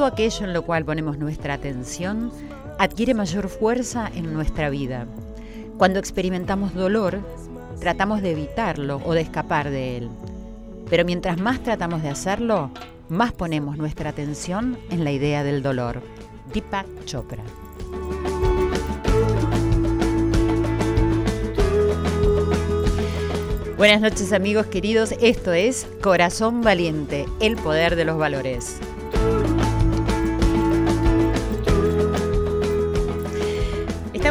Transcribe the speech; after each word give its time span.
Todo 0.00 0.08
aquello 0.08 0.46
en 0.46 0.54
lo 0.54 0.62
cual 0.62 0.86
ponemos 0.86 1.18
nuestra 1.18 1.52
atención 1.52 2.32
adquiere 2.78 3.12
mayor 3.12 3.50
fuerza 3.50 4.10
en 4.14 4.32
nuestra 4.32 4.70
vida. 4.70 5.04
Cuando 5.76 5.98
experimentamos 5.98 6.72
dolor, 6.72 7.20
tratamos 7.80 8.22
de 8.22 8.30
evitarlo 8.30 9.02
o 9.04 9.12
de 9.12 9.20
escapar 9.20 9.68
de 9.68 9.98
él. 9.98 10.08
Pero 10.88 11.04
mientras 11.04 11.38
más 11.38 11.62
tratamos 11.62 12.02
de 12.02 12.08
hacerlo, 12.08 12.70
más 13.10 13.32
ponemos 13.32 13.76
nuestra 13.76 14.08
atención 14.08 14.78
en 14.88 15.04
la 15.04 15.12
idea 15.12 15.44
del 15.44 15.62
dolor. 15.62 16.00
Deepak 16.54 16.86
Chopra. 17.04 17.42
Buenas 23.76 24.00
noches 24.00 24.32
amigos 24.32 24.64
queridos, 24.64 25.12
esto 25.20 25.52
es 25.52 25.86
Corazón 26.02 26.62
Valiente, 26.62 27.26
el 27.40 27.56
poder 27.56 27.96
de 27.96 28.06
los 28.06 28.16
valores. 28.16 28.80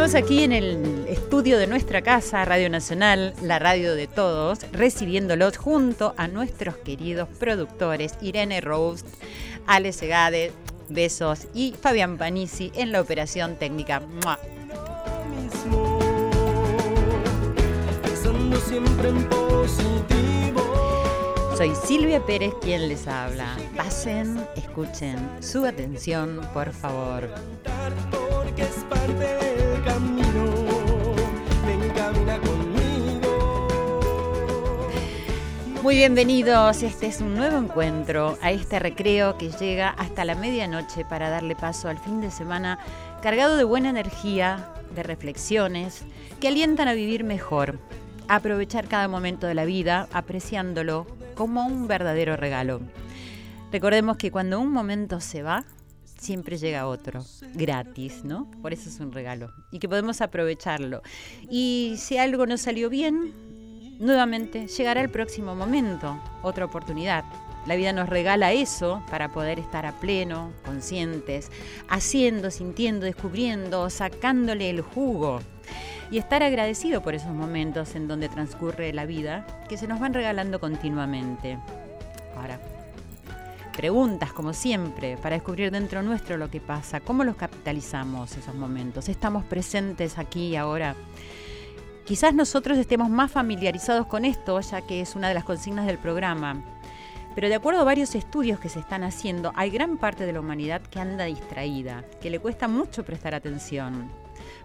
Estamos 0.10 0.28
aquí 0.28 0.44
en 0.44 0.54
el 0.54 1.06
estudio 1.08 1.60
de 1.60 1.68
nuestra 1.68 2.02
casa, 2.02 2.44
Radio 2.44 2.68
Nacional, 2.68 3.36
la 3.44 3.60
radio 3.60 3.94
de 3.94 4.08
todos, 4.08 4.60
recibiéndolos 4.72 5.58
junto 5.58 6.16
a 6.18 6.28
nuestros 6.28 6.78
queridos 6.78 7.30
productores 7.38 8.16
Irene 8.20 8.60
Roast, 8.60 9.06
Ale 9.68 9.94
Segade, 9.94 10.52
besos 10.90 11.46
y 11.54 11.76
Fabián 11.80 12.18
Panisi 12.18 12.72
en 12.74 12.92
la 12.92 13.02
operación 13.02 13.56
técnica. 13.58 14.00
¡Mua! 14.00 14.40
Soy 21.56 21.76
Silvia 21.86 22.26
Pérez 22.26 22.54
quien 22.64 22.90
les 22.90 23.08
habla. 23.08 23.56
Pasen, 23.78 24.44
escuchen, 24.56 25.20
su 25.40 25.68
atención, 25.68 26.42
por 26.52 26.74
favor. 26.74 27.30
Muy 35.90 35.98
bienvenidos, 35.98 36.84
este 36.84 37.08
es 37.08 37.20
un 37.20 37.34
nuevo 37.34 37.58
encuentro 37.58 38.38
a 38.44 38.52
este 38.52 38.78
recreo 38.78 39.40
que 39.40 39.50
llega 39.50 39.90
hasta 39.90 40.24
la 40.24 40.36
medianoche 40.36 41.04
para 41.04 41.32
darle 41.32 41.56
paso 41.56 41.90
al 41.90 41.98
fin 41.98 42.22
de 42.22 42.30
semana 42.30 42.78
cargado 43.24 43.58
de 43.58 43.64
buena 43.64 43.90
energía, 43.90 44.72
de 44.94 45.02
reflexiones 45.02 46.04
que 46.40 46.48
alientan 46.48 46.90
a 46.90 46.94
vivir 46.94 47.24
mejor, 47.24 47.80
aprovechar 48.28 48.88
cada 48.88 49.08
momento 49.08 49.48
de 49.48 49.56
la 49.56 49.66
vida 49.66 50.08
apreciándolo 50.14 51.08
como 51.34 51.66
un 51.66 51.88
verdadero 51.88 52.38
regalo. 52.38 52.82
Recordemos 53.72 54.18
que 54.18 54.30
cuando 54.30 54.60
un 54.60 54.72
momento 54.72 55.20
se 55.20 55.42
va, 55.42 55.66
siempre 56.20 56.60
llega 56.60 56.86
otro, 56.86 57.26
gratis, 57.56 58.24
¿no? 58.24 58.48
Por 58.62 58.74
eso 58.74 58.90
es 58.90 59.00
un 59.00 59.12
regalo 59.12 59.52
y 59.72 59.80
que 59.80 59.90
podemos 59.90 60.22
aprovecharlo. 60.22 61.02
Y 61.50 61.96
si 61.98 62.20
algo 62.20 62.46
no 62.46 62.58
salió 62.58 62.92
bien, 62.92 63.49
nuevamente 64.00 64.68
llegará 64.68 65.02
el 65.02 65.10
próximo 65.10 65.56
momento, 65.56 66.20
otra 66.42 66.66
oportunidad. 66.66 67.26
La 67.66 67.76
vida 67.76 67.94
nos 67.94 68.10
regala 68.10 68.54
eso 68.54 69.04
para 69.12 69.30
poder 69.30 69.60
estar 69.60 69.86
a 69.86 69.92
pleno, 69.92 70.52
conscientes, 70.66 71.52
haciendo, 71.90 72.50
sintiendo, 72.50 73.06
descubriendo, 73.06 73.90
sacándole 73.90 74.70
el 74.70 74.82
jugo 74.82 75.42
y 76.10 76.18
estar 76.18 76.42
agradecido 76.42 77.04
por 77.04 77.14
esos 77.14 77.34
momentos 77.34 77.96
en 77.96 78.08
donde 78.08 78.30
transcurre 78.30 78.94
la 78.94 79.06
vida 79.06 79.46
que 79.68 79.78
se 79.78 79.88
nos 79.88 80.00
van 80.00 80.14
regalando 80.14 80.60
continuamente. 80.60 81.60
Ahora, 82.36 82.60
preguntas 83.76 84.32
como 84.32 84.54
siempre 84.54 85.18
para 85.18 85.36
descubrir 85.36 85.70
dentro 85.70 86.02
nuestro 86.02 86.38
lo 86.38 86.50
que 86.50 86.62
pasa, 86.62 87.02
cómo 87.02 87.24
los 87.24 87.36
capitalizamos 87.36 88.36
esos 88.38 88.56
momentos, 88.56 89.10
estamos 89.10 89.44
presentes 89.44 90.18
aquí 90.18 90.48
y 90.48 90.56
ahora. 90.56 90.96
Quizás 92.10 92.34
nosotros 92.34 92.80
estemos 92.80 93.08
más 93.08 93.32
familiarizados 93.32 94.08
con 94.08 94.26
esto, 94.26 94.60
ya 94.62 94.82
que 94.82 95.00
es 95.00 95.16
una 95.16 95.28
de 95.28 95.36
las 95.36 95.44
consignas 95.44 95.86
del 95.86 96.00
programa. 96.00 96.60
Pero 97.36 97.50
de 97.50 97.54
acuerdo 97.54 97.82
a 97.82 97.84
varios 97.84 98.16
estudios 98.16 98.60
que 98.60 98.68
se 98.68 98.80
están 98.80 99.04
haciendo, 99.04 99.54
hay 99.56 99.70
gran 99.70 99.96
parte 99.98 100.26
de 100.26 100.34
la 100.34 100.40
humanidad 100.40 100.82
que 100.82 101.00
anda 101.00 101.26
distraída, 101.26 102.04
que 102.20 102.32
le 102.32 102.40
cuesta 102.40 102.68
mucho 102.68 103.06
prestar 103.06 103.36
atención. 103.36 104.10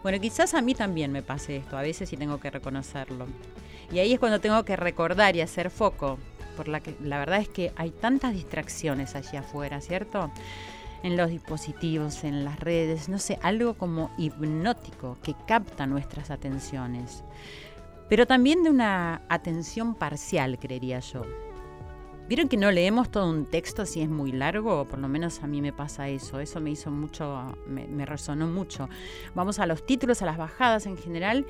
Bueno, 0.02 0.18
quizás 0.20 0.54
a 0.54 0.62
mí 0.62 0.74
también 0.74 1.12
me 1.12 1.20
pase 1.20 1.56
esto, 1.56 1.76
a 1.76 1.82
veces 1.82 2.08
sí 2.08 2.16
tengo 2.16 2.40
que 2.40 2.48
reconocerlo. 2.48 3.26
Y 3.92 3.98
ahí 3.98 4.14
es 4.14 4.18
cuando 4.18 4.40
tengo 4.40 4.64
que 4.64 4.76
recordar 4.76 5.36
y 5.36 5.42
hacer 5.42 5.68
foco, 5.68 6.18
por 6.56 6.68
la 6.68 6.80
que 6.80 6.96
la 7.02 7.18
verdad 7.18 7.40
es 7.40 7.48
que 7.50 7.74
hay 7.76 7.90
tantas 7.90 8.32
distracciones 8.32 9.14
allí 9.16 9.36
afuera, 9.36 9.82
¿cierto? 9.82 10.30
En 11.04 11.18
los 11.18 11.28
dispositivos, 11.28 12.24
en 12.24 12.46
las 12.46 12.58
redes, 12.58 13.10
no 13.10 13.18
sé, 13.18 13.38
algo 13.42 13.74
como 13.74 14.10
hipnótico 14.16 15.18
que 15.22 15.34
capta 15.46 15.86
nuestras 15.86 16.30
atenciones. 16.30 17.22
Pero 18.08 18.26
también 18.26 18.62
de 18.62 18.70
una 18.70 19.20
atención 19.28 19.94
parcial, 19.94 20.58
creería 20.58 21.00
yo. 21.00 21.20
¿Vieron 22.26 22.48
que 22.48 22.56
no 22.56 22.70
leemos 22.70 23.10
todo 23.10 23.28
un 23.28 23.44
texto 23.44 23.84
si 23.84 24.00
es 24.00 24.08
muy 24.08 24.32
largo? 24.32 24.86
Por 24.86 24.98
lo 24.98 25.08
menos 25.08 25.42
a 25.42 25.46
mí 25.46 25.60
me 25.60 25.74
pasa 25.74 26.08
eso. 26.08 26.40
Eso 26.40 26.58
me 26.62 26.70
hizo 26.70 26.90
mucho, 26.90 27.54
me, 27.66 27.86
me 27.86 28.06
resonó 28.06 28.46
mucho. 28.46 28.88
Vamos 29.34 29.58
a 29.58 29.66
los 29.66 29.84
títulos, 29.84 30.22
a 30.22 30.26
las 30.26 30.38
bajadas 30.38 30.86
en 30.86 30.96
general. 30.96 31.44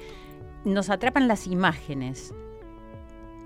Nos 0.64 0.90
atrapan 0.90 1.28
las 1.28 1.46
imágenes. 1.46 2.34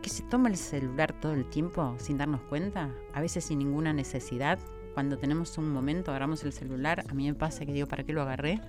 ¿Que 0.00 0.08
se 0.08 0.22
toma 0.22 0.48
el 0.48 0.56
celular 0.56 1.12
todo 1.12 1.34
el 1.34 1.44
tiempo 1.44 1.96
sin 1.98 2.16
darnos 2.16 2.40
cuenta? 2.48 2.94
A 3.12 3.20
veces 3.20 3.44
sin 3.44 3.58
ninguna 3.58 3.92
necesidad. 3.92 4.58
Cuando 4.98 5.16
tenemos 5.16 5.56
un 5.58 5.72
momento, 5.72 6.10
agarramos 6.10 6.42
el 6.42 6.52
celular. 6.52 7.04
A 7.08 7.14
mí 7.14 7.28
me 7.28 7.34
pasa 7.34 7.64
que 7.64 7.72
digo, 7.72 7.86
¿para 7.86 8.02
qué 8.02 8.12
lo 8.12 8.20
agarré? 8.20 8.60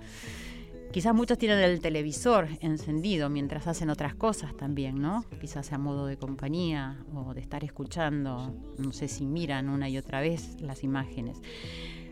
Quizás 0.92 1.12
muchos 1.12 1.38
tienen 1.38 1.58
el 1.58 1.80
televisor 1.80 2.46
encendido 2.60 3.28
mientras 3.28 3.66
hacen 3.66 3.90
otras 3.90 4.14
cosas 4.14 4.56
también, 4.56 5.02
¿no? 5.02 5.24
Quizás 5.40 5.72
a 5.72 5.78
modo 5.78 6.06
de 6.06 6.16
compañía 6.18 7.04
o 7.16 7.34
de 7.34 7.40
estar 7.40 7.64
escuchando, 7.64 8.54
no 8.78 8.92
sé 8.92 9.08
si 9.08 9.26
miran 9.26 9.68
una 9.68 9.88
y 9.88 9.98
otra 9.98 10.20
vez 10.20 10.60
las 10.60 10.84
imágenes. 10.84 11.42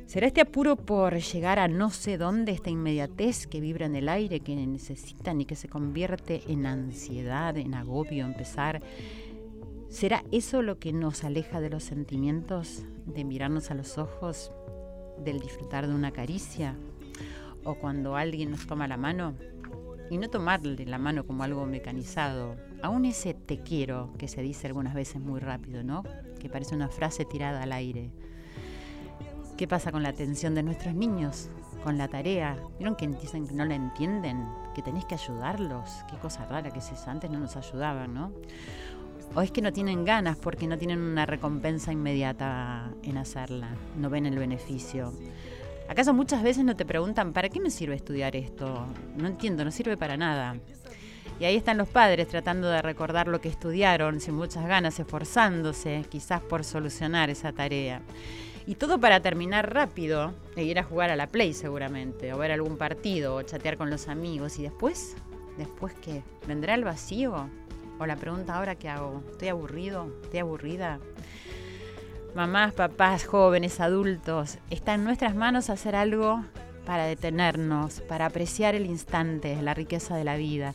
¿Será 0.06 0.26
este 0.26 0.40
apuro 0.40 0.74
por 0.74 1.14
llegar 1.14 1.60
a 1.60 1.68
no 1.68 1.90
sé 1.90 2.18
dónde, 2.18 2.50
esta 2.50 2.70
inmediatez 2.70 3.46
que 3.46 3.60
vibra 3.60 3.86
en 3.86 3.94
el 3.94 4.08
aire, 4.08 4.40
que 4.40 4.56
necesitan 4.56 5.42
y 5.42 5.44
que 5.44 5.54
se 5.54 5.68
convierte 5.68 6.42
en 6.48 6.66
ansiedad, 6.66 7.56
en 7.56 7.74
agobio, 7.74 8.26
empezar? 8.26 8.82
¿Será 9.88 10.24
eso 10.32 10.60
lo 10.60 10.80
que 10.80 10.92
nos 10.92 11.22
aleja 11.22 11.60
de 11.60 11.70
los 11.70 11.84
sentimientos, 11.84 12.82
de 13.14 13.24
mirarnos 13.24 13.70
a 13.70 13.74
los 13.74 13.98
ojos, 13.98 14.52
del 15.24 15.40
disfrutar 15.40 15.86
de 15.86 15.94
una 15.94 16.12
caricia? 16.12 16.76
o 17.64 17.74
cuando 17.74 18.16
alguien 18.16 18.50
nos 18.50 18.66
toma 18.66 18.88
la 18.88 18.96
mano 18.96 19.34
y 20.10 20.16
no 20.16 20.30
tomarle 20.30 20.86
la 20.86 20.96
mano 20.96 21.26
como 21.26 21.42
algo 21.42 21.66
mecanizado, 21.66 22.56
aún 22.82 23.04
ese 23.04 23.34
te 23.34 23.62
quiero 23.62 24.10
que 24.16 24.26
se 24.26 24.40
dice 24.40 24.66
algunas 24.66 24.94
veces 24.94 25.20
muy 25.20 25.38
rápido, 25.38 25.84
¿no? 25.84 26.02
Que 26.40 26.48
parece 26.48 26.74
una 26.74 26.88
frase 26.88 27.26
tirada 27.26 27.62
al 27.62 27.72
aire. 27.72 28.10
¿Qué 29.58 29.68
pasa 29.68 29.92
con 29.92 30.02
la 30.02 30.08
atención 30.08 30.54
de 30.54 30.62
nuestros 30.62 30.94
niños? 30.94 31.50
Con 31.84 31.98
la 31.98 32.08
tarea. 32.08 32.56
¿Vieron 32.78 32.96
que 32.96 33.06
dicen 33.08 33.46
que 33.46 33.54
no 33.54 33.66
la 33.66 33.74
entienden? 33.74 34.46
Que 34.74 34.80
tenés 34.80 35.04
que 35.04 35.16
ayudarlos. 35.16 35.90
Qué 36.10 36.16
cosa 36.16 36.46
rara 36.46 36.70
que 36.70 36.78
es 36.78 36.90
esa. 36.90 37.10
Antes 37.10 37.30
no 37.30 37.38
nos 37.38 37.56
ayudaban, 37.56 38.14
¿no? 38.14 38.32
O 39.34 39.42
es 39.42 39.50
que 39.50 39.62
no 39.62 39.72
tienen 39.72 40.04
ganas 40.04 40.36
porque 40.36 40.66
no 40.66 40.78
tienen 40.78 41.00
una 41.00 41.26
recompensa 41.26 41.92
inmediata 41.92 42.90
en 43.02 43.18
hacerla. 43.18 43.70
No 43.96 44.10
ven 44.10 44.26
el 44.26 44.38
beneficio. 44.38 45.12
¿Acaso 45.88 46.12
muchas 46.12 46.42
veces 46.42 46.64
no 46.64 46.76
te 46.76 46.84
preguntan, 46.84 47.32
¿para 47.32 47.48
qué 47.48 47.60
me 47.60 47.70
sirve 47.70 47.94
estudiar 47.94 48.36
esto? 48.36 48.86
No 49.16 49.26
entiendo, 49.26 49.64
no 49.64 49.70
sirve 49.70 49.96
para 49.96 50.16
nada. 50.16 50.56
Y 51.40 51.44
ahí 51.44 51.56
están 51.56 51.78
los 51.78 51.88
padres 51.88 52.28
tratando 52.28 52.68
de 52.68 52.82
recordar 52.82 53.28
lo 53.28 53.40
que 53.40 53.48
estudiaron, 53.48 54.20
sin 54.20 54.34
muchas 54.34 54.66
ganas, 54.66 54.98
esforzándose 54.98 56.04
quizás 56.10 56.42
por 56.42 56.64
solucionar 56.64 57.30
esa 57.30 57.52
tarea. 57.52 58.02
Y 58.66 58.74
todo 58.74 59.00
para 59.00 59.20
terminar 59.20 59.72
rápido 59.72 60.34
e 60.56 60.64
ir 60.64 60.78
a 60.78 60.82
jugar 60.82 61.10
a 61.10 61.16
la 61.16 61.28
Play 61.28 61.54
seguramente, 61.54 62.34
o 62.34 62.38
ver 62.38 62.50
algún 62.50 62.76
partido, 62.76 63.36
o 63.36 63.42
chatear 63.42 63.78
con 63.78 63.88
los 63.88 64.08
amigos. 64.08 64.58
¿Y 64.58 64.62
después? 64.64 65.16
¿Después 65.56 65.94
qué? 66.02 66.22
¿Vendrá 66.46 66.74
el 66.74 66.84
vacío? 66.84 67.48
O 67.98 68.06
la 68.06 68.16
pregunta 68.16 68.56
ahora 68.56 68.76
qué 68.76 68.88
hago, 68.88 69.22
¿estoy 69.30 69.48
aburrido? 69.48 70.08
¿Estoy 70.22 70.40
aburrida? 70.40 70.98
mamás, 72.34 72.72
papás, 72.72 73.24
jóvenes, 73.26 73.80
adultos, 73.80 74.58
está 74.70 74.94
en 74.94 75.02
nuestras 75.02 75.34
manos 75.34 75.70
hacer 75.70 75.96
algo 75.96 76.44
para 76.86 77.04
detenernos, 77.04 78.00
para 78.02 78.26
apreciar 78.26 78.76
el 78.76 78.86
instante, 78.86 79.60
la 79.60 79.74
riqueza 79.74 80.16
de 80.16 80.22
la 80.22 80.36
vida. 80.36 80.74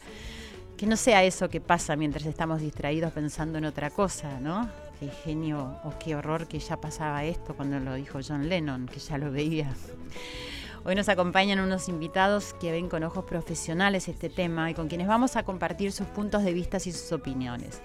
Que 0.77 0.85
no 0.85 0.97
sea 0.97 1.23
eso 1.23 1.49
que 1.49 1.61
pasa 1.61 1.95
mientras 1.95 2.25
estamos 2.25 2.59
distraídos 2.59 3.13
pensando 3.13 3.59
en 3.59 3.65
otra 3.65 3.91
cosa, 3.91 4.41
¿no? 4.41 4.69
Qué 4.99 5.07
genio 5.23 5.77
o 5.85 5.97
qué 5.99 6.15
horror 6.15 6.47
que 6.47 6.59
ya 6.59 6.81
pasaba 6.81 7.23
esto 7.23 7.55
cuando 7.55 7.79
lo 7.79 7.93
dijo 7.93 8.19
John 8.27 8.49
Lennon, 8.49 8.87
que 8.87 8.99
ya 8.99 9.17
lo 9.17 9.31
veía. 9.31 9.73
Hoy 10.85 10.95
nos 10.95 11.07
acompañan 11.07 11.61
unos 11.61 11.87
invitados 11.87 12.53
que 12.59 12.69
ven 12.69 12.89
con 12.89 13.05
ojos 13.05 13.23
profesionales 13.23 14.09
este 14.09 14.29
tema 14.29 14.69
y 14.69 14.73
con 14.73 14.89
quienes 14.89 15.07
vamos 15.07 15.37
a 15.37 15.43
compartir 15.43 15.93
sus 15.93 16.07
puntos 16.07 16.43
de 16.43 16.51
vista 16.51 16.75
y 16.75 16.91
sus 16.91 17.09
opiniones. 17.13 17.81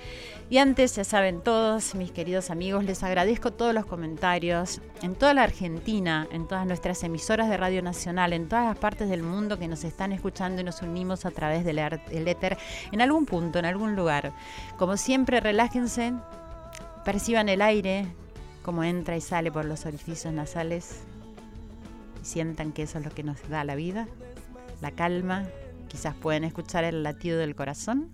Y 0.51 0.59
antes, 0.59 0.97
ya 0.97 1.05
saben 1.05 1.41
todos, 1.41 1.95
mis 1.95 2.11
queridos 2.11 2.51
amigos, 2.51 2.83
les 2.83 3.05
agradezco 3.05 3.53
todos 3.53 3.73
los 3.73 3.87
comentarios 3.87 4.81
en 5.01 5.15
toda 5.15 5.33
la 5.33 5.45
Argentina, 5.45 6.27
en 6.33 6.49
todas 6.49 6.67
nuestras 6.67 7.05
emisoras 7.05 7.49
de 7.49 7.57
Radio 7.57 7.83
Nacional, 7.83 8.33
en 8.33 8.49
todas 8.49 8.65
las 8.65 8.79
partes 8.79 9.09
del 9.09 9.23
mundo 9.23 9.61
que 9.61 9.69
nos 9.69 9.85
están 9.85 10.11
escuchando 10.13 10.61
y 10.61 10.65
nos 10.65 10.83
unimos 10.83 11.25
a 11.25 11.31
través 11.31 11.65
del 11.65 11.79
éter 11.79 12.59
en 12.91 13.01
algún 13.01 13.27
punto, 13.27 13.61
en 13.61 13.65
algún 13.65 13.95
lugar. 13.95 14.33
Como 14.77 14.97
siempre, 14.97 15.39
relájense, 15.39 16.15
perciban 17.05 17.49
el 17.49 17.63
aire, 17.63 18.09
como 18.65 18.83
entra 18.83 19.17
y 19.17 19.21
sale 19.21 19.53
por 19.53 19.67
los 19.67 19.87
orificios 19.87 20.35
nasales 20.35 21.05
sientan 22.29 22.73
que 22.73 22.83
eso 22.83 22.99
es 22.99 23.05
lo 23.05 23.11
que 23.11 23.23
nos 23.23 23.49
da 23.49 23.65
la 23.65 23.75
vida, 23.75 24.07
la 24.81 24.91
calma, 24.91 25.49
quizás 25.89 26.15
pueden 26.15 26.45
escuchar 26.45 26.85
el 26.85 27.03
latido 27.03 27.39
del 27.39 27.57
corazón. 27.57 28.11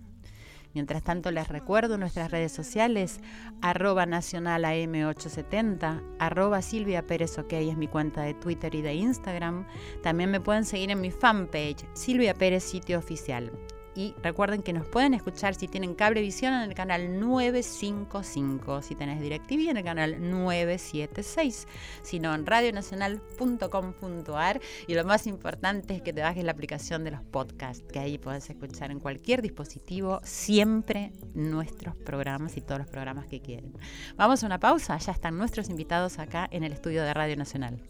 Mientras 0.73 1.03
tanto, 1.03 1.31
les 1.31 1.47
recuerdo 1.47 1.97
nuestras 1.97 2.31
redes 2.31 2.51
sociales, 2.51 3.21
arroba 3.61 4.05
nacional 4.05 4.65
AM870, 4.65 6.01
arroba 6.19 6.59
OK 6.59 7.53
es 7.53 7.77
mi 7.77 7.87
cuenta 7.87 8.23
de 8.23 8.33
Twitter 8.33 8.75
y 8.75 8.81
de 8.81 8.93
Instagram. 8.93 9.65
También 10.03 10.31
me 10.31 10.41
pueden 10.41 10.65
seguir 10.65 10.91
en 10.91 10.99
mi 10.99 11.11
fanpage, 11.11 11.85
Silvia 11.93 12.33
Pérez 12.33 12.63
Sitio 12.63 12.99
Oficial. 12.99 13.51
Y 13.95 14.13
recuerden 14.21 14.61
que 14.61 14.73
nos 14.73 14.85
pueden 14.85 15.13
escuchar 15.13 15.55
si 15.55 15.69
tienen 15.69 15.95
cablevisión 15.95 16.53
en 16.53 16.61
el 16.61 16.75
canal 16.75 17.17
955, 17.19 18.81
si 18.81 18.95
tenés 18.95 19.21
DirecTV 19.21 19.69
en 19.69 19.77
el 19.77 19.83
canal 19.83 20.29
976, 20.29 21.67
sino 22.03 22.35
en 22.35 22.45
radionacional.com.ar. 22.45 24.59
Y 24.87 24.95
lo 24.95 25.05
más 25.05 25.27
importante 25.27 25.95
es 25.95 26.01
que 26.01 26.11
te 26.11 26.21
bajes 26.21 26.43
la 26.43 26.51
aplicación 26.51 27.05
de 27.05 27.11
los 27.11 27.21
podcasts, 27.21 27.85
que 27.91 27.99
ahí 27.99 28.17
puedes 28.17 28.49
escuchar 28.49 28.91
en 28.91 28.99
cualquier 28.99 29.41
dispositivo 29.41 30.19
siempre 30.23 31.13
nuestros 31.33 31.95
programas 31.95 32.57
y 32.57 32.61
todos 32.61 32.79
los 32.79 32.89
programas 32.89 33.27
que 33.27 33.41
quieren. 33.41 33.71
Vamos 34.17 34.43
a 34.43 34.45
una 34.45 34.59
pausa, 34.59 34.97
ya 34.97 35.13
están 35.13 35.37
nuestros 35.37 35.69
invitados 35.69 36.19
acá 36.19 36.49
en 36.51 36.65
el 36.65 36.73
estudio 36.73 37.03
de 37.03 37.13
Radio 37.13 37.37
Nacional. 37.37 37.81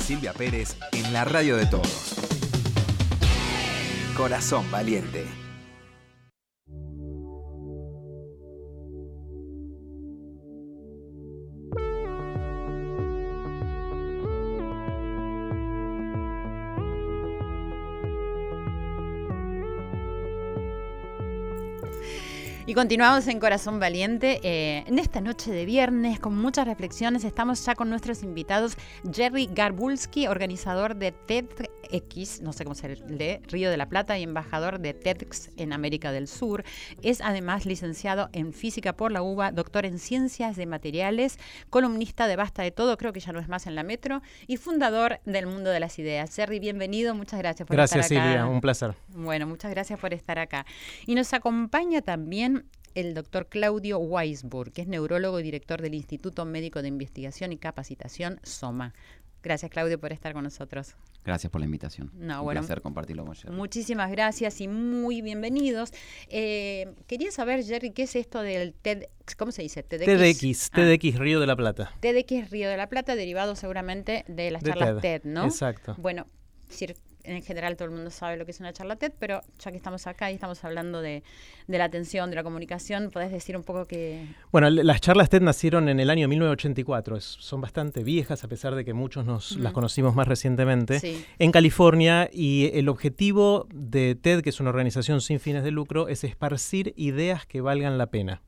Silvia 0.00 0.32
Pérez 0.32 0.76
en 0.92 1.12
la 1.12 1.24
radio 1.24 1.56
de 1.56 1.66
todos. 1.66 2.25
Corazón 4.16 4.64
Valiente. 4.70 5.45
Continuamos 22.76 23.26
en 23.28 23.40
Corazón 23.40 23.80
Valiente. 23.80 24.38
Eh, 24.42 24.84
en 24.86 24.98
esta 24.98 25.22
noche 25.22 25.50
de 25.50 25.64
viernes, 25.64 26.20
con 26.20 26.36
muchas 26.36 26.66
reflexiones, 26.66 27.24
estamos 27.24 27.64
ya 27.64 27.74
con 27.74 27.88
nuestros 27.88 28.22
invitados. 28.22 28.76
Jerry 29.10 29.48
Garbulski, 29.50 30.26
organizador 30.26 30.94
de 30.94 31.12
TEDx, 31.12 32.42
no 32.42 32.52
sé 32.52 32.64
cómo 32.64 32.74
se 32.74 32.96
lee, 33.08 33.40
Río 33.48 33.70
de 33.70 33.78
la 33.78 33.88
Plata 33.88 34.18
y 34.18 34.24
embajador 34.24 34.78
de 34.78 34.92
TEDx 34.92 35.52
en 35.56 35.72
América 35.72 36.12
del 36.12 36.28
Sur. 36.28 36.64
Es 37.02 37.22
además 37.22 37.64
licenciado 37.64 38.28
en 38.34 38.52
física 38.52 38.94
por 38.94 39.10
la 39.10 39.22
UBA, 39.22 39.52
doctor 39.52 39.86
en 39.86 39.98
ciencias 39.98 40.56
de 40.56 40.66
materiales, 40.66 41.38
columnista 41.70 42.26
de 42.26 42.36
Basta 42.36 42.62
de 42.62 42.72
Todo, 42.72 42.98
creo 42.98 43.14
que 43.14 43.20
ya 43.20 43.32
no 43.32 43.40
es 43.40 43.48
más 43.48 43.66
en 43.66 43.74
la 43.74 43.84
Metro, 43.84 44.20
y 44.46 44.58
fundador 44.58 45.20
del 45.24 45.46
Mundo 45.46 45.70
de 45.70 45.80
las 45.80 45.98
Ideas. 45.98 46.36
Jerry, 46.36 46.60
bienvenido, 46.60 47.14
muchas 47.14 47.38
gracias 47.38 47.66
por 47.66 47.80
estar 47.80 48.00
acá. 48.00 48.06
Gracias, 48.06 48.22
Silvia, 48.22 48.44
un 48.44 48.60
placer. 48.60 48.94
Bueno, 49.08 49.46
muchas 49.46 49.70
gracias 49.70 49.98
por 49.98 50.12
estar 50.12 50.38
acá. 50.38 50.66
Y 51.06 51.14
nos 51.14 51.32
acompaña 51.32 52.02
también 52.02 52.65
el 52.96 53.14
doctor 53.14 53.46
Claudio 53.48 53.98
Weisburg, 53.98 54.72
que 54.72 54.82
es 54.82 54.88
neurólogo 54.88 55.38
y 55.38 55.42
director 55.42 55.82
del 55.82 55.94
Instituto 55.94 56.44
Médico 56.46 56.80
de 56.82 56.88
Investigación 56.88 57.52
y 57.52 57.58
Capacitación, 57.58 58.40
SOMA. 58.42 58.94
Gracias, 59.42 59.70
Claudio, 59.70 60.00
por 60.00 60.12
estar 60.12 60.32
con 60.32 60.42
nosotros. 60.44 60.96
Gracias 61.24 61.50
por 61.50 61.60
la 61.60 61.66
invitación. 61.66 62.10
No, 62.14 62.38
Un 62.40 62.44
bueno, 62.44 62.60
placer 62.62 62.80
compartirlo 62.80 63.24
con 63.26 63.34
Jerry. 63.34 63.54
Muchísimas 63.54 64.10
gracias 64.10 64.60
y 64.60 64.68
muy 64.68 65.20
bienvenidos. 65.22 65.90
Eh, 66.28 66.94
quería 67.06 67.30
saber, 67.30 67.62
Jerry, 67.64 67.90
¿qué 67.90 68.04
es 68.04 68.16
esto 68.16 68.40
del 68.40 68.72
TED? 68.72 69.04
¿Cómo 69.36 69.52
se 69.52 69.62
dice? 69.62 69.82
TEDx. 69.82 70.06
TEDx, 70.06 70.70
Ah, 70.72 70.76
TEDx 70.76 71.18
Río 71.18 71.38
de 71.38 71.46
la 71.46 71.54
Plata. 71.54 71.92
TEDx 72.00 72.50
Río 72.50 72.70
de 72.70 72.76
la 72.76 72.88
Plata, 72.88 73.14
derivado 73.14 73.56
seguramente 73.56 74.24
de 74.26 74.50
las 74.50 74.62
De 74.62 74.70
charlas 74.70 75.02
TED, 75.02 75.20
TED, 75.20 75.30
¿no? 75.30 75.44
exacto. 75.44 75.94
Bueno, 75.98 76.26
en 77.26 77.42
general 77.42 77.76
todo 77.76 77.86
el 77.88 77.94
mundo 77.94 78.10
sabe 78.10 78.36
lo 78.36 78.44
que 78.44 78.52
es 78.52 78.60
una 78.60 78.72
charla 78.72 78.96
TED, 78.96 79.12
pero 79.18 79.40
ya 79.58 79.70
que 79.70 79.76
estamos 79.76 80.06
acá 80.06 80.30
y 80.30 80.34
estamos 80.34 80.62
hablando 80.64 81.00
de, 81.02 81.22
de 81.66 81.78
la 81.78 81.84
atención, 81.84 82.30
de 82.30 82.36
la 82.36 82.42
comunicación, 82.42 83.10
¿podés 83.10 83.30
decir 83.32 83.56
un 83.56 83.62
poco 83.64 83.86
que... 83.86 84.24
Bueno, 84.52 84.70
las 84.70 85.00
charlas 85.00 85.28
TED 85.28 85.42
nacieron 85.42 85.88
en 85.88 86.00
el 86.00 86.08
año 86.10 86.28
1984. 86.28 87.16
es- 87.16 87.24
son 87.24 87.60
bastante 87.60 88.02
viejas, 88.04 88.44
a 88.44 88.48
pesar 88.48 88.74
de 88.74 88.84
que 88.84 88.94
muchos 88.94 89.26
nos 89.26 89.56
las 89.58 89.72
conocimos 89.72 90.14
más 90.14 90.26
recientemente. 90.28 91.00
Sí. 91.00 91.24
En 91.38 91.52
California, 91.52 92.30
y 92.32 92.70
el 92.74 92.88
objetivo 92.88 93.66
de 93.74 94.14
TED, 94.14 94.42
que 94.42 94.50
es 94.50 94.60
una 94.60 94.70
organización 94.70 95.20
sin 95.20 95.40
fines 95.40 95.64
de 95.64 95.70
lucro, 95.70 96.08
es 96.08 96.24
esparcir 96.24 96.94
ideas 96.96 97.46
que 97.46 97.60
valgan 97.60 97.98
la 97.98 98.06
pena. 98.06 98.42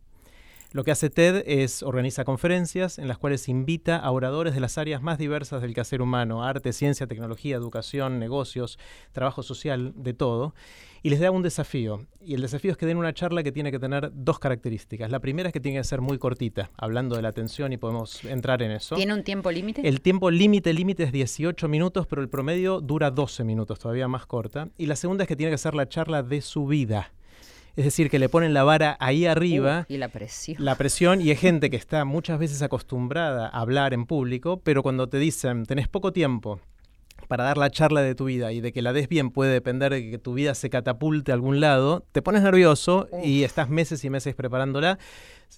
Lo 0.70 0.84
que 0.84 0.90
hace 0.90 1.08
TED 1.08 1.44
es 1.46 1.82
organiza 1.82 2.24
conferencias 2.24 2.98
en 2.98 3.08
las 3.08 3.16
cuales 3.16 3.48
invita 3.48 3.96
a 3.96 4.10
oradores 4.10 4.52
de 4.52 4.60
las 4.60 4.76
áreas 4.76 5.00
más 5.00 5.16
diversas 5.16 5.62
del 5.62 5.72
quehacer 5.72 6.02
humano, 6.02 6.44
arte, 6.44 6.74
ciencia, 6.74 7.06
tecnología, 7.06 7.56
educación, 7.56 8.18
negocios, 8.18 8.78
trabajo 9.12 9.42
social, 9.42 9.94
de 9.96 10.12
todo, 10.12 10.54
y 11.02 11.08
les 11.08 11.20
da 11.20 11.30
un 11.30 11.42
desafío. 11.42 12.06
Y 12.20 12.34
el 12.34 12.42
desafío 12.42 12.70
es 12.70 12.76
que 12.76 12.84
den 12.84 12.98
una 12.98 13.14
charla 13.14 13.42
que 13.42 13.50
tiene 13.50 13.70
que 13.70 13.78
tener 13.78 14.10
dos 14.12 14.38
características. 14.38 15.10
La 15.10 15.20
primera 15.20 15.48
es 15.48 15.54
que 15.54 15.60
tiene 15.60 15.78
que 15.78 15.84
ser 15.84 16.02
muy 16.02 16.18
cortita, 16.18 16.70
hablando 16.76 17.16
de 17.16 17.22
la 17.22 17.28
atención 17.28 17.72
y 17.72 17.78
podemos 17.78 18.22
entrar 18.26 18.60
en 18.60 18.72
eso. 18.72 18.94
¿Tiene 18.96 19.14
un 19.14 19.24
tiempo 19.24 19.50
límite? 19.50 19.88
El 19.88 20.02
tiempo 20.02 20.30
límite, 20.30 20.74
límite 20.74 21.04
es 21.04 21.12
18 21.12 21.66
minutos, 21.68 22.06
pero 22.06 22.20
el 22.20 22.28
promedio 22.28 22.82
dura 22.82 23.10
12 23.10 23.42
minutos, 23.42 23.78
todavía 23.78 24.06
más 24.06 24.26
corta. 24.26 24.68
Y 24.76 24.84
la 24.84 24.96
segunda 24.96 25.24
es 25.24 25.28
que 25.28 25.36
tiene 25.36 25.50
que 25.50 25.58
ser 25.58 25.74
la 25.74 25.88
charla 25.88 26.22
de 26.22 26.42
su 26.42 26.66
vida. 26.66 27.10
Es 27.76 27.84
decir, 27.84 28.10
que 28.10 28.18
le 28.18 28.28
ponen 28.28 28.54
la 28.54 28.64
vara 28.64 28.96
ahí 29.00 29.26
arriba, 29.26 29.86
Uh, 29.88 29.92
y 29.92 29.98
la 29.98 30.08
presión. 30.08 30.56
la 30.64 30.74
presión, 30.74 31.20
y 31.20 31.30
hay 31.30 31.36
gente 31.36 31.70
que 31.70 31.76
está 31.76 32.04
muchas 32.04 32.38
veces 32.38 32.60
acostumbrada 32.62 33.46
a 33.48 33.60
hablar 33.60 33.94
en 33.94 34.04
público, 34.06 34.60
pero 34.64 34.82
cuando 34.82 35.08
te 35.08 35.18
dicen, 35.18 35.64
tenés 35.64 35.86
poco 35.88 36.12
tiempo 36.12 36.60
para 37.28 37.44
dar 37.44 37.58
la 37.58 37.68
charla 37.70 38.00
de 38.00 38.14
tu 38.14 38.24
vida 38.26 38.52
y 38.52 38.60
de 38.60 38.72
que 38.72 38.80
la 38.80 38.92
des 38.92 39.08
bien 39.08 39.30
puede 39.30 39.52
depender 39.52 39.92
de 39.92 40.10
que 40.10 40.18
tu 40.18 40.34
vida 40.34 40.54
se 40.54 40.70
catapulte 40.70 41.30
a 41.30 41.34
algún 41.34 41.60
lado, 41.60 42.04
te 42.12 42.22
pones 42.22 42.42
nervioso 42.42 43.08
y 43.22 43.42
estás 43.42 43.68
meses 43.68 44.02
y 44.04 44.10
meses 44.10 44.34
preparándola. 44.34 44.98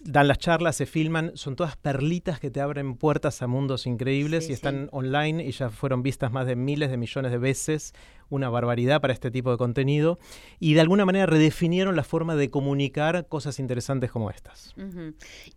Dan 0.01 0.29
las 0.29 0.39
charlas, 0.39 0.77
se 0.77 0.87
filman, 0.87 1.33
son 1.35 1.57
todas 1.57 1.77
perlitas 1.77 2.41
que 2.41 2.51
te 2.51 2.61
abren 2.61 2.97
puertas 2.97 3.43
a 3.43 3.47
mundos 3.47 3.87
increíbles 3.87 4.45
Sí, 4.47 4.51
y 4.51 4.55
están 4.55 4.85
sí. 4.85 4.89
online 4.93 5.45
y 5.45 5.51
ya 5.53 5.69
fueron 5.71 6.03
vistas 6.03 6.33
más 6.33 6.47
de 6.47 6.57
miles 6.57 6.91
de 6.91 6.97
millones 6.97 7.31
de 7.33 7.39
veces, 7.39 7.93
una 8.31 8.49
barbaridad 8.49 9.01
para 9.01 9.13
este 9.13 9.31
tipo 9.31 9.51
de 9.51 9.59
contenido 9.59 10.19
y 10.59 10.75
de 10.75 10.81
alguna 10.81 11.05
manera 11.05 11.27
redefinieron 11.27 11.97
la 11.97 12.05
forma 12.05 12.37
de 12.37 12.51
comunicar 12.51 13.27
cosas 13.29 13.59
interesantes 13.59 14.11
como 14.11 14.31
estas. 14.31 14.75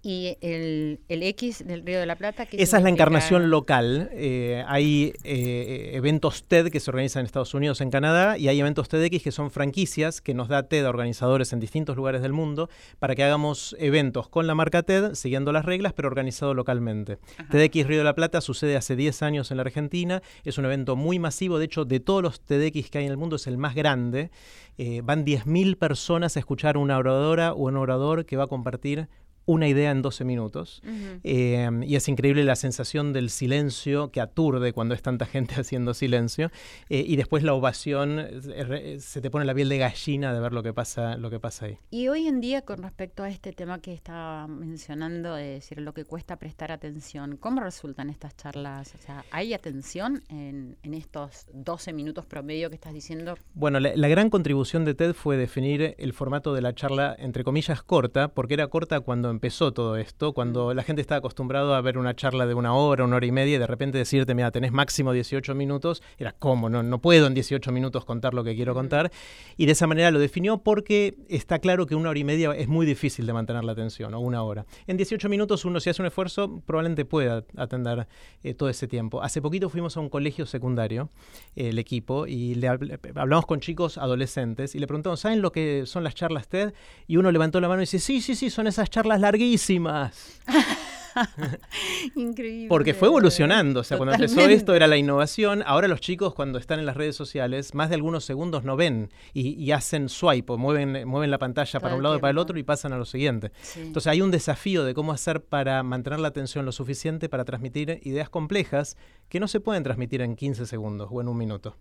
Y 0.01 0.37
el, 0.41 0.99
el 1.07 1.23
X 1.23 1.65
del 1.65 1.85
Río 1.85 1.99
de 1.99 2.05
la 2.05 2.15
Plata. 2.15 2.45
¿qué 2.45 2.61
Esa 2.61 2.77
es 2.77 2.83
la 2.83 2.89
encarnación 2.89 3.49
local. 3.49 4.09
Eh, 4.13 4.63
hay 4.67 5.13
eh, 5.23 5.91
eventos 5.93 6.43
TED 6.43 6.69
que 6.69 6.79
se 6.79 6.89
organizan 6.89 7.21
en 7.21 7.25
Estados 7.25 7.53
Unidos, 7.53 7.81
en 7.81 7.89
Canadá, 7.89 8.37
y 8.37 8.47
hay 8.47 8.59
eventos 8.59 8.89
TEDx 8.89 9.23
que 9.23 9.31
son 9.31 9.51
franquicias 9.51 10.21
que 10.21 10.33
nos 10.33 10.47
da 10.47 10.63
TED 10.63 10.85
a 10.85 10.89
organizadores 10.89 11.53
en 11.53 11.59
distintos 11.59 11.95
lugares 11.95 12.21
del 12.21 12.33
mundo 12.33 12.69
para 12.99 13.15
que 13.15 13.23
hagamos 13.23 13.75
eventos 13.79 14.29
con 14.29 14.47
la 14.47 14.55
marca 14.55 14.83
TED, 14.83 15.13
siguiendo 15.13 15.51
las 15.51 15.65
reglas, 15.65 15.93
pero 15.93 16.07
organizado 16.07 16.53
localmente. 16.53 17.19
Ajá. 17.37 17.49
TEDx 17.49 17.87
Río 17.87 17.99
de 17.99 18.03
la 18.03 18.15
Plata 18.15 18.41
sucede 18.41 18.75
hace 18.75 18.95
10 18.95 19.21
años 19.23 19.51
en 19.51 19.57
la 19.57 19.63
Argentina. 19.63 20.21
Es 20.43 20.57
un 20.57 20.65
evento 20.65 20.95
muy 20.95 21.19
masivo. 21.19 21.59
De 21.59 21.65
hecho, 21.65 21.85
de 21.85 21.99
todos 21.99 22.23
los 22.23 22.41
TEDx 22.41 22.62
que 22.71 22.97
hay 22.97 23.05
en 23.05 23.11
el 23.11 23.17
mundo, 23.17 23.35
es 23.35 23.47
el 23.47 23.57
más 23.57 23.75
grande. 23.75 24.31
Eh, 24.77 25.01
van 25.03 25.25
10.000 25.25 25.77
personas 25.77 26.35
a 26.35 26.39
escuchar 26.39 26.77
una 26.77 26.97
oradora 26.97 27.53
o 27.53 27.67
un 27.67 27.77
orador 27.77 28.25
que 28.25 28.37
va 28.37 28.45
a 28.45 28.47
compartir 28.47 29.07
una 29.45 29.67
idea 29.67 29.91
en 29.91 30.01
12 30.01 30.23
minutos. 30.25 30.81
Eh, 31.23 31.69
y 31.85 31.95
es 31.95 32.07
increíble 32.07 32.43
la 32.43 32.55
sensación 32.55 33.13
del 33.13 33.29
silencio 33.29 34.09
que 34.11 34.21
aturde 34.21 34.73
cuando 34.73 34.93
es 34.95 35.01
tanta 35.01 35.25
gente 35.25 35.55
haciendo 35.59 35.93
silencio. 35.93 36.51
Eh, 36.89 37.03
y 37.05 37.15
después 37.15 37.43
la 37.43 37.53
ovación, 37.53 38.19
eh, 38.19 38.63
re- 38.63 38.99
se 38.99 39.21
te 39.21 39.29
pone 39.29 39.45
la 39.45 39.53
piel 39.53 39.69
de 39.69 39.77
gallina 39.77 40.33
de 40.33 40.39
ver 40.39 40.53
lo 40.53 40.63
que 40.63 40.73
pasa, 40.73 41.17
lo 41.17 41.29
que 41.29 41.39
pasa 41.39 41.65
ahí. 41.65 41.77
Y 41.91 42.07
hoy 42.07 42.27
en 42.27 42.41
día, 42.41 42.61
con 42.61 42.81
respecto 42.83 43.23
a 43.23 43.29
este 43.29 43.51
tema 43.53 43.79
que 43.79 43.93
estaba 43.93 44.47
mencionando, 44.47 45.35
de 45.35 45.43
decir 45.45 45.79
lo 45.81 45.93
que 45.93 46.05
cuesta 46.05 46.37
prestar 46.37 46.71
atención, 46.71 47.37
¿cómo 47.37 47.61
resultan 47.61 48.09
estas 48.09 48.35
charlas? 48.35 48.93
O 48.95 48.97
sea, 48.97 49.25
¿hay 49.31 49.53
atención 49.53 50.23
en, 50.29 50.77
en 50.83 50.93
estos 50.93 51.47
12 51.53 51.93
minutos 51.93 52.25
promedio 52.25 52.69
que 52.69 52.75
estás 52.75 52.93
diciendo? 52.93 53.37
Bueno, 53.53 53.79
la, 53.79 53.91
la 53.95 54.07
gran 54.07 54.29
contribución 54.29 54.85
de 54.85 54.93
TED 54.93 55.13
fue 55.13 55.37
definir 55.37 55.95
el 55.97 56.13
formato 56.13 56.53
de 56.53 56.61
la 56.61 56.73
charla, 56.73 57.15
entre 57.17 57.43
comillas, 57.43 57.83
corta, 57.83 58.29
porque 58.29 58.53
era 58.53 58.67
corta 58.67 58.99
cuando 59.01 59.32
empezó 59.33 59.73
todo 59.73 59.97
esto, 59.97 60.33
cuando 60.33 60.73
la 60.73 60.83
gente 60.83 61.01
estaba 61.01 61.19
acostumbrado 61.19 61.75
a 61.75 61.81
ver 61.81 61.97
una 61.97 62.15
charla 62.15 62.45
de 62.45 62.53
una 62.53 62.73
hora, 62.73 63.03
una 63.03 63.17
hora 63.17 63.25
y 63.25 63.31
media, 63.31 63.55
y 63.55 63.59
de 63.59 63.67
repente 63.67 63.97
decirte, 63.97 64.33
mira, 64.35 64.51
tenés 64.51 64.71
máximo 64.71 65.11
18 65.11 65.53
minutos, 65.55 66.01
era 66.17 66.31
como, 66.31 66.69
no, 66.69 66.81
no 66.83 66.99
puedo 66.99 67.27
en 67.27 67.33
18 67.33 67.71
minutos 67.71 68.05
contar 68.05 68.33
lo 68.33 68.43
que 68.43 68.55
quiero 68.55 68.73
contar, 68.73 69.11
y 69.57 69.65
de 69.65 69.73
esa 69.73 69.87
manera 69.87 70.11
lo 70.11 70.19
definió 70.19 70.59
porque 70.59 71.17
está 71.27 71.59
claro 71.59 71.85
que 71.85 71.95
una 71.95 72.09
hora 72.09 72.19
y 72.19 72.23
media 72.23 72.51
es 72.53 72.67
muy 72.67 72.85
difícil 72.85 73.25
de 73.25 73.33
mantener 73.33 73.63
la 73.63 73.73
atención, 73.73 74.13
o 74.13 74.19
una 74.19 74.43
hora. 74.43 74.65
En 74.87 74.97
18 74.97 75.27
minutos 75.29 75.65
uno, 75.65 75.79
si 75.79 75.89
hace 75.89 76.01
un 76.01 76.05
esfuerzo, 76.07 76.61
probablemente 76.65 77.05
pueda 77.05 77.43
atender 77.57 78.07
eh, 78.43 78.53
todo 78.53 78.69
ese 78.69 78.87
tiempo. 78.87 79.21
Hace 79.21 79.41
poquito 79.41 79.69
fuimos 79.69 79.97
a 79.97 79.99
un 79.99 80.09
colegio 80.09 80.45
secundario, 80.45 81.09
eh, 81.55 81.69
el 81.69 81.79
equipo, 81.79 82.27
y 82.27 82.55
le 82.55 82.69
habl- 82.69 82.99
hablamos 83.15 83.45
con 83.45 83.59
chicos 83.59 83.97
adolescentes 83.97 84.75
y 84.75 84.79
le 84.79 84.87
preguntamos, 84.87 85.19
¿saben 85.19 85.41
lo 85.41 85.51
que 85.51 85.83
son 85.85 86.03
las 86.03 86.15
charlas 86.15 86.47
TED? 86.47 86.73
Y 87.07 87.17
uno 87.17 87.31
levantó 87.31 87.59
la 87.61 87.67
mano 87.67 87.81
y 87.81 87.83
dice, 87.83 87.99
sí, 87.99 88.21
sí, 88.21 88.35
sí, 88.35 88.49
son 88.49 88.67
esas 88.67 88.89
charlas 88.89 89.21
larguísimas. 89.23 90.11
Increíble. 92.15 92.69
Porque 92.69 92.93
fue 92.93 93.07
evolucionando, 93.07 93.81
o 93.81 93.83
sea, 93.83 93.97
cuando 93.97 94.15
empezó 94.15 94.41
esto 94.41 94.75
era 94.75 94.87
la 94.87 94.97
innovación, 94.97 95.63
ahora 95.65 95.87
los 95.87 96.01
chicos 96.01 96.33
cuando 96.33 96.59
están 96.59 96.79
en 96.79 96.85
las 96.85 96.97
redes 96.97 97.15
sociales, 97.15 97.73
más 97.73 97.89
de 97.89 97.95
algunos 97.95 98.25
segundos 98.25 98.63
no 98.63 98.75
ven 98.75 99.09
y, 99.33 99.49
y 99.61 99.71
hacen 99.71 100.09
swipe 100.09 100.53
o 100.53 100.57
mueven, 100.57 101.07
mueven 101.07 101.31
la 101.31 101.37
pantalla 101.37 101.71
Todo 101.71 101.81
para 101.81 101.95
un 101.95 102.03
lado 102.03 102.17
y 102.17 102.19
para 102.19 102.31
el 102.31 102.37
otro 102.37 102.57
y 102.57 102.63
pasan 102.63 102.93
a 102.93 102.97
lo 102.97 103.05
siguiente. 103.05 103.51
Sí. 103.61 103.81
Entonces 103.81 104.11
hay 104.11 104.21
un 104.21 104.31
desafío 104.31 104.83
de 104.83 104.93
cómo 104.93 105.11
hacer 105.11 105.43
para 105.43 105.83
mantener 105.83 106.19
la 106.19 106.29
atención 106.29 106.65
lo 106.65 106.71
suficiente 106.71 107.29
para 107.29 107.45
transmitir 107.45 107.99
ideas 108.03 108.29
complejas 108.29 108.97
que 109.29 109.39
no 109.39 109.47
se 109.47 109.59
pueden 109.59 109.83
transmitir 109.83 110.21
en 110.21 110.35
15 110.35 110.65
segundos 110.65 111.09
o 111.11 111.21
en 111.21 111.27
un 111.27 111.37
minuto. 111.37 111.75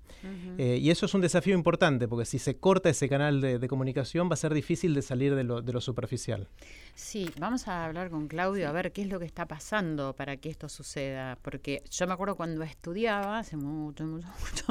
Eh, 0.58 0.78
y 0.80 0.90
eso 0.90 1.06
es 1.06 1.14
un 1.14 1.20
desafío 1.20 1.54
importante 1.54 2.08
porque 2.08 2.24
si 2.24 2.38
se 2.38 2.56
corta 2.56 2.88
ese 2.88 3.08
canal 3.08 3.40
de, 3.40 3.58
de 3.58 3.68
comunicación 3.68 4.28
va 4.30 4.34
a 4.34 4.36
ser 4.36 4.54
difícil 4.54 4.94
de 4.94 5.02
salir 5.02 5.34
de 5.34 5.44
lo, 5.44 5.62
de 5.62 5.72
lo 5.72 5.80
superficial. 5.80 6.48
Sí, 6.94 7.30
vamos 7.38 7.68
a 7.68 7.84
hablar 7.84 8.10
con 8.10 8.28
Claudio 8.28 8.68
a 8.68 8.72
ver 8.72 8.92
qué 8.92 9.02
es 9.02 9.08
lo 9.08 9.18
que 9.18 9.22
está 9.25 9.47
pasando 9.47 10.14
para 10.14 10.37
que 10.37 10.49
esto 10.49 10.69
suceda. 10.69 11.38
Porque 11.43 11.83
yo 11.91 12.07
me 12.07 12.14
acuerdo 12.14 12.37
cuando 12.37 12.62
estudiaba, 12.62 13.38
hace 13.38 13.57
mucho, 13.57 14.05
mucho, 14.05 14.29
mucho, 14.41 14.64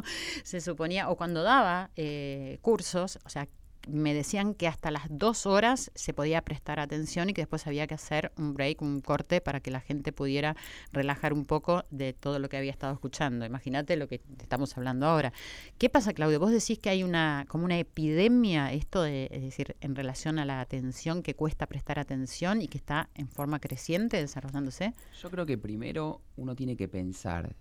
se 0.44 0.62
suponía, 0.62 1.10
o 1.10 1.16
cuando 1.16 1.44
daba 1.44 1.92
eh, 1.96 2.60
cursos, 2.62 3.20
o 3.24 3.30
sea, 3.30 3.48
me 3.88 4.14
decían 4.14 4.54
que 4.54 4.68
hasta 4.68 4.92
las 4.92 5.06
dos 5.10 5.46
horas 5.46 5.92
se 5.96 6.14
podía 6.14 6.42
prestar 6.42 6.80
atención 6.80 7.30
y 7.30 7.34
que 7.34 7.42
después 7.42 7.68
había 7.68 7.88
que 7.88 7.96
hacer 7.96 8.32
un 8.38 8.54
break, 8.54 8.82
un 8.82 9.02
corte, 9.02 9.42
para 9.42 9.60
que 9.60 9.72
la 9.72 9.80
gente 9.80 10.12
pudiera 10.12 10.56
relajar 10.92 11.34
un 11.34 11.46
poco 11.46 11.84
de 11.90 12.14
todo 12.14 12.40
lo 12.40 12.50
que 12.50 12.58
había 12.58 12.72
estado 12.72 12.94
escuchando. 12.94 13.46
Imagínate 13.46 13.96
lo 13.96 14.08
que 14.08 14.22
estamos 14.40 14.78
hablando 14.78 15.06
ahora. 15.06 15.34
¿Qué 15.78 15.90
pasa, 15.90 16.14
Claudio? 16.14 16.40
Vos 16.40 16.52
decís 16.52 16.80
que 16.80 16.90
hay 16.90 17.04
una 17.04 17.46
como 17.48 17.66
una 17.66 17.78
epidemia, 17.78 18.72
esto 18.72 19.02
de, 19.02 19.30
es 19.32 19.42
decir, 19.42 19.76
en 19.82 19.96
relación 19.96 20.40
a 20.40 20.46
la 20.46 20.62
atención, 20.62 21.24
que 21.24 21.34
cuesta 21.34 21.68
prestar 21.68 22.00
atención 22.00 22.62
y 22.62 22.68
que 22.68 22.78
está 22.78 23.10
en 23.16 23.28
forma 23.28 23.60
creciente 23.60 24.18
desarrollándose. 24.18 24.94
Yo 25.22 25.30
creo 25.30 25.46
que 25.46 25.58
primero 25.58 26.22
uno 26.36 26.56
tiene 26.56 26.76
que 26.76 26.88
pensar 26.88 27.56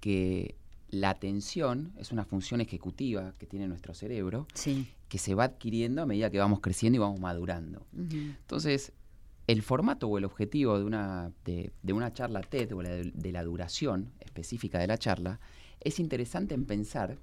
que 0.00 0.56
la 0.90 1.10
atención 1.10 1.92
es 1.98 2.12
una 2.12 2.24
función 2.24 2.60
ejecutiva 2.60 3.32
que 3.38 3.46
tiene 3.46 3.66
nuestro 3.66 3.94
cerebro 3.94 4.46
Sí. 4.54 4.86
Que 5.14 5.18
se 5.18 5.36
va 5.36 5.44
adquiriendo 5.44 6.02
a 6.02 6.06
medida 6.06 6.28
que 6.28 6.40
vamos 6.40 6.58
creciendo 6.58 6.96
y 6.96 6.98
vamos 6.98 7.20
madurando. 7.20 7.86
Entonces, 7.96 8.92
el 9.46 9.62
formato 9.62 10.08
o 10.08 10.18
el 10.18 10.24
objetivo 10.24 10.76
de 10.76 10.84
una, 10.84 11.30
de, 11.44 11.72
de 11.84 11.92
una 11.92 12.12
charla 12.12 12.40
TED 12.40 12.74
o 12.74 12.82
la 12.82 12.90
de, 12.90 13.30
la 13.30 13.44
duración 13.44 14.10
específica 14.18 14.80
de 14.80 14.88
la 14.88 14.98
charla, 14.98 15.38
es 15.78 16.00
interesante 16.00 16.56
en 16.56 16.64
pensar 16.64 17.20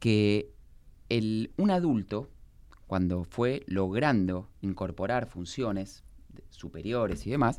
que 0.00 0.50
el, 1.08 1.50
un 1.56 1.70
adulto, 1.70 2.28
cuando 2.86 3.24
fue 3.24 3.62
logrando 3.68 4.50
incorporar 4.60 5.24
funciones 5.24 6.04
superiores 6.50 7.26
y 7.26 7.30
demás, 7.30 7.58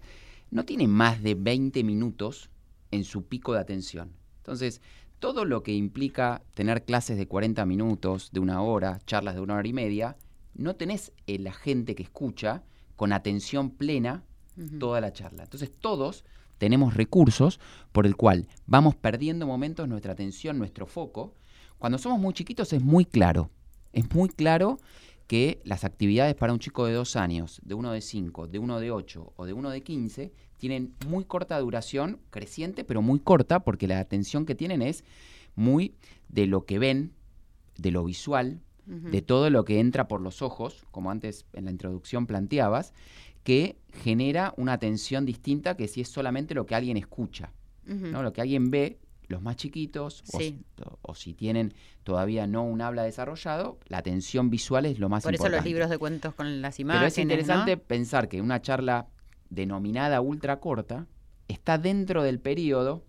no 0.51 0.65
tiene 0.65 0.87
más 0.87 1.23
de 1.23 1.33
20 1.33 1.83
minutos 1.83 2.51
en 2.91 3.03
su 3.03 3.25
pico 3.25 3.53
de 3.53 3.61
atención. 3.61 4.11
Entonces, 4.37 4.79
todo 5.25 5.43
lo 5.43 5.63
que 5.63 5.73
implica 5.73 6.43
tener 6.53 6.85
clases 6.85 7.17
de 7.17 7.27
40 7.27 7.65
minutos, 7.65 8.29
de 8.31 8.39
una 8.39 8.61
hora, 8.61 8.99
charlas 9.07 9.33
de 9.33 9.41
una 9.41 9.55
hora 9.55 9.67
y 9.67 9.73
media, 9.73 10.17
no 10.53 10.75
tenés 10.75 11.13
el 11.25 11.47
agente 11.47 11.95
que 11.95 12.03
escucha 12.03 12.61
con 12.95 13.11
atención 13.11 13.71
plena 13.71 14.23
toda 14.79 15.01
la 15.01 15.13
charla. 15.13 15.41
Entonces 15.41 15.71
todos 15.71 16.25
tenemos 16.59 16.93
recursos 16.93 17.59
por 17.91 18.05
el 18.05 18.15
cual 18.15 18.47
vamos 18.67 18.93
perdiendo 18.95 19.47
momentos 19.47 19.87
nuestra 19.87 20.13
atención, 20.13 20.59
nuestro 20.59 20.85
foco. 20.85 21.33
Cuando 21.79 21.97
somos 21.97 22.19
muy 22.19 22.35
chiquitos 22.35 22.71
es 22.71 22.83
muy 22.83 23.03
claro. 23.03 23.49
Es 23.93 24.13
muy 24.13 24.29
claro 24.29 24.77
que 25.27 25.59
las 25.63 25.83
actividades 25.83 26.35
para 26.35 26.53
un 26.53 26.59
chico 26.59 26.85
de 26.85 26.93
dos 26.93 27.15
años, 27.15 27.59
de 27.63 27.73
uno 27.73 27.91
de 27.91 28.01
cinco, 28.01 28.47
de 28.47 28.59
uno 28.59 28.79
de 28.79 28.91
ocho 28.91 29.33
o 29.35 29.45
de 29.45 29.53
uno 29.53 29.69
de 29.69 29.81
quince, 29.81 30.31
tienen 30.57 30.93
muy 31.07 31.25
corta 31.25 31.59
duración, 31.59 32.19
creciente, 32.29 32.83
pero 32.83 33.01
muy 33.01 33.19
corta, 33.19 33.61
porque 33.61 33.87
la 33.87 33.99
atención 33.99 34.45
que 34.45 34.55
tienen 34.55 34.81
es 34.81 35.03
muy 35.55 35.95
de 36.29 36.47
lo 36.47 36.65
que 36.65 36.79
ven, 36.79 37.11
de 37.77 37.91
lo 37.91 38.03
visual, 38.03 38.61
de 38.87 39.23
todo 39.23 39.49
lo 39.49 39.65
que 39.65 39.79
entra 39.79 40.07
por 40.07 40.21
los 40.21 40.43
ojos, 40.43 40.85
como 40.91 41.09
antes 41.09 41.45
en 41.53 41.65
la 41.65 41.71
introducción 41.71 42.27
planteabas, 42.27 42.93
que 43.43 43.77
genera 44.03 44.53
una 44.57 44.73
atención 44.73 45.25
distinta 45.25 45.75
que 45.75 45.87
si 45.87 46.01
es 46.01 46.07
solamente 46.07 46.53
lo 46.53 46.67
que 46.67 46.75
alguien 46.75 46.95
escucha. 46.95 47.51
¿no? 47.85 48.21
Lo 48.21 48.31
que 48.31 48.41
alguien 48.41 48.69
ve, 48.69 48.99
los 49.27 49.41
más 49.41 49.55
chiquitos, 49.55 50.23
o 50.33 50.39
Sí. 50.39 50.45
s- 50.77 50.83
o, 50.89 50.99
o 51.01 51.15
si 51.15 51.33
tienen 51.33 51.73
todavía 52.03 52.47
no 52.47 52.63
un 52.63 52.81
habla 52.81 53.03
desarrollado, 53.03 53.79
la 53.87 53.97
atención 53.99 54.49
visual 54.49 54.85
es 54.85 54.99
lo 54.99 55.09
más 55.09 55.23
Por 55.23 55.33
eso 55.33 55.43
importante. 55.43 55.57
los 55.57 55.65
libros 55.65 55.89
de 55.89 55.97
cuentos 55.97 56.33
con 56.35 56.61
las 56.61 56.79
imágenes. 56.79 56.99
Pero 57.01 57.07
es 57.07 57.17
interesante 57.17 57.75
¿no? 57.75 57.81
pensar 57.81 58.27
que 58.29 58.41
una 58.41 58.61
charla 58.61 59.07
denominada 59.49 60.21
ultra 60.21 60.59
corta 60.59 61.07
está 61.47 61.77
dentro 61.77 62.23
del 62.23 62.39
periodo 62.39 63.03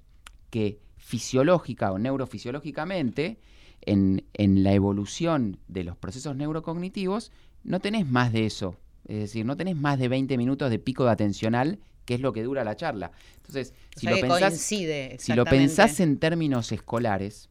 que 0.50 0.78
fisiológica 0.96 1.92
o 1.92 1.98
neurofisiológicamente, 1.98 3.38
en, 3.82 4.24
en 4.34 4.62
la 4.64 4.72
evolución 4.72 5.58
de 5.68 5.84
los 5.84 5.96
procesos 5.96 6.34
neurocognitivos, 6.36 7.30
no 7.62 7.80
tenés 7.80 8.06
más 8.06 8.32
de 8.32 8.46
eso. 8.46 8.76
Es 9.06 9.18
decir, 9.20 9.46
no 9.46 9.56
tenés 9.56 9.76
más 9.76 9.98
de 9.98 10.08
20 10.08 10.36
minutos 10.36 10.70
de 10.70 10.78
pico 10.78 11.04
de 11.04 11.10
atencional, 11.12 11.78
que 12.04 12.14
es 12.14 12.20
lo 12.20 12.32
que 12.32 12.42
dura 12.42 12.64
la 12.64 12.76
charla. 12.76 13.12
Entonces, 13.36 13.72
O 13.96 14.00
si 14.00 14.06
lo, 14.06 14.16
pensás, 14.20 14.40
coincide, 14.50 15.16
si 15.18 15.32
lo 15.34 15.44
pensás 15.44 16.00
en 16.00 16.18
términos 16.18 16.72
escolares, 16.72 17.48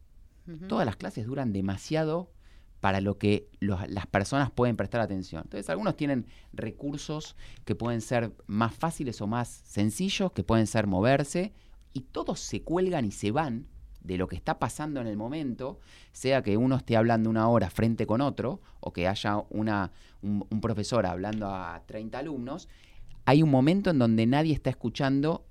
todas 0.68 0.86
las 0.86 0.96
clases 0.96 1.26
duran 1.26 1.52
demasiado 1.52 2.30
para 2.80 3.00
lo 3.00 3.18
que 3.18 3.48
los- 3.58 3.88
las 3.90 4.06
personas 4.06 4.50
pueden 4.50 4.76
prestar 4.76 5.00
atención. 5.00 5.42
Entonces, 5.44 5.68
algunos 5.70 5.96
tienen 5.96 6.26
recursos 6.52 7.36
que 7.64 7.74
pueden 7.74 8.00
ser 8.00 8.32
más 8.46 8.74
fáciles 8.74 9.20
o 9.20 9.26
más 9.26 9.48
sencillos, 9.48 10.32
que 10.32 10.44
pueden 10.44 10.66
ser 10.66 10.86
moverse, 10.86 11.52
y 11.92 12.00
todos 12.02 12.38
se 12.40 12.62
cuelgan 12.62 13.04
y 13.04 13.10
se 13.12 13.30
van 13.30 13.66
de 14.06 14.18
lo 14.18 14.28
que 14.28 14.36
está 14.36 14.58
pasando 14.58 15.00
en 15.00 15.06
el 15.06 15.16
momento, 15.16 15.80
sea 16.12 16.42
que 16.42 16.56
uno 16.56 16.76
esté 16.76 16.96
hablando 16.96 17.28
una 17.28 17.48
hora 17.48 17.70
frente 17.70 18.06
con 18.06 18.20
otro, 18.20 18.60
o 18.80 18.92
que 18.92 19.08
haya 19.08 19.42
una, 19.50 19.92
un, 20.22 20.46
un 20.48 20.60
profesor 20.60 21.06
hablando 21.06 21.48
a 21.48 21.82
30 21.86 22.18
alumnos, 22.18 22.68
hay 23.24 23.42
un 23.42 23.50
momento 23.50 23.90
en 23.90 23.98
donde 23.98 24.26
nadie 24.26 24.54
está 24.54 24.70
escuchando 24.70 25.46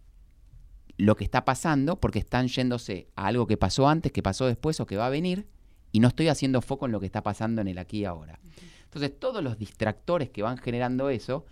lo 0.98 1.16
que 1.16 1.26
está 1.26 1.44
pasando 1.44 2.00
porque 2.00 2.20
están 2.20 2.48
yéndose 2.48 3.10
a 3.16 3.28
algo 3.28 3.48
que 3.48 3.58
pasó 3.58 3.88
antes, 3.90 4.12
que 4.12 4.24
pasó 4.24 4.46
después 4.46 4.80
o 4.80 4.86
que 4.86 4.96
va 4.96 5.08
a 5.08 5.10
venir 5.10 5.48
y 5.92 6.00
no 6.00 6.08
estoy 6.08 6.30
haciendo 6.30 6.62
foco 6.62 6.86
en 6.86 6.92
lo 6.92 7.00
que 7.00 7.06
está 7.06 7.24
pasando 7.24 7.62
en 7.62 7.68
el 7.68 7.78
aquí 7.78 8.00
y 8.00 8.06
ahora. 8.06 8.40
Entonces, 8.84 9.18
todos 9.20 9.44
los 9.44 9.58
distractores 9.58 10.30
que 10.30 10.42
van 10.42 10.58
generando 10.58 11.10
eso, 11.10 11.46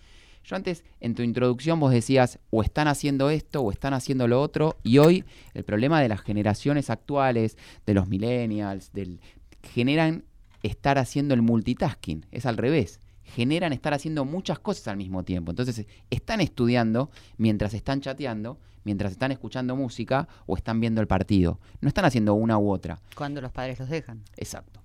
yo 0.44 0.56
antes 0.56 0.84
en 1.00 1.16
tu 1.16 1.24
introducción 1.24 1.80
vos 1.80 1.92
decías 1.92 2.40
o 2.50 2.62
están 2.64 2.88
haciendo 2.88 3.30
esto 3.30 3.62
o 3.62 3.72
están 3.72 3.94
haciendo 3.94 4.28
lo 4.28 4.42
otro 4.42 4.78
y 4.84 4.98
hoy 4.98 5.24
el 5.54 5.64
problema 5.64 6.02
de 6.02 6.10
las 6.10 6.22
generaciones 6.22 6.90
actuales, 6.90 7.58
de 7.86 7.94
los 7.94 8.08
millennials, 8.08 8.92
del 8.92 9.22
generan 9.64 10.26
estar 10.62 10.98
haciendo 10.98 11.34
el 11.34 11.42
multitasking, 11.42 12.26
es 12.32 12.46
al 12.46 12.58
revés. 12.58 13.00
Generan 13.24 13.72
estar 13.72 13.94
haciendo 13.94 14.26
muchas 14.26 14.60
cosas 14.60 14.90
al 14.90 14.98
mismo 14.98 15.24
tiempo. 15.24 15.52
Entonces, 15.52 15.86
están 16.10 16.42
estudiando 16.42 17.10
mientras 17.38 17.74
están 17.74 18.02
chateando, 18.02 18.60
mientras 18.84 19.14
están 19.14 19.32
escuchando 19.32 19.78
música 19.78 20.28
o 20.46 20.58
están 20.58 20.82
viendo 20.82 21.00
el 21.00 21.08
partido. 21.08 21.60
No 21.80 21.88
están 21.88 22.04
haciendo 22.04 22.34
una 22.34 22.58
u 22.58 22.70
otra. 22.70 23.00
Cuando 23.16 23.40
los 23.40 23.52
padres 23.52 23.80
los 23.80 23.90
dejan. 23.90 24.24
Exacto. 24.36 24.82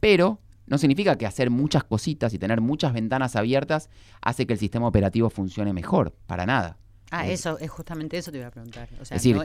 Pero 0.00 0.40
No 0.66 0.78
significa 0.78 1.16
que 1.16 1.26
hacer 1.26 1.50
muchas 1.50 1.84
cositas 1.84 2.32
y 2.34 2.38
tener 2.38 2.60
muchas 2.60 2.92
ventanas 2.92 3.36
abiertas 3.36 3.90
hace 4.22 4.46
que 4.46 4.54
el 4.54 4.58
sistema 4.58 4.86
operativo 4.88 5.30
funcione 5.30 5.72
mejor, 5.72 6.12
para 6.26 6.46
nada. 6.46 6.78
Ah, 7.10 7.26
Es- 7.26 7.40
eso 7.40 7.58
es 7.58 7.70
justamente 7.70 8.16
eso 8.16 8.32
te 8.32 8.38
iba 8.38 8.46
a 8.46 8.50
preguntar. 8.50 8.88
O 9.00 9.04
sea, 9.04 9.16
Es 9.16 9.22
decir, 9.22 9.36
no- 9.36 9.42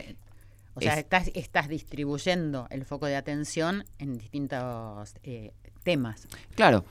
o 0.76 0.82
sea 0.82 0.94
es- 0.94 1.00
estás, 1.00 1.30
estás 1.34 1.68
distribuyendo 1.68 2.68
el 2.70 2.86
foco 2.86 3.06
de 3.08 3.16
atención 3.18 3.84
en 3.98 4.18
distintos 4.18 5.14
eh, 5.24 5.54
temas. 5.84 6.28
Claro, 6.56 6.86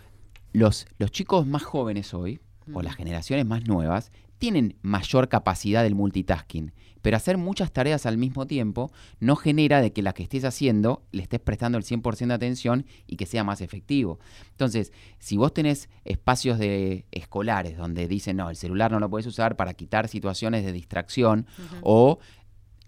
los, 0.53 0.87
los 0.99 1.11
chicos 1.11 1.47
más 1.47 1.63
jóvenes 1.63 2.13
hoy, 2.15 2.41
o 2.75 2.83
las 2.83 2.97
generaciones 2.97 3.47
más 3.47 3.67
nuevas, 3.67 4.13
tienen 4.39 4.77
mayor 4.83 5.29
capacidad 5.29 5.83
del 5.83 5.95
multitasking, 5.95 6.73
pero 7.03 7.17
hacer 7.17 7.39
muchas 7.39 7.73
tareas 7.73 8.07
al 8.07 8.19
mismo 8.19 8.47
tiempo 8.47 8.91
no 9.21 9.37
genera 9.37 9.81
de 9.81 9.93
que 9.93 10.03
la 10.03 10.13
que 10.13 10.23
estés 10.23 10.45
haciendo 10.45 11.03
le 11.13 11.23
estés 11.23 11.41
prestando 11.41 11.79
el 11.79 11.85
100% 11.85 12.27
de 12.27 12.35
atención 12.35 12.87
y 13.07 13.17
que 13.17 13.27
sea 13.27 13.45
más 13.45 13.61
efectivo. 13.61 14.19
Entonces, 14.51 14.93
si 15.19 15.37
vos 15.37 15.55
tenés 15.55 15.89
espacios 16.05 16.59
de 16.59 17.05
escolares 17.11 17.77
donde 17.77 18.09
dicen, 18.09 18.37
no, 18.37 18.51
el 18.51 18.57
celular 18.57 18.91
no 18.91 19.01
lo 19.01 19.11
puedes 19.11 19.27
usar 19.27 19.57
para 19.57 19.75
quitar 19.75 20.09
situaciones 20.09 20.65
de 20.65 20.73
distracción 20.73 21.47
o 21.83 22.19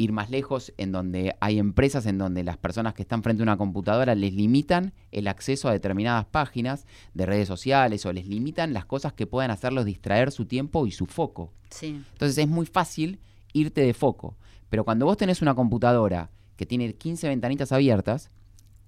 ir 0.01 0.13
más 0.13 0.31
lejos, 0.31 0.73
en 0.79 0.93
donde 0.93 1.37
hay 1.41 1.59
empresas 1.59 2.07
en 2.07 2.17
donde 2.17 2.43
las 2.43 2.57
personas 2.57 2.95
que 2.95 3.03
están 3.03 3.23
frente 3.23 3.43
a 3.43 3.45
una 3.45 3.59
computadora 3.59 4.15
les 4.15 4.33
limitan 4.33 4.95
el 5.13 5.29
acceso 5.29 5.69
a 5.69 5.73
determinadas 5.73 6.25
páginas 6.25 6.87
de 7.13 7.27
redes 7.27 7.47
sociales 7.47 8.07
o 8.07 8.13
les 8.13 8.27
limitan 8.27 8.73
las 8.73 8.87
cosas 8.87 9.13
que 9.13 9.27
puedan 9.27 9.51
hacerlos 9.51 9.85
distraer 9.85 10.33
su 10.33 10.47
tiempo 10.47 10.87
y 10.87 10.91
su 10.91 11.05
foco. 11.05 11.53
Sí. 11.69 12.03
Entonces 12.13 12.39
es 12.39 12.49
muy 12.49 12.65
fácil 12.65 13.21
irte 13.53 13.83
de 13.83 13.93
foco. 13.93 14.39
Pero 14.71 14.85
cuando 14.85 15.05
vos 15.05 15.19
tenés 15.19 15.43
una 15.43 15.55
computadora 15.55 16.31
que 16.57 16.65
tiene 16.65 16.95
15 16.95 17.29
ventanitas 17.29 17.71
abiertas, 17.71 18.31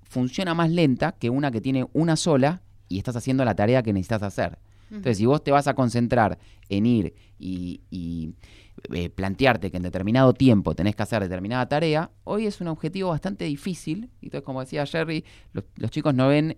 funciona 0.03 0.55
más 0.55 0.71
lenta 0.71 1.13
que 1.13 1.29
una 1.29 1.51
que 1.51 1.61
tiene 1.61 1.87
una 1.93 2.17
sola 2.17 2.63
y 2.89 2.97
estás 2.97 3.17
haciendo 3.17 3.45
la 3.45 3.55
tarea 3.55 3.83
que 3.83 3.93
necesitas 3.93 4.23
hacer. 4.23 4.59
Entonces, 4.91 5.19
si 5.19 5.27
vos 5.27 5.43
te 5.43 5.51
vas 5.51 5.67
a 5.69 5.75
concentrar 5.75 6.39
en 6.69 6.85
ir 6.85 7.15
y, 7.39 7.81
y, 7.91 8.35
eh, 8.93 9.11
plantearte 9.11 9.71
que 9.71 9.77
en 9.77 9.83
determinado 9.83 10.33
tiempo 10.35 10.75
tenés 10.75 10.97
que 10.97 11.03
hacer 11.03 11.23
determinada 11.23 11.69
tarea, 11.69 12.11
hoy 12.25 12.47
es 12.47 12.61
un 12.61 12.69
objetivo 12.69 13.11
bastante 13.11 13.45
difícil. 13.45 14.11
Y 14.21 14.27
Entonces, 14.27 14.45
como 14.45 14.61
decía 14.61 14.87
Jerry, 14.87 15.25
los, 15.53 15.65
los 15.77 15.91
chicos 15.91 16.15
no 16.15 16.29
ven, 16.29 16.57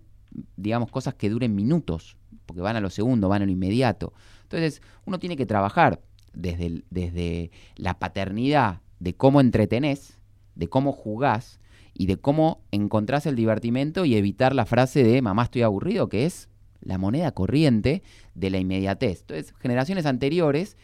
digamos, 0.57 0.91
cosas 0.91 1.13
que 1.15 1.29
duren 1.29 1.55
minutos, 1.55 2.17
porque 2.45 2.61
van 2.61 2.75
a 2.75 2.81
lo 2.81 2.89
segundo, 2.89 3.29
van 3.29 3.41
a 3.41 3.45
lo 3.45 3.51
inmediato. 3.51 4.13
Entonces, 4.43 4.81
uno 5.05 5.19
tiene 5.19 5.35
que 5.37 5.45
trabajar 5.45 6.01
desde, 6.33 6.65
el- 6.67 6.85
desde 6.89 7.51
la 7.75 7.99
paternidad 7.99 8.81
de 8.99 9.13
cómo 9.13 9.41
entretenés, 9.41 10.17
de 10.55 10.67
cómo 10.67 10.91
jugás 10.91 11.59
y 11.93 12.07
de 12.07 12.17
cómo 12.17 12.61
encontrás 12.71 13.25
el 13.25 13.35
divertimento 13.35 14.05
y 14.05 14.15
evitar 14.15 14.53
la 14.55 14.65
frase 14.65 15.03
de 15.03 15.21
mamá 15.21 15.43
estoy 15.43 15.61
aburrido, 15.63 16.09
que 16.09 16.25
es 16.25 16.49
la 16.81 16.97
moneda 16.97 17.31
corriente 17.31 18.03
de 18.35 18.49
la 18.49 18.57
inmediatez. 18.57 19.21
Entonces, 19.21 19.53
generaciones 19.59 20.05
anteriores, 20.05 20.77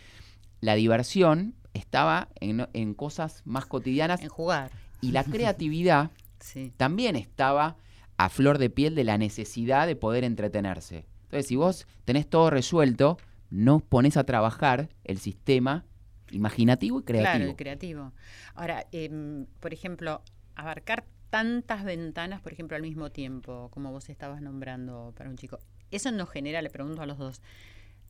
la 0.62 0.76
diversión 0.76 1.56
estaba 1.74 2.30
en, 2.40 2.68
en 2.74 2.94
cosas 2.94 3.42
más 3.46 3.66
cotidianas 3.66 4.22
En 4.22 4.30
jugar. 4.30 4.72
y 5.02 5.12
la 5.12 5.24
creatividad 5.24 6.12
Sí. 6.40 6.74
también 6.78 7.16
estaba 7.16 7.76
a 8.18 8.30
flor 8.30 8.58
de 8.58 8.70
piel 8.72 8.96
de 8.96 9.04
la 9.04 9.18
necesidad 9.20 9.86
de 9.86 9.96
poder 9.96 10.24
entretenerse. 10.24 11.06
Entonces, 11.24 11.48
si 11.48 11.56
vos 11.56 11.86
tenés 12.06 12.28
todo 12.28 12.50
resuelto, 12.50 13.18
no 13.52 13.80
pones 13.80 14.18
a 14.18 14.24
trabajar 14.24 14.90
el 15.04 15.18
sistema 15.20 15.86
imaginativo 16.32 17.00
y 17.00 17.04
creativo. 17.04 17.32
Claro, 17.36 17.50
el 17.52 17.56
creativo. 17.56 18.14
Ahora, 18.56 18.88
em, 18.92 19.46
por 19.60 19.74
ejemplo, 19.74 20.22
abarcar 20.56 21.06
tantas 21.30 21.84
ventanas, 21.84 22.42
por 22.42 22.54
ejemplo, 22.54 22.76
al 22.76 22.82
mismo 22.84 23.12
tiempo, 23.12 23.70
como 23.72 23.92
vos 23.92 24.10
estabas 24.10 24.42
nombrando 24.42 25.14
para 25.16 25.30
un 25.30 25.38
chico, 25.38 25.60
¿eso 25.92 26.12
no 26.12 26.26
genera, 26.26 26.62
le 26.62 26.70
pregunto 26.70 27.02
a 27.02 27.06
los 27.06 27.18
dos, 27.18 27.42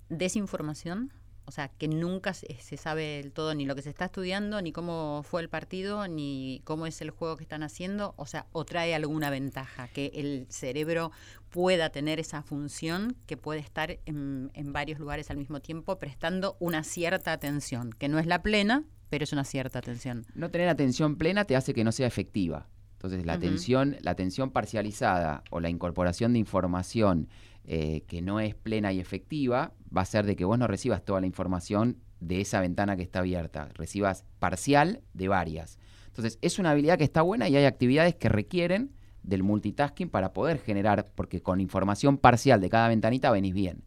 desinformación? 0.09 1.11
O 1.45 1.51
sea, 1.51 1.69
que 1.69 1.88
nunca 1.88 2.34
se, 2.34 2.56
se 2.60 2.77
sabe 2.77 3.21
del 3.21 3.32
todo 3.32 3.54
ni 3.56 3.65
lo 3.65 3.75
que 3.75 3.82
se 3.82 3.89
está 3.89 4.06
estudiando, 4.06 4.62
ni 4.62 4.71
cómo 4.71 5.23
fue 5.23 5.41
el 5.41 5.49
partido, 5.49 6.08
ni 6.08 6.62
cómo 6.63 6.86
es 6.86 7.01
el 7.01 7.10
juego 7.10 7.38
que 7.38 7.43
están 7.43 7.63
haciendo. 7.63 8.13
O 8.17 8.25
sea, 8.25 8.45
o 8.51 8.63
trae 8.65 8.95
alguna 8.95 9.30
ventaja, 9.30 9.88
que 9.88 10.12
el 10.13 10.47
cerebro 10.49 11.12
pueda 11.49 11.89
tener 11.89 12.19
esa 12.19 12.43
función, 12.43 13.15
que 13.27 13.38
puede 13.38 13.60
estar 13.60 13.99
en, 14.06 14.51
en 14.54 14.73
varios 14.73 14.99
lugares 14.99 15.30
al 15.30 15.38
mismo 15.38 15.60
tiempo, 15.60 15.99
prestando 15.99 16.56
una 16.60 16.84
cierta 16.84 17.34
atención, 17.34 17.91
que 17.91 18.08
no 18.08 18.19
es 18.19 18.25
la 18.25 18.41
plena, 18.41 18.84
pero 19.10 19.25
es 19.25 19.34
una 19.34 19.43
cierta 19.43 19.80
atención. 19.80 20.25
No 20.34 20.49
tener 20.49 20.69
atención 20.69 21.17
plena 21.17 21.45
te 21.45 21.56
hace 21.56 21.73
que 21.73 21.84
no 21.84 21.91
sea 21.91 22.08
efectiva. 22.08 22.67
Entonces, 22.93 23.25
la 23.25 23.34
atención, 23.34 23.97
la 24.01 24.12
atención 24.12 24.51
parcializada 24.51 25.43
o 25.49 25.60
la 25.60 25.69
incorporación 25.69 26.34
de 26.34 26.39
información 26.39 27.30
eh, 27.65 28.04
que 28.08 28.21
no 28.21 28.39
es 28.39 28.56
plena 28.56 28.91
y 28.91 29.00
efectiva 29.00 29.74
va 29.95 30.02
a 30.02 30.06
ser 30.06 30.26
de 30.26 30.36
que 30.36 30.45
vos 30.45 30.58
no 30.58 30.67
recibas 30.67 31.04
toda 31.04 31.21
la 31.21 31.28
información 31.28 31.97
de 32.19 32.41
esa 32.41 32.60
ventana 32.62 32.95
que 32.95 33.04
está 33.04 33.19
abierta, 33.19 33.69
recibas 33.74 34.26
parcial 34.39 35.02
de 35.13 35.28
varias. 35.28 35.80
Entonces, 36.08 36.38
es 36.41 36.60
una 36.60 36.71
habilidad 36.71 36.97
que 36.97 37.04
está 37.04 37.21
buena 37.21 37.50
y 37.50 37.56
hay 37.56 37.65
actividades 37.65 38.15
que 38.15 38.30
requieren 38.30 38.91
del 39.24 39.43
multitasking 39.43 40.10
para 40.10 40.34
poder 40.34 40.60
generar, 40.60 41.12
porque 41.15 41.41
con 41.41 41.60
información 41.60 42.17
parcial 42.17 42.60
de 42.62 42.69
cada 42.69 42.88
ventanita 42.88 43.32
venís 43.32 43.54
bien. 43.54 43.84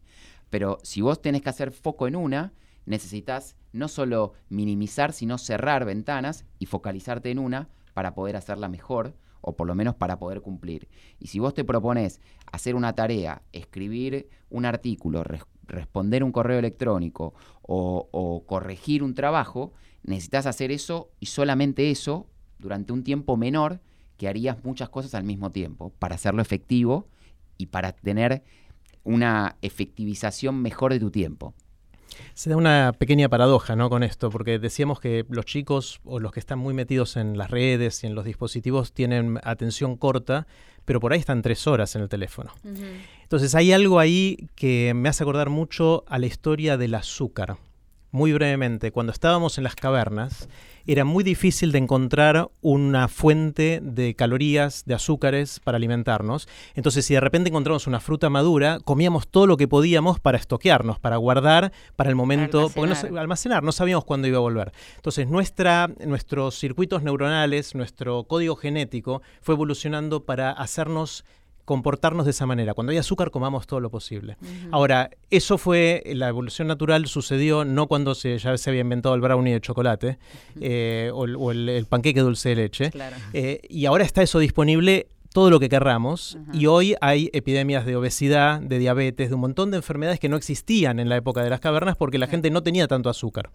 Pero 0.49 0.79
si 0.83 1.01
vos 1.01 1.21
tenés 1.21 1.41
que 1.41 1.49
hacer 1.49 1.71
foco 1.71 2.07
en 2.07 2.15
una, 2.15 2.53
necesitas 2.85 3.55
no 3.73 3.87
solo 3.87 4.33
minimizar, 4.49 5.11
sino 5.11 5.37
cerrar 5.37 5.85
ventanas 5.85 6.45
y 6.59 6.65
focalizarte 6.65 7.31
en 7.31 7.39
una 7.39 7.69
para 7.93 8.13
poder 8.13 8.35
hacerla 8.35 8.69
mejor 8.69 9.15
o 9.47 9.55
por 9.55 9.67
lo 9.67 9.75
menos 9.75 9.95
para 9.95 10.17
poder 10.17 10.41
cumplir. 10.41 10.87
Y 11.19 11.27
si 11.27 11.39
vos 11.39 11.53
te 11.53 11.63
propones 11.63 12.19
hacer 12.51 12.75
una 12.75 12.93
tarea, 12.93 13.43
escribir 13.53 14.27
un 14.49 14.65
artículo, 14.65 15.23
res- 15.23 15.45
responder 15.67 16.23
un 16.23 16.31
correo 16.31 16.57
electrónico 16.57 17.33
o, 17.61 18.09
o 18.11 18.43
corregir 18.45 19.03
un 19.03 19.13
trabajo, 19.13 19.71
necesitas 20.03 20.47
hacer 20.47 20.71
eso 20.71 21.11
y 21.19 21.27
solamente 21.27 21.91
eso 21.91 22.27
durante 22.57 22.91
un 22.91 23.03
tiempo 23.03 23.37
menor 23.37 23.81
que 24.17 24.27
harías 24.27 24.63
muchas 24.63 24.89
cosas 24.89 25.13
al 25.13 25.23
mismo 25.23 25.51
tiempo 25.51 25.91
para 25.99 26.15
hacerlo 26.15 26.41
efectivo 26.41 27.07
y 27.57 27.67
para 27.67 27.91
tener 27.91 28.43
una 29.03 29.57
efectivización 29.61 30.61
mejor 30.61 30.91
de 30.91 30.99
tu 30.99 31.11
tiempo. 31.11 31.53
Se 32.33 32.49
da 32.49 32.57
una 32.57 32.93
pequeña 32.97 33.29
paradoja 33.29 33.75
¿no? 33.75 33.89
con 33.89 34.03
esto, 34.03 34.29
porque 34.29 34.59
decíamos 34.59 34.99
que 34.99 35.25
los 35.29 35.45
chicos 35.45 35.99
o 36.03 36.19
los 36.19 36.31
que 36.31 36.39
están 36.39 36.59
muy 36.59 36.73
metidos 36.73 37.17
en 37.17 37.37
las 37.37 37.49
redes 37.49 38.03
y 38.03 38.07
en 38.07 38.15
los 38.15 38.25
dispositivos 38.25 38.93
tienen 38.93 39.39
atención 39.43 39.95
corta, 39.95 40.47
pero 40.85 40.99
por 40.99 41.13
ahí 41.13 41.19
están 41.19 41.41
tres 41.41 41.67
horas 41.67 41.95
en 41.95 42.03
el 42.03 42.09
teléfono. 42.09 42.51
Entonces 43.23 43.55
hay 43.55 43.71
algo 43.73 43.99
ahí 43.99 44.49
que 44.55 44.93
me 44.95 45.09
hace 45.09 45.23
acordar 45.23 45.49
mucho 45.49 46.03
a 46.07 46.19
la 46.19 46.27
historia 46.27 46.77
del 46.77 46.93
azúcar. 46.95 47.57
Muy 48.15 48.31
brevemente, 48.31 48.93
cuando 48.93 49.11
estábamos 49.11 49.57
en 49.57 49.65
las 49.65 49.75
cavernas, 49.75 50.47
era 50.87 51.03
muy 51.03 51.21
difícil 51.21 51.73
de 51.73 51.79
encontrar 51.79 52.49
una 52.61 53.09
fuente 53.09 53.81
de 53.83 54.15
calorías, 54.15 54.85
de 54.85 54.93
azúcares 54.93 55.59
para 55.59 55.75
alimentarnos. 55.75 56.47
Entonces, 56.75 57.05
si 57.05 57.13
de 57.13 57.19
repente 57.19 57.49
encontramos 57.49 57.87
una 57.87 57.99
fruta 57.99 58.29
madura, 58.29 58.79
comíamos 58.85 59.27
todo 59.27 59.47
lo 59.47 59.57
que 59.57 59.67
podíamos 59.67 60.21
para 60.21 60.37
estoquearnos, 60.37 60.97
para 60.97 61.17
guardar 61.17 61.73
para 61.97 62.09
el 62.09 62.15
momento, 62.15 62.69
porque 62.73 62.87
no, 62.87 62.95
almacenar. 62.95 63.19
almacenar, 63.19 63.63
no 63.63 63.73
sabíamos 63.73 64.05
cuándo 64.05 64.29
iba 64.29 64.37
a 64.37 64.39
volver. 64.39 64.71
Entonces, 64.95 65.27
nuestra, 65.27 65.89
nuestros 66.05 66.57
circuitos 66.57 67.03
neuronales, 67.03 67.75
nuestro 67.75 68.23
código 68.23 68.55
genético 68.55 69.23
fue 69.41 69.55
evolucionando 69.55 70.23
para 70.23 70.51
hacernos 70.51 71.25
comportarnos 71.65 72.25
de 72.25 72.31
esa 72.31 72.45
manera. 72.45 72.73
Cuando 72.73 72.91
hay 72.91 72.97
azúcar, 72.97 73.31
comamos 73.31 73.67
todo 73.67 73.79
lo 73.79 73.89
posible. 73.89 74.37
Ahora, 74.71 75.09
eso 75.31 75.57
fue, 75.57 76.03
la 76.15 76.29
evolución 76.29 76.67
natural 76.67 77.07
sucedió 77.07 77.65
no 77.65 77.87
cuando 77.87 78.15
se, 78.15 78.37
ya 78.37 78.57
se 78.57 78.69
había 78.69 78.81
inventado 78.81 79.15
el 79.15 79.21
brownie 79.21 79.53
de 79.53 79.61
chocolate 79.61 80.17
eh, 80.61 81.09
o, 81.13 81.25
el, 81.25 81.35
o 81.35 81.51
el- 81.51 81.67
el 81.69 81.85
panqueque 81.85 82.21
dulce 82.21 82.49
de 82.49 82.55
leche. 82.55 82.91
Claro. 82.91 83.15
Eh, 83.33 83.61
y 83.67 83.85
ahora 83.87 84.03
está 84.03 84.21
eso 84.21 84.39
disponible 84.39 85.07
todo 85.33 85.49
lo 85.49 85.59
que 85.59 85.67
querramos 85.67 86.37
y 86.53 86.67
hoy 86.67 86.95
hay 87.01 87.29
epidemias 87.33 87.85
de 87.85 87.97
obesidad, 87.97 88.61
de 88.61 88.79
diabetes, 88.79 89.27
de 89.27 89.35
un 89.35 89.41
montón 89.41 89.69
de 89.69 89.75
enfermedades 89.77 90.17
que 90.19 90.29
no 90.29 90.37
existían 90.37 90.97
en 90.97 91.09
la 91.09 91.17
época 91.17 91.43
de 91.43 91.49
las 91.49 91.59
cavernas 91.59 91.97
porque 91.97 92.17
la 92.17 92.27
gente 92.27 92.49
no 92.51 92.63
tenía 92.63 92.87
tanto 92.87 93.09
azúcar. 93.09 93.49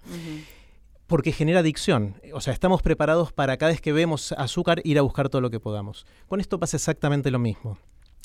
Porque 1.06 1.32
genera 1.32 1.60
adicción. 1.60 2.14
O 2.34 2.40
sea, 2.40 2.52
estamos 2.52 2.82
preparados 2.82 3.32
para 3.32 3.56
cada 3.56 3.72
vez 3.72 3.80
que 3.80 3.92
vemos 3.92 4.32
azúcar 4.32 4.80
ir 4.84 4.98
a 4.98 5.02
buscar 5.02 5.28
todo 5.28 5.40
lo 5.40 5.50
que 5.50 5.58
podamos. 5.58 6.06
Con 6.28 6.38
esto 6.40 6.60
pasa 6.60 6.76
exactamente 6.76 7.30
lo 7.32 7.38
mismo. 7.38 7.78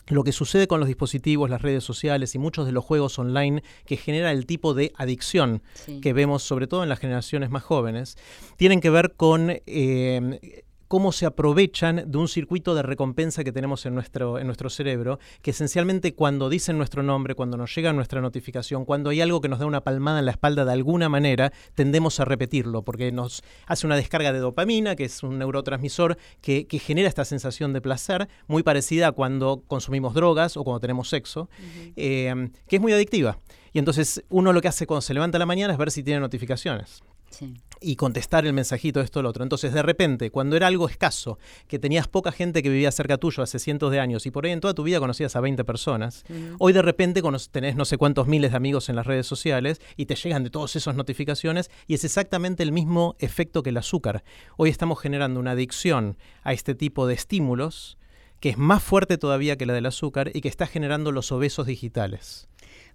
Lo 0.08 0.24
que 0.24 0.32
sucede 0.32 0.68
con 0.68 0.80
los 0.80 0.88
dispositivos, 0.88 1.50
las 1.50 1.62
redes 1.62 1.84
sociales 1.84 2.36
y 2.36 2.40
muchos 2.40 2.66
de 2.66 2.72
los 2.72 2.84
juegos 2.86 3.18
online 3.18 3.64
que 3.86 3.98
genera 3.98 4.32
el 4.32 4.46
tipo 4.46 4.74
de 4.74 4.92
adicción 4.98 5.64
Sí. 5.74 6.00
que 6.02 6.14
vemos 6.14 6.44
sobre 6.44 6.68
todo 6.68 6.84
en 6.84 6.90
las 6.90 7.00
generaciones 7.00 7.50
más 7.50 7.64
jóvenes, 7.64 8.18
tienen 8.58 8.82
que 8.82 8.90
ver 8.92 9.14
con 9.16 9.50
eh, 9.66 10.64
cómo 10.88 11.12
se 11.12 11.26
aprovechan 11.26 12.04
de 12.08 12.18
un 12.18 12.28
circuito 12.28 12.76
de 12.76 12.82
recompensa 12.82 13.44
que 13.44 13.52
tenemos 13.52 13.86
en 13.86 13.96
nuestro, 13.96 14.40
en 14.40 14.48
nuestro 14.48 14.70
cerebro, 14.70 15.20
que 15.42 15.52
esencialmente 15.52 16.14
cuando 16.14 16.50
dicen 16.50 16.78
nuestro 16.78 17.04
nombre, 17.04 17.36
cuando 17.36 17.58
nos 17.58 17.74
llega 17.76 17.94
nuestra 17.94 18.22
notificación, 18.22 18.86
cuando 18.86 19.10
hay 19.10 19.22
algo 19.22 19.42
que 19.42 19.50
nos 19.50 19.60
da 19.60 19.66
una 19.66 19.84
palmada 19.84 20.20
en 20.20 20.26
la 20.26 20.32
espalda 20.32 20.66
de 20.66 20.74
alguna 20.74 21.10
manera, 21.10 21.52
tendemos 21.74 22.20
a 22.20 22.26
repetirlo, 22.26 22.84
porque 22.84 23.12
nos 23.12 23.44
hace 23.68 23.86
una 23.86 23.96
descarga 23.96 24.34
de 24.34 24.40
dopamina, 24.40 24.96
que 24.96 25.06
es 25.06 25.24
un 25.24 25.40
neurotransmisor 25.40 26.18
que, 26.42 26.68
que 26.68 26.80
genera 26.80 27.08
esta 27.08 27.26
sensación 27.26 27.74
de 27.74 27.82
placer, 27.82 28.28
muy 28.48 28.64
parecida 28.64 29.08
a 29.08 29.12
cuando 29.12 29.64
consumimos 29.68 30.14
drogas 30.14 30.58
o 30.58 30.64
cuando 30.64 30.80
tenemos 30.80 31.10
sexo, 31.10 31.50
eh, 31.96 32.50
que 32.68 32.76
es 32.76 32.82
muy 32.82 32.94
adictiva. 32.94 33.40
Y 33.74 33.80
entonces 33.80 34.24
uno 34.30 34.54
lo 34.54 34.62
que 34.62 34.70
hace 34.70 34.88
cuando 34.88 35.02
se 35.02 35.14
levanta 35.14 35.38
a 35.38 35.40
la 35.40 35.46
mañana 35.46 35.74
es 35.74 35.80
ver 35.80 35.92
si 35.92 36.04
tiene 36.04 36.22
notificaciones 36.22 37.04
Sí. 37.30 37.54
Y 37.82 37.96
contestar 37.96 38.46
el 38.46 38.54
mensajito, 38.54 39.02
esto, 39.02 39.22
lo 39.22 39.30
otro. 39.30 39.44
Entonces, 39.44 39.74
de 39.74 39.82
repente, 39.82 40.32
cuando 40.32 40.56
era 40.56 40.68
algo 40.68 40.90
escaso, 40.90 41.38
que 41.68 41.80
tenías 41.80 42.08
poca 42.08 42.32
gente 42.32 42.64
que 42.64 42.70
vivía 42.70 42.92
cerca 42.92 43.18
tuyo 43.18 43.44
hace 43.44 43.60
cientos 43.60 43.92
de 43.92 44.00
años 44.00 44.26
y 44.26 44.32
por 44.32 44.46
ahí 44.46 44.52
en 44.52 44.60
toda 44.60 44.74
tu 44.74 44.84
vida 44.84 45.00
conocías 45.00 45.36
a 45.36 45.42
20 45.42 45.64
personas, 45.64 46.24
hoy 46.60 46.74
de 46.74 46.82
repente 46.82 47.22
tenés 47.52 47.76
no 47.76 47.86
sé 47.86 47.98
cuántos 47.98 48.28
miles 48.28 48.52
de 48.52 48.58
amigos 48.58 48.90
en 48.90 48.96
las 48.96 49.08
redes 49.08 49.28
sociales 49.28 49.82
y 49.98 50.06
te 50.06 50.16
llegan 50.16 50.44
de 50.44 50.50
todas 50.50 50.76
esas 50.76 50.96
notificaciones 50.96 51.70
y 51.88 51.94
es 51.94 52.04
exactamente 52.04 52.64
el 52.64 52.72
mismo 52.72 53.16
efecto 53.20 53.64
que 53.64 53.70
el 53.70 53.78
azúcar. 53.78 54.24
Hoy 54.58 54.70
estamos 54.70 55.00
generando 55.00 55.40
una 55.40 55.52
adicción 55.52 56.18
a 56.44 56.54
este 56.54 56.76
tipo 56.76 57.08
de 57.08 57.14
estímulos 57.14 57.98
que 58.40 58.50
es 58.50 58.58
más 58.58 58.84
fuerte 58.84 59.18
todavía 59.18 59.58
que 59.58 59.66
la 59.66 59.74
del 59.74 59.86
azúcar 59.86 60.32
y 60.34 60.42
que 60.42 60.50
está 60.50 60.68
generando 60.68 61.12
los 61.12 61.32
obesos 61.32 61.66
digitales. 61.68 62.48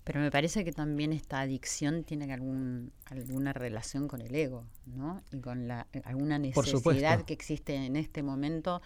Pero 0.05 0.21
me 0.21 0.31
parece 0.31 0.65
que 0.65 0.73
también 0.73 1.13
esta 1.13 1.41
adicción 1.41 2.05
tiene 2.05 2.33
algún, 2.33 2.91
alguna 3.07 3.53
relación 3.53 4.09
con 4.09 4.21
el 4.23 4.35
ego, 4.35 4.65
¿no? 4.87 5.23
Y 5.31 5.41
con 5.41 5.69
la, 5.69 5.87
alguna 6.05 6.39
necesidad 6.39 7.19
que 7.27 7.35
existe 7.35 7.75
en 7.75 7.97
este 7.97 8.23
momento 8.23 8.81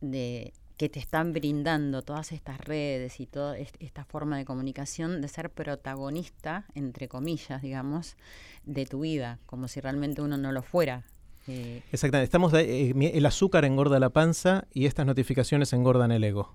de 0.00 0.52
que 0.76 0.88
te 0.88 0.98
están 0.98 1.32
brindando 1.34 2.00
todas 2.02 2.32
estas 2.32 2.58
redes 2.58 3.20
y 3.20 3.26
toda 3.26 3.58
est- 3.58 3.76
esta 3.80 4.04
forma 4.04 4.38
de 4.38 4.44
comunicación 4.46 5.20
de 5.20 5.28
ser 5.28 5.50
protagonista, 5.50 6.64
entre 6.74 7.06
comillas, 7.06 7.60
digamos, 7.60 8.16
de 8.64 8.86
tu 8.86 9.00
vida, 9.00 9.38
como 9.46 9.68
si 9.68 9.80
realmente 9.80 10.22
uno 10.22 10.36
no 10.38 10.52
lo 10.52 10.62
fuera. 10.62 11.04
Eh, 11.46 11.82
Exactamente. 11.92 12.24
Estamos 12.24 12.52
de- 12.52 12.88
eh, 12.90 12.94
mi- 12.94 13.06
el 13.06 13.26
azúcar 13.26 13.64
engorda 13.66 13.98
la 14.00 14.08
panza 14.10 14.66
y 14.72 14.86
estas 14.86 15.04
notificaciones 15.06 15.72
engordan 15.74 16.12
el 16.12 16.24
ego. 16.24 16.54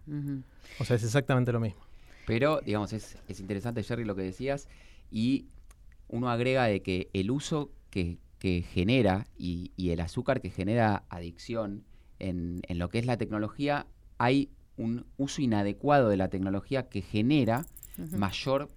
O 0.80 0.86
sea, 0.86 0.96
es 0.96 1.04
exactamente 1.04 1.52
lo 1.52 1.60
mismo. 1.60 1.82
Pero, 2.26 2.62
digamos, 2.62 2.94
es, 2.94 3.18
es 3.28 3.40
interesante, 3.40 3.84
Jerry, 3.84 4.06
lo 4.06 4.16
que 4.16 4.24
decías, 4.24 4.68
y 5.12 5.46
uno 6.08 6.30
agrega 6.30 6.66
de 6.66 6.82
que 6.82 7.10
el 7.14 7.32
uso 7.32 7.72
que, 7.90 8.18
que 8.40 8.62
genera 8.62 9.28
y, 9.38 9.72
y 9.76 9.92
el 9.92 10.02
azúcar 10.02 10.42
que 10.42 10.50
genera 10.50 11.04
adicción 11.10 11.84
en, 12.20 12.62
en 12.68 12.80
lo 12.80 12.90
que 12.90 13.00
es 13.00 13.06
la 13.06 13.18
tecnología, 13.18 13.88
hay 14.18 14.50
un 14.78 15.06
uso 15.18 15.42
inadecuado 15.42 16.10
de 16.10 16.18
la 16.18 16.30
tecnología 16.30 16.90
que 16.90 17.02
genera 17.02 17.66
mayor 18.12 18.70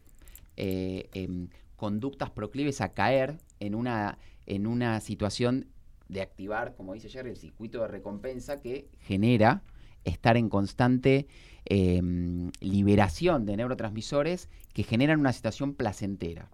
eh, 0.57 1.09
em, 1.13 1.49
conductas 1.77 2.31
proclives 2.31 2.81
a 2.81 2.93
caer 2.93 3.39
en 3.61 3.75
una, 3.75 4.19
en 4.47 4.67
una 4.67 5.01
situación 5.01 5.67
de 6.09 6.23
activar, 6.23 6.75
como 6.75 6.95
dice 6.95 7.09
Jerry, 7.09 7.31
el 7.31 7.37
circuito 7.37 7.83
de 7.83 7.89
recompensa 7.89 8.61
que 8.61 8.89
genera 9.01 9.63
estar 10.05 10.37
en 10.37 10.49
constante 10.49 11.27
em, 11.65 12.51
liberación 12.61 13.45
de 13.47 13.57
neurotransmisores 13.57 14.49
que 14.73 14.83
generan 14.85 15.21
una 15.21 15.33
situación 15.33 15.75
placentera. 15.75 16.51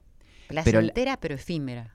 Pero 0.49 0.57
la- 0.57 0.63
Placentera, 0.65 1.17
pero 1.21 1.35
efímera. 1.35 1.95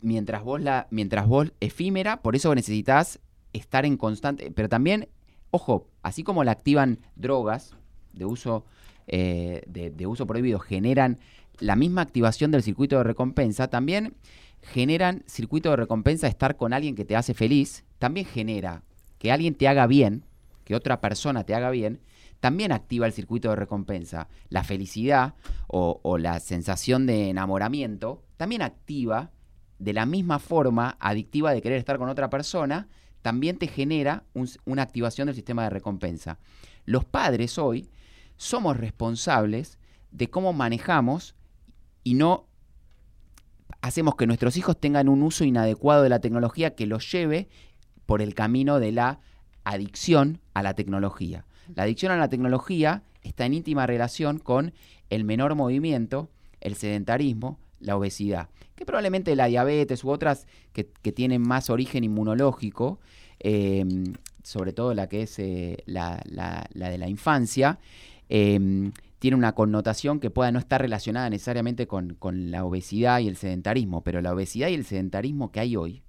Mientras 0.00 0.42
vos 0.42 0.60
la, 0.60 0.86
mientras 0.90 1.26
vos 1.26 1.52
efímera, 1.60 2.20
por 2.22 2.34
eso 2.36 2.54
necesitas 2.54 3.20
estar 3.52 3.84
en 3.86 3.96
constante, 3.96 4.50
pero 4.50 4.68
también, 4.68 5.08
ojo, 5.50 5.86
así 6.02 6.22
como 6.24 6.42
la 6.42 6.52
activan 6.52 6.98
drogas 7.16 7.74
de 8.12 8.24
uso, 8.24 8.64
eh, 9.06 9.62
de, 9.66 9.90
de 9.90 10.06
uso 10.06 10.26
prohibido, 10.26 10.58
generan 10.58 11.18
la 11.60 11.76
misma 11.76 12.02
activación 12.02 12.50
del 12.50 12.62
circuito 12.62 12.96
de 12.98 13.04
recompensa, 13.04 13.68
también 13.68 14.14
generan 14.62 15.22
circuito 15.26 15.70
de 15.70 15.76
recompensa 15.76 16.26
estar 16.26 16.56
con 16.56 16.72
alguien 16.72 16.94
que 16.96 17.04
te 17.04 17.14
hace 17.16 17.32
feliz, 17.34 17.84
también 17.98 18.26
genera 18.26 18.82
que 19.18 19.30
alguien 19.32 19.54
te 19.54 19.68
haga 19.68 19.86
bien, 19.86 20.24
que 20.68 20.74
otra 20.74 21.00
persona 21.00 21.44
te 21.44 21.54
haga 21.54 21.70
bien, 21.70 22.02
también 22.40 22.72
activa 22.72 23.06
el 23.06 23.14
circuito 23.14 23.48
de 23.48 23.56
recompensa. 23.56 24.28
La 24.50 24.64
felicidad 24.64 25.34
o, 25.66 26.18
la 26.18 26.40
sensación 26.40 27.06
de 27.06 27.30
enamoramiento 27.30 28.22
también 28.36 28.60
activa 28.60 29.30
de 29.78 29.94
la 29.94 30.04
misma 30.04 30.38
forma 30.38 30.98
adictiva 31.00 31.52
de 31.52 31.62
querer 31.62 31.78
estar 31.78 31.96
con 31.96 32.10
otra 32.10 32.28
persona, 32.28 32.86
también 33.22 33.56
te 33.56 33.66
genera 33.66 34.24
una 34.66 34.82
activación 34.82 35.24
del 35.24 35.36
sistema 35.36 35.62
de 35.62 35.70
recompensa. 35.70 36.38
Los 36.84 37.06
padres 37.06 37.56
hoy 37.56 37.88
somos 38.36 38.76
responsables 38.76 39.78
de 40.10 40.28
cómo 40.28 40.52
manejamos 40.52 41.34
y 42.04 42.12
no 42.12 42.46
hacemos 43.80 44.16
que 44.16 44.26
nuestros 44.26 44.58
hijos 44.58 44.78
tengan 44.78 45.08
un 45.08 45.22
uso 45.22 45.44
inadecuado 45.44 46.02
de 46.02 46.10
la 46.10 46.20
tecnología 46.20 46.74
que 46.74 46.86
los 46.86 47.10
lleve 47.10 47.48
por 48.04 48.20
el 48.20 48.34
camino 48.34 48.80
de 48.80 48.92
la 48.92 49.20
adicción 49.72 50.40
a 50.54 50.62
la 50.62 50.74
tecnología. 50.74 51.44
La 51.74 51.82
adicción 51.84 52.12
a 52.12 52.16
la 52.16 52.28
tecnología 52.28 53.02
está 53.22 53.44
en 53.46 53.54
íntima 53.54 53.86
relación 53.86 54.38
con 54.38 54.72
el 55.10 55.24
menor 55.24 55.54
movimiento, 55.54 56.28
el 56.60 56.74
sedentarismo, 56.74 57.58
la 57.80 57.96
obesidad, 57.96 58.48
que 58.74 58.84
probablemente 58.86 59.36
la 59.36 59.46
diabetes 59.46 60.04
u 60.04 60.10
otras 60.10 60.46
que, 60.72 60.84
tienen 61.12 61.42
más 61.42 61.70
origen 61.70 62.04
inmunológico, 62.04 62.98
eh, 63.40 63.84
sobre 64.42 64.72
todo 64.72 64.94
la 64.94 65.08
que 65.08 65.22
es 65.22 65.38
eh, 65.38 65.78
la, 65.86 66.22
la- 66.24 66.66
la 66.72 66.88
de 66.90 66.98
la 66.98 67.08
infancia, 67.08 67.78
eh, 68.28 68.90
tiene 69.18 69.36
una 69.36 69.52
connotación 69.54 70.20
que 70.20 70.30
pueda 70.30 70.50
no 70.52 70.58
estar 70.58 70.80
relacionada 70.80 71.28
necesariamente 71.28 71.86
con 71.86 72.16
la 72.50 72.64
obesidad 72.64 73.18
y 73.20 73.28
el 73.28 73.36
sedentarismo, 73.36 74.02
pero 74.02 74.20
la 74.22 74.32
obesidad 74.32 74.68
y 74.68 74.74
el 74.74 74.84
sedentarismo 74.84 75.50
que 75.50 75.60
hay 75.60 75.76
hoy 75.76 76.02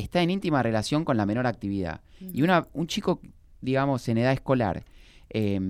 está 0.00 0.22
en 0.22 0.30
íntima 0.30 0.62
relación 0.62 1.04
con 1.04 1.16
la 1.16 1.26
menor 1.26 1.46
actividad. 1.46 2.00
Y 2.20 2.42
una, 2.42 2.66
un 2.72 2.86
chico, 2.86 3.20
digamos, 3.60 4.08
en 4.08 4.18
edad 4.18 4.32
escolar 4.32 4.84
eh, 5.30 5.60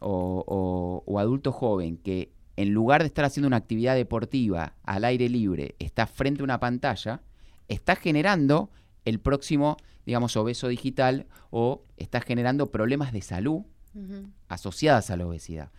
o, 0.00 0.44
o- 0.46 1.02
o 1.06 1.18
adulto 1.18 1.52
joven 1.52 1.96
que 1.98 2.30
en 2.56 2.72
lugar 2.72 3.02
de 3.02 3.08
estar 3.08 3.24
haciendo 3.24 3.48
una 3.48 3.56
actividad 3.56 3.94
deportiva 3.96 4.74
al 4.84 5.04
aire 5.04 5.28
libre, 5.28 5.74
está 5.78 6.06
frente 6.06 6.40
a 6.40 6.44
una 6.44 6.60
pantalla, 6.60 7.20
está 7.68 7.96
generando 7.96 8.70
el 9.04 9.18
próximo, 9.18 9.76
digamos, 10.06 10.36
obeso 10.36 10.68
digital 10.68 11.26
o 11.50 11.82
está 11.96 12.20
generando 12.20 12.66
problemas 12.70 13.12
de 13.12 13.22
salud 13.22 13.62
Ujú. 13.94 14.28
asociadas 14.48 15.10
a 15.10 15.16
la 15.16 15.26
obesidad. 15.26 15.70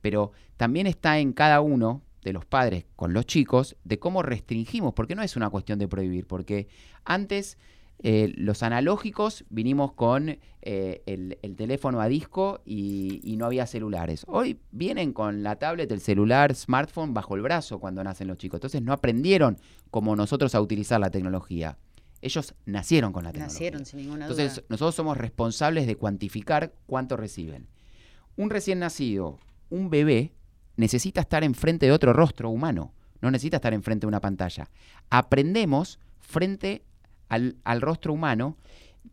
Pero 0.00 0.32
también 0.56 0.86
está 0.86 1.18
en 1.18 1.32
cada 1.32 1.60
uno 1.60 2.02
de 2.24 2.32
los 2.32 2.44
padres 2.44 2.86
con 2.96 3.12
los 3.12 3.26
chicos 3.26 3.76
de 3.84 3.98
cómo 4.00 4.22
restringimos, 4.22 4.94
porque 4.94 5.14
no 5.14 5.22
es 5.22 5.36
una 5.36 5.50
cuestión 5.50 5.78
de 5.78 5.86
prohibir, 5.86 6.26
porque 6.26 6.66
antes 7.04 7.56
eh, 8.02 8.32
los 8.36 8.62
analógicos 8.64 9.44
vinimos 9.50 9.92
con 9.92 10.38
eh, 10.62 11.02
el, 11.06 11.38
el 11.42 11.54
teléfono 11.54 12.00
a 12.00 12.08
disco 12.08 12.60
y, 12.64 13.20
y 13.22 13.36
no 13.36 13.46
había 13.46 13.66
celulares. 13.66 14.24
Hoy 14.26 14.58
vienen 14.72 15.12
con 15.12 15.42
la 15.44 15.56
tablet, 15.56 15.90
el 15.92 16.00
celular, 16.00 16.54
smartphone 16.54 17.14
bajo 17.14 17.36
el 17.36 17.42
brazo 17.42 17.78
cuando 17.78 18.02
nacen 18.02 18.26
los 18.26 18.38
chicos. 18.38 18.58
Entonces 18.58 18.82
no 18.82 18.92
aprendieron 18.92 19.58
como 19.90 20.16
nosotros 20.16 20.54
a 20.56 20.60
utilizar 20.60 20.98
la 20.98 21.10
tecnología. 21.10 21.78
Ellos 22.20 22.54
nacieron 22.64 23.12
con 23.12 23.24
la 23.24 23.32
tecnología. 23.32 23.54
Nacieron 23.54 23.84
sin 23.86 24.00
ninguna 24.00 24.24
Entonces, 24.24 24.56
duda. 24.56 24.64
nosotros 24.70 24.94
somos 24.94 25.16
responsables 25.16 25.86
de 25.86 25.96
cuantificar 25.96 26.72
cuánto 26.86 27.16
reciben. 27.16 27.68
Un 28.36 28.50
recién 28.50 28.80
nacido, 28.80 29.38
un 29.70 29.90
bebé, 29.90 30.32
necesita 30.76 31.20
estar 31.20 31.44
enfrente 31.44 31.86
de 31.86 31.92
otro 31.92 32.12
rostro 32.12 32.50
humano, 32.50 32.92
no 33.20 33.30
necesita 33.30 33.56
estar 33.56 33.74
enfrente 33.74 34.04
de 34.04 34.08
una 34.08 34.20
pantalla. 34.20 34.68
Aprendemos 35.10 35.98
frente 36.20 36.82
al, 37.28 37.56
al 37.64 37.80
rostro 37.80 38.12
humano 38.12 38.56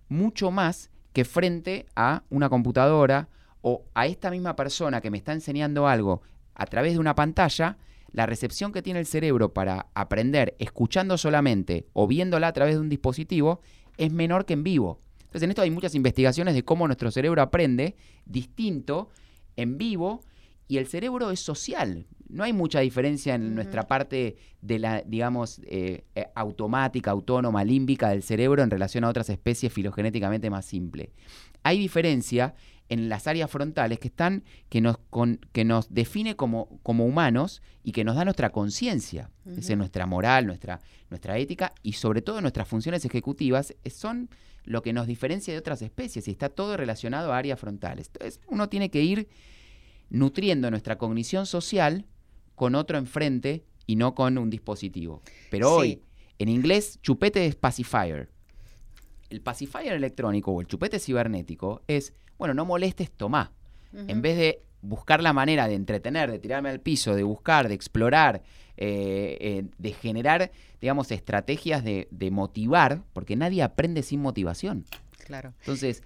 mucho 0.09 0.51
más 0.51 0.89
que 1.13 1.25
frente 1.25 1.85
a 1.95 2.23
una 2.29 2.49
computadora 2.49 3.29
o 3.61 3.85
a 3.93 4.07
esta 4.07 4.31
misma 4.31 4.55
persona 4.55 5.01
que 5.01 5.11
me 5.11 5.17
está 5.17 5.33
enseñando 5.33 5.87
algo 5.87 6.21
a 6.55 6.65
través 6.65 6.93
de 6.93 6.99
una 6.99 7.15
pantalla, 7.15 7.77
la 8.11 8.25
recepción 8.25 8.71
que 8.71 8.81
tiene 8.81 8.99
el 8.99 9.05
cerebro 9.05 9.53
para 9.53 9.87
aprender 9.93 10.55
escuchando 10.59 11.17
solamente 11.17 11.87
o 11.93 12.07
viéndola 12.07 12.47
a 12.47 12.53
través 12.53 12.75
de 12.75 12.81
un 12.81 12.89
dispositivo 12.89 13.61
es 13.97 14.11
menor 14.11 14.45
que 14.45 14.53
en 14.53 14.63
vivo. 14.63 14.99
Entonces 15.21 15.43
en 15.43 15.51
esto 15.51 15.61
hay 15.61 15.71
muchas 15.71 15.95
investigaciones 15.95 16.53
de 16.55 16.63
cómo 16.63 16.87
nuestro 16.87 17.09
cerebro 17.09 17.41
aprende 17.41 17.95
distinto 18.25 19.09
en 19.55 19.77
vivo 19.77 20.21
y 20.71 20.77
el 20.77 20.87
cerebro 20.87 21.31
es 21.31 21.39
social. 21.41 22.05
No 22.29 22.43
hay 22.45 22.53
mucha 22.53 22.79
diferencia 22.79 23.35
en 23.35 23.55
nuestra 23.55 23.87
parte 23.87 24.37
de 24.61 24.79
la, 24.79 25.01
digamos, 25.05 25.59
eh, 25.65 26.05
eh, 26.15 26.27
automática, 26.33 27.11
autónoma, 27.11 27.65
límbica 27.65 28.07
del 28.09 28.23
cerebro 28.23 28.63
en 28.63 28.69
relación 28.71 29.03
a 29.03 29.09
otras 29.09 29.29
especies 29.29 29.73
filogenéticamente 29.73 30.49
más 30.49 30.65
simples. 30.65 31.09
Hay 31.63 31.77
diferencia 31.77 32.53
en 32.87 33.09
las 33.09 33.27
áreas 33.27 33.51
frontales 33.51 33.99
que 33.99 34.07
están, 34.07 34.43
que 34.69 34.79
nos, 34.79 34.97
con- 35.09 35.39
que 35.51 35.65
nos 35.65 35.93
define 35.93 36.35
como, 36.37 36.79
como 36.83 37.05
humanos 37.05 37.61
y 37.83 37.91
que 37.91 38.03
nos 38.05 38.15
da 38.15 38.23
nuestra 38.23 38.49
conciencia, 38.51 39.29
es 39.45 39.55
decir, 39.57 39.77
nuestra 39.77 40.05
moral, 40.05 40.45
nuestra, 40.47 40.79
nuestra 41.09 41.37
ética 41.37 41.73
y 41.83 41.93
sobre 41.93 42.21
todo 42.21 42.39
nuestras 42.39 42.67
funciones 42.67 43.03
ejecutivas 43.03 43.75
eh, 43.83 43.89
son 43.89 44.29
lo 44.63 44.81
que 44.81 44.93
nos 44.93 45.05
diferencia 45.07 45.53
de 45.53 45.59
otras 45.59 45.81
especies 45.81 46.27
y 46.27 46.31
está 46.31 46.47
todo 46.47 46.77
relacionado 46.77 47.33
a 47.33 47.37
áreas 47.37 47.59
frontales. 47.59 48.07
Entonces 48.13 48.39
uno 48.47 48.69
tiene 48.69 48.89
que 48.89 49.01
ir 49.03 49.27
nutriendo 50.11 50.69
nuestra 50.69 50.97
cognición 50.97 51.45
social 51.47 52.05
con 52.55 52.75
otro 52.75 52.97
enfrente 52.99 53.63
y 53.87 53.95
no 53.95 54.13
con 54.13 54.37
un 54.37 54.49
dispositivo. 54.51 55.21
Pero 55.49 55.67
Sí. 55.69 55.73
hoy, 55.75 56.01
en 56.37 56.49
inglés, 56.49 56.99
chupete 57.01 57.45
es 57.47 57.55
pacifier. 57.55 58.29
El 59.29 59.41
pacifier 59.41 59.93
electrónico 59.93 60.51
o 60.51 60.61
el 60.61 60.67
chupete 60.67 60.99
cibernético 60.99 61.81
es, 61.87 62.13
bueno, 62.37 62.53
no 62.53 62.65
molestes, 62.65 63.09
tomá. 63.11 63.51
En 63.93 64.21
vez 64.21 64.37
de 64.37 64.61
buscar 64.81 65.21
la 65.21 65.33
manera 65.33 65.67
de 65.67 65.75
entretener, 65.75 66.31
de 66.31 66.39
tirarme 66.39 66.69
al 66.69 66.79
piso, 66.79 67.15
de 67.15 67.23
buscar, 67.23 67.67
de 67.67 67.73
explorar, 67.73 68.41
eh, 68.77 69.37
eh, 69.41 69.63
de 69.77 69.91
generar, 69.93 70.51
digamos, 70.79 71.11
estrategias 71.11 71.83
de, 71.83 72.07
de 72.11 72.31
motivar, 72.31 73.03
porque 73.13 73.35
nadie 73.35 73.63
aprende 73.63 74.01
sin 74.01 74.21
motivación. 74.21 74.85
Claro. 75.25 75.53
Entonces, 75.59 76.03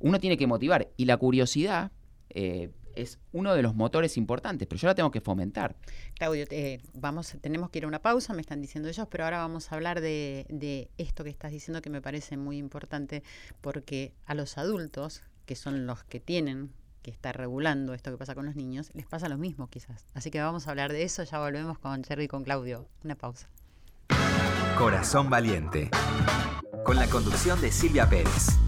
uno 0.00 0.18
tiene 0.20 0.36
que 0.36 0.46
motivar 0.46 0.88
y 0.96 1.04
la 1.06 1.16
curiosidad 1.16 1.90
eh, 2.30 2.70
es 3.02 3.18
uno 3.32 3.54
de 3.54 3.62
los 3.62 3.74
motores 3.74 4.16
importantes, 4.16 4.66
pero 4.68 4.80
yo 4.80 4.88
la 4.88 4.94
tengo 4.94 5.10
que 5.10 5.20
fomentar. 5.20 5.76
Claudio, 6.14 6.46
eh, 6.50 6.80
vamos, 6.94 7.36
tenemos 7.40 7.70
que 7.70 7.78
ir 7.78 7.84
a 7.84 7.88
una 7.88 8.02
pausa, 8.02 8.34
me 8.34 8.40
están 8.40 8.60
diciendo 8.60 8.88
ellos, 8.88 9.06
pero 9.10 9.24
ahora 9.24 9.38
vamos 9.38 9.70
a 9.70 9.74
hablar 9.74 10.00
de, 10.00 10.46
de 10.48 10.90
esto 10.98 11.24
que 11.24 11.30
estás 11.30 11.52
diciendo 11.52 11.80
que 11.80 11.90
me 11.90 12.02
parece 12.02 12.36
muy 12.36 12.58
importante, 12.58 13.22
porque 13.60 14.12
a 14.26 14.34
los 14.34 14.58
adultos, 14.58 15.22
que 15.46 15.56
son 15.56 15.86
los 15.86 16.04
que 16.04 16.20
tienen 16.20 16.72
que 17.02 17.10
estar 17.10 17.36
regulando 17.36 17.94
esto 17.94 18.10
que 18.10 18.18
pasa 18.18 18.34
con 18.34 18.46
los 18.46 18.56
niños, 18.56 18.90
les 18.94 19.06
pasa 19.06 19.28
lo 19.28 19.38
mismo 19.38 19.68
quizás. 19.68 20.06
Así 20.14 20.30
que 20.30 20.40
vamos 20.40 20.66
a 20.66 20.70
hablar 20.70 20.92
de 20.92 21.04
eso, 21.04 21.22
ya 21.22 21.38
volvemos 21.38 21.78
con 21.78 22.02
Jerry 22.04 22.24
y 22.24 22.28
con 22.28 22.44
Claudio. 22.44 22.88
Una 23.04 23.14
pausa. 23.14 23.48
Corazón 24.76 25.30
Valiente. 25.30 25.90
Con 26.84 26.96
la 26.96 27.08
conducción 27.08 27.60
de 27.60 27.70
Silvia 27.70 28.08
Pérez. 28.08 28.58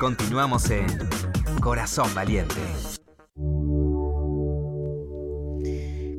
Continuamos 0.00 0.70
en 0.70 0.86
Corazón 1.60 2.08
Valiente. 2.14 2.56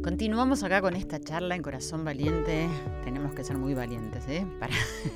Continuamos 0.03 0.63
acá 0.63 0.81
con 0.81 0.95
esta 0.95 1.19
charla 1.19 1.55
en 1.55 1.61
Corazón 1.61 2.03
Valiente. 2.03 2.67
Tenemos 3.03 3.35
que 3.35 3.43
ser 3.43 3.59
muy 3.59 3.75
valientes 3.75 4.27
¿eh? 4.27 4.47
para 4.59 4.73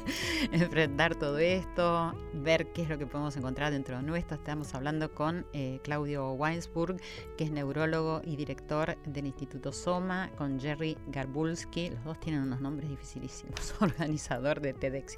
enfrentar 0.51 1.15
todo 1.15 1.39
esto, 1.39 2.13
ver 2.33 2.67
qué 2.67 2.83
es 2.83 2.89
lo 2.89 2.99
que 2.99 3.07
podemos 3.07 3.35
encontrar 3.35 3.71
dentro 3.71 3.97
de 3.97 4.03
nuestro. 4.03 4.37
Estamos 4.37 4.75
hablando 4.75 5.11
con 5.11 5.47
eh, 5.53 5.79
Claudio 5.81 6.33
Weinsburg, 6.33 6.97
que 7.35 7.45
es 7.45 7.51
neurólogo 7.51 8.21
y 8.23 8.35
director 8.35 8.95
del 9.05 9.25
Instituto 9.25 9.73
Soma, 9.73 10.29
con 10.37 10.59
Jerry 10.59 10.99
Garbulski. 11.07 11.89
Los 11.89 12.03
dos 12.03 12.19
tienen 12.19 12.43
unos 12.43 12.61
nombres 12.61 12.87
dificilísimos. 12.87 13.73
Organizador 13.81 14.61
de 14.61 14.73
TEDx 14.73 15.17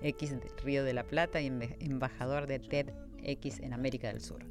X 0.00 0.36
Río 0.62 0.84
de 0.84 0.94
la 0.94 1.02
Plata 1.02 1.40
y 1.40 1.48
embajador 1.80 2.46
de 2.46 2.60
TEDx 2.60 3.58
en 3.58 3.72
América 3.72 4.06
del 4.12 4.20
Sur. 4.20 4.44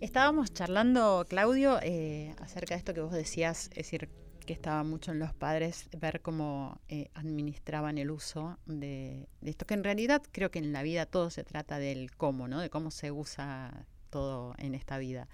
Estábamos 0.00 0.52
charlando, 0.52 1.24
Claudio, 1.26 1.78
eh, 1.82 2.34
acerca 2.40 2.74
de 2.74 2.78
esto 2.78 2.92
que 2.92 3.00
vos 3.00 3.12
decías, 3.12 3.68
es 3.70 3.76
decir, 3.76 4.10
que 4.44 4.52
estaba 4.52 4.84
mucho 4.84 5.10
en 5.12 5.18
los 5.18 5.32
padres 5.32 5.88
ver 5.98 6.20
cómo 6.20 6.82
eh, 6.88 7.08
administraban 7.14 7.96
el 7.96 8.10
uso 8.10 8.58
de, 8.66 9.26
de 9.40 9.50
esto, 9.50 9.66
que 9.66 9.72
en 9.72 9.82
realidad 9.82 10.22
creo 10.32 10.50
que 10.50 10.58
en 10.58 10.74
la 10.74 10.82
vida 10.82 11.06
todo 11.06 11.30
se 11.30 11.44
trata 11.44 11.78
del 11.78 12.14
cómo, 12.14 12.46
¿no? 12.46 12.60
De 12.60 12.68
cómo 12.68 12.90
se 12.90 13.10
usa 13.10 13.86
todo 14.10 14.54
en 14.58 14.74
esta 14.74 14.98
vida. 14.98 15.28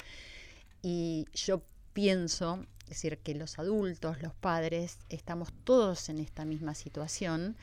Y 0.80 1.26
yo 1.34 1.64
pienso, 1.92 2.64
es 2.84 2.90
decir, 2.90 3.18
que 3.18 3.34
los 3.34 3.58
adultos, 3.58 4.22
los 4.22 4.34
padres, 4.34 5.00
estamos 5.08 5.52
todos 5.64 6.08
en 6.08 6.20
esta 6.20 6.44
misma 6.44 6.76
situación, 6.76 7.56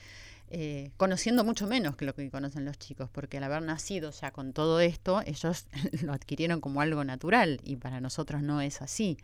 eh, 0.52 0.92
conociendo 0.98 1.44
mucho 1.44 1.68
menos 1.68 1.96
que 1.96 2.06
lo 2.06 2.16
que 2.16 2.30
conocen 2.32 2.66
los 2.66 2.80
chicos, 2.80 3.10
porque 3.12 3.38
al 3.38 3.44
haber 3.44 3.62
nacido 3.62 4.10
ya 4.12 4.32
con 4.32 4.52
todo 4.54 4.80
esto, 4.80 5.22
ellos 5.26 5.68
lo 6.02 6.14
adquirieron 6.14 6.60
como 6.60 6.82
algo 6.82 7.04
natural 7.04 7.60
y 7.64 7.76
para 7.76 8.02
nosotros 8.02 8.42
no 8.42 8.60
es 8.62 8.82
así. 8.82 9.18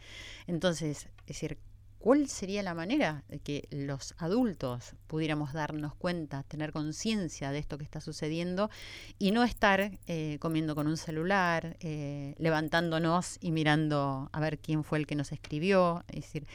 Entonces, 0.46 1.08
es 1.22 1.26
decir, 1.26 1.58
¿cuál 1.98 2.28
sería 2.28 2.62
la 2.62 2.76
manera 2.76 3.24
de 3.28 3.40
que 3.40 3.68
los 3.72 4.14
adultos 4.20 4.94
pudiéramos 5.08 5.54
darnos 5.54 5.96
cuenta, 5.96 6.44
tener 6.44 6.72
conciencia 6.72 7.50
de 7.50 7.58
esto 7.58 7.80
que 7.80 7.84
está 7.84 8.02
sucediendo 8.02 8.70
y 9.18 9.32
no 9.32 9.44
estar 9.44 9.98
eh, 10.06 10.38
comiendo 10.40 10.76
con 10.76 10.86
un 10.86 10.98
celular, 10.98 11.76
eh, 11.80 12.36
levantándonos 12.38 13.38
y 13.42 13.50
mirando 13.50 14.30
a 14.32 14.40
ver 14.40 14.60
quién 14.60 14.84
fue 14.84 15.00
el 15.00 15.08
que 15.08 15.16
nos 15.16 15.32
escribió? 15.32 16.04
Es 16.10 16.26
decir, 16.26 16.46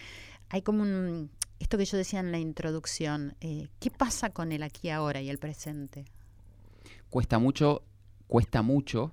hay 0.48 0.62
como 0.62 0.82
un, 0.82 1.30
esto 1.60 1.78
que 1.78 1.84
yo 1.84 1.96
decía 1.96 2.18
en 2.20 2.32
la 2.32 2.38
introducción, 2.38 3.36
eh, 3.40 3.68
¿qué 3.78 3.90
pasa 3.90 4.30
con 4.30 4.50
el 4.50 4.62
aquí 4.62 4.88
ahora 4.88 5.20
y 5.20 5.28
el 5.28 5.38
presente? 5.38 6.06
Cuesta 7.10 7.38
mucho, 7.38 7.84
cuesta 8.26 8.62
mucho 8.62 9.12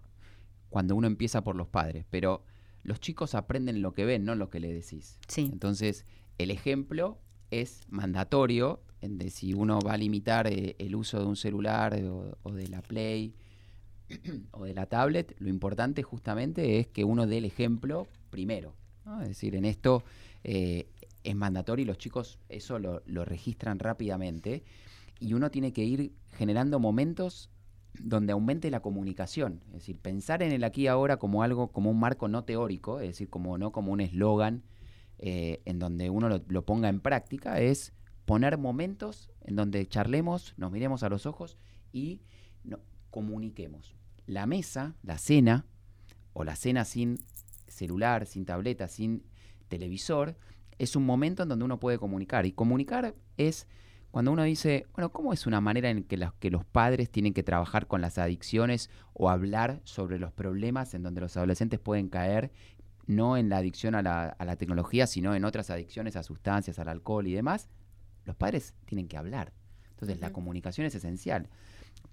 cuando 0.69 0.95
uno 0.95 1.07
empieza 1.07 1.43
por 1.43 1.55
los 1.55 1.67
padres, 1.67 2.05
pero 2.10 2.43
los 2.83 2.99
chicos 2.99 3.36
aprenden 3.36 3.81
lo 3.81 3.93
que 3.93 4.05
ven, 4.05 4.23
no 4.23 4.33
lo 4.33 4.49
que 4.49 4.60
le 4.60 4.71
decís. 4.71 5.19
Sí. 5.27 5.49
Entonces, 5.51 6.05
el 6.38 6.49
ejemplo 6.49 7.19
es 7.51 7.86
mandatorio 7.89 8.81
en 9.01 9.17
de 9.17 9.29
si 9.29 9.53
uno 9.53 9.79
va 9.79 9.93
a 9.93 9.97
limitar 9.97 10.47
eh, 10.47 10.75
el 10.79 10.95
uso 10.95 11.19
de 11.19 11.25
un 11.25 11.36
celular 11.36 11.93
o, 12.03 12.38
o 12.43 12.53
de 12.53 12.67
la 12.67 12.81
Play 12.81 13.36
o 14.51 14.63
de 14.65 14.73
la 14.73 14.86
tablet, 14.86 15.36
lo 15.39 15.49
importante 15.49 16.01
justamente 16.01 16.79
es 16.79 16.88
que 16.88 17.03
uno 17.03 17.27
dé 17.27 17.39
el 17.39 17.45
ejemplo 17.45 18.07
primero. 18.29 18.73
¿no? 19.05 19.21
Es 19.21 19.29
decir, 19.29 19.55
en 19.55 19.65
esto 19.65 20.03
eh, 20.43 20.89
es 21.23 21.36
mandatorio 21.36 21.84
y 21.84 21.88
los 21.88 21.97
chicos 21.97 22.39
eso 22.50 22.80
lo, 22.80 23.02
lo 23.06 23.26
registran 23.26 23.80
rápidamente 23.80 24.63
y 25.19 25.34
uno 25.34 25.52
tiene 25.52 25.73
que 25.73 25.84
ir 25.84 26.13
generando 26.38 26.80
momentos 26.80 27.50
donde 28.00 28.34
aumente 28.34 28.69
la 28.69 28.82
comunicación, 28.82 29.62
es 29.67 29.73
decir, 29.73 29.97
pensar 29.97 30.43
en 30.43 30.52
el 30.52 30.63
aquí 30.63 30.84
y 30.84 30.88
ahora 30.88 31.17
como 31.17 31.41
algo, 31.41 31.71
como 31.71 31.89
un 31.89 32.00
marco 32.00 32.28
no 32.28 32.43
teórico, 32.43 33.00
es 33.00 33.08
decir, 33.08 33.30
como 33.30 33.58
no 33.58 33.71
como 33.71 33.91
un 33.91 34.02
eslogan 34.02 34.63
eh, 35.17 35.62
en 35.65 35.80
donde 35.80 36.10
uno 36.10 36.30
lo, 36.30 36.43
lo 36.47 36.63
ponga 36.63 36.89
en 36.89 37.00
práctica, 37.00 37.60
es 37.60 37.93
poner 38.26 38.58
momentos 38.58 39.32
en 39.41 39.56
donde 39.56 39.88
charlemos, 39.88 40.54
nos 40.58 40.71
miremos 40.71 41.02
a 41.04 41.10
los 41.10 41.26
ojos 41.26 41.58
y 41.91 42.21
no, 42.63 42.80
comuniquemos. 43.10 43.95
La 44.28 44.45
mesa, 44.45 44.95
la 45.02 45.17
cena, 45.17 45.65
o 46.34 46.43
la 46.43 46.56
cena 46.56 46.86
sin 46.86 47.17
celular, 47.67 48.28
sin 48.28 48.45
tableta, 48.45 48.88
sin 48.88 49.23
televisor, 49.67 50.36
es 50.77 50.95
un 50.95 51.06
momento 51.06 51.43
en 51.43 51.49
donde 51.49 51.65
uno 51.65 51.80
puede 51.80 51.97
comunicar. 51.97 52.45
Y 52.45 52.51
comunicar 52.51 53.15
es 53.38 53.67
cuando 54.12 54.32
uno 54.32 54.43
dice, 54.43 54.86
bueno, 54.93 55.12
¿cómo 55.12 55.34
es 55.34 55.45
una 55.47 55.62
manera 55.62 55.89
en 55.89 56.03
que, 56.03 56.17
las- 56.17 56.34
que 56.34 56.49
los 56.51 56.63
padres 56.65 57.10
tienen 57.12 57.34
que 57.34 57.43
trabajar 57.43 57.88
con 57.88 58.01
las 58.01 58.17
adicciones 58.17 58.89
o 59.13 59.30
hablar 59.30 59.82
sobre 59.84 60.17
los 60.19 60.32
problemas 60.32 60.93
en 60.93 61.03
donde 61.03 61.21
los 61.21 61.36
adolescentes 61.38 61.80
pueden 61.80 62.10
caer, 62.10 62.51
no 63.06 63.38
en 63.38 63.49
la 63.49 63.58
adicción 63.58 63.95
a 63.95 64.01
la, 64.01 64.27
a 64.27 64.45
la 64.45 64.56
tecnología, 64.56 65.08
sino 65.08 65.36
en 65.36 65.45
otras 65.45 65.69
adicciones 65.69 66.15
a 66.15 66.23
sustancias, 66.23 66.80
al 66.80 66.89
alcohol 66.89 67.27
y 67.27 67.34
demás? 67.34 67.69
Los 68.25 68.36
padres 68.36 68.75
tienen 68.86 69.08
que 69.08 69.17
hablar. 69.17 69.53
Entonces, 69.91 70.19
la 70.19 70.32
comunicación 70.32 70.86
es 70.86 70.93
esencial. 70.95 71.49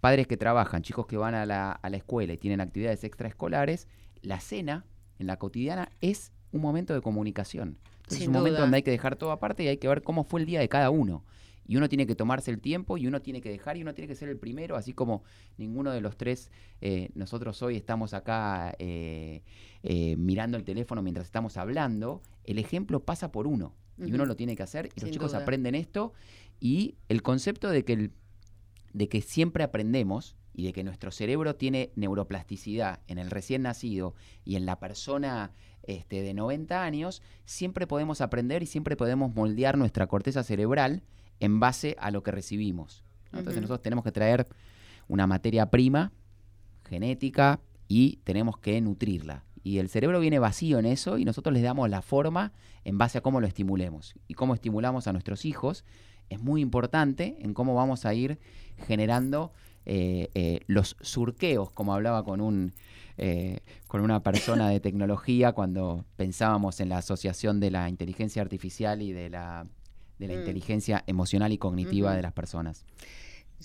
Padres 0.00 0.26
que 0.26 0.36
trabajan, 0.36 0.82
chicos 0.82 1.06
que 1.06 1.16
van 1.16 1.34
a 1.34 1.44
la, 1.46 1.72
a 1.72 1.90
la 1.90 1.96
escuela 1.96 2.32
y 2.32 2.38
tienen 2.38 2.60
actividades 2.60 3.04
extraescolares, 3.04 3.88
la 4.22 4.40
cena 4.40 4.84
en 5.18 5.26
la 5.26 5.38
cotidiana 5.38 5.90
es 6.00 6.32
un 6.54 6.62
momento 6.62 6.94
de 6.94 7.00
comunicación. 7.00 7.78
Entonces, 7.96 8.22
es 8.22 8.26
un 8.28 8.34
momento 8.34 8.60
donde 8.60 8.76
hay 8.76 8.82
que 8.82 8.90
dejar 8.90 9.16
todo 9.16 9.30
aparte 9.32 9.64
y 9.64 9.68
hay 9.68 9.76
que 9.78 9.88
ver 9.88 10.02
cómo 10.02 10.24
fue 10.24 10.40
el 10.40 10.46
día 10.46 10.60
de 10.60 10.68
cada 10.68 10.90
uno. 10.90 11.24
Y 11.66 11.76
uno 11.78 11.88
tiene 11.88 12.06
que 12.06 12.14
tomarse 12.14 12.50
el 12.50 12.60
tiempo 12.60 12.98
y 12.98 13.06
uno 13.06 13.22
tiene 13.22 13.40
que 13.40 13.48
dejar 13.48 13.78
y 13.78 13.82
uno 13.82 13.94
tiene 13.94 14.06
que 14.06 14.14
ser 14.14 14.28
el 14.28 14.36
primero, 14.36 14.76
así 14.76 14.92
como 14.92 15.22
ninguno 15.56 15.90
de 15.92 16.02
los 16.02 16.16
tres, 16.18 16.50
eh, 16.82 17.08
nosotros 17.14 17.62
hoy 17.62 17.76
estamos 17.76 18.12
acá 18.12 18.74
eh, 18.78 19.42
eh, 19.82 20.14
mirando 20.16 20.58
el 20.58 20.64
teléfono 20.64 21.00
mientras 21.02 21.24
estamos 21.26 21.56
hablando, 21.56 22.20
el 22.44 22.58
ejemplo 22.58 23.00
pasa 23.00 23.32
por 23.32 23.46
uno 23.46 23.72
y 23.96 24.12
uno 24.12 24.26
lo 24.26 24.36
tiene 24.36 24.56
que 24.56 24.62
hacer 24.62 24.86
y 24.94 25.00
Sin 25.00 25.04
los 25.08 25.10
chicos 25.12 25.32
duda. 25.32 25.42
aprenden 25.42 25.74
esto 25.74 26.12
y 26.60 26.96
el 27.08 27.22
concepto 27.22 27.70
de 27.70 27.82
que, 27.84 27.92
el- 27.94 28.12
de 28.92 29.08
que 29.08 29.22
siempre 29.22 29.64
aprendemos 29.64 30.36
y 30.54 30.64
de 30.64 30.72
que 30.72 30.84
nuestro 30.84 31.10
cerebro 31.10 31.56
tiene 31.56 31.90
neuroplasticidad 31.96 33.00
en 33.08 33.18
el 33.18 33.30
recién 33.30 33.62
nacido 33.62 34.14
y 34.44 34.56
en 34.56 34.66
la 34.66 34.78
persona 34.78 35.52
este, 35.82 36.22
de 36.22 36.32
90 36.32 36.82
años, 36.82 37.22
siempre 37.44 37.86
podemos 37.86 38.20
aprender 38.20 38.62
y 38.62 38.66
siempre 38.66 38.96
podemos 38.96 39.34
moldear 39.34 39.76
nuestra 39.76 40.06
corteza 40.06 40.42
cerebral 40.42 41.02
en 41.40 41.60
base 41.60 41.96
a 41.98 42.10
lo 42.10 42.22
que 42.22 42.30
recibimos. 42.30 43.04
¿no? 43.32 43.40
Entonces 43.40 43.60
nosotros 43.60 43.82
tenemos 43.82 44.04
que 44.04 44.12
traer 44.12 44.46
una 45.08 45.26
materia 45.26 45.70
prima 45.70 46.12
genética 46.84 47.60
y 47.88 48.20
tenemos 48.24 48.58
que 48.58 48.80
nutrirla. 48.80 49.44
Y 49.62 49.78
el 49.78 49.88
cerebro 49.88 50.20
viene 50.20 50.38
vacío 50.38 50.78
en 50.78 50.86
eso 50.86 51.18
y 51.18 51.24
nosotros 51.24 51.52
les 51.52 51.62
damos 51.62 51.88
la 51.88 52.02
forma 52.02 52.52
en 52.84 52.98
base 52.98 53.18
a 53.18 53.22
cómo 53.22 53.40
lo 53.40 53.46
estimulemos. 53.46 54.14
Y 54.28 54.34
cómo 54.34 54.54
estimulamos 54.54 55.06
a 55.06 55.12
nuestros 55.12 55.44
hijos 55.44 55.84
es 56.28 56.40
muy 56.40 56.60
importante 56.60 57.36
en 57.40 57.54
cómo 57.54 57.74
vamos 57.74 58.04
a 58.04 58.14
ir 58.14 58.38
generando 58.86 59.52
eh, 59.86 60.28
eh, 60.34 60.60
los 60.66 60.96
surqueos, 61.00 61.70
como 61.70 61.94
hablaba 61.94 62.24
con 62.24 62.40
un 62.40 62.72
eh, 63.16 63.60
con 63.86 64.00
una 64.00 64.22
persona 64.24 64.68
de 64.68 64.80
tecnología 64.80 65.52
cuando 65.52 66.04
pensábamos 66.16 66.80
en 66.80 66.88
la 66.88 66.98
asociación 66.98 67.60
de 67.60 67.70
la 67.70 67.88
inteligencia 67.88 68.42
artificial 68.42 69.02
y 69.02 69.12
de 69.12 69.30
la, 69.30 69.66
de 70.18 70.26
la 70.28 70.34
Mm. 70.34 70.38
inteligencia 70.40 71.04
emocional 71.06 71.52
y 71.52 71.58
cognitiva 71.58 72.14
de 72.16 72.22
las 72.22 72.32
personas. 72.32 72.84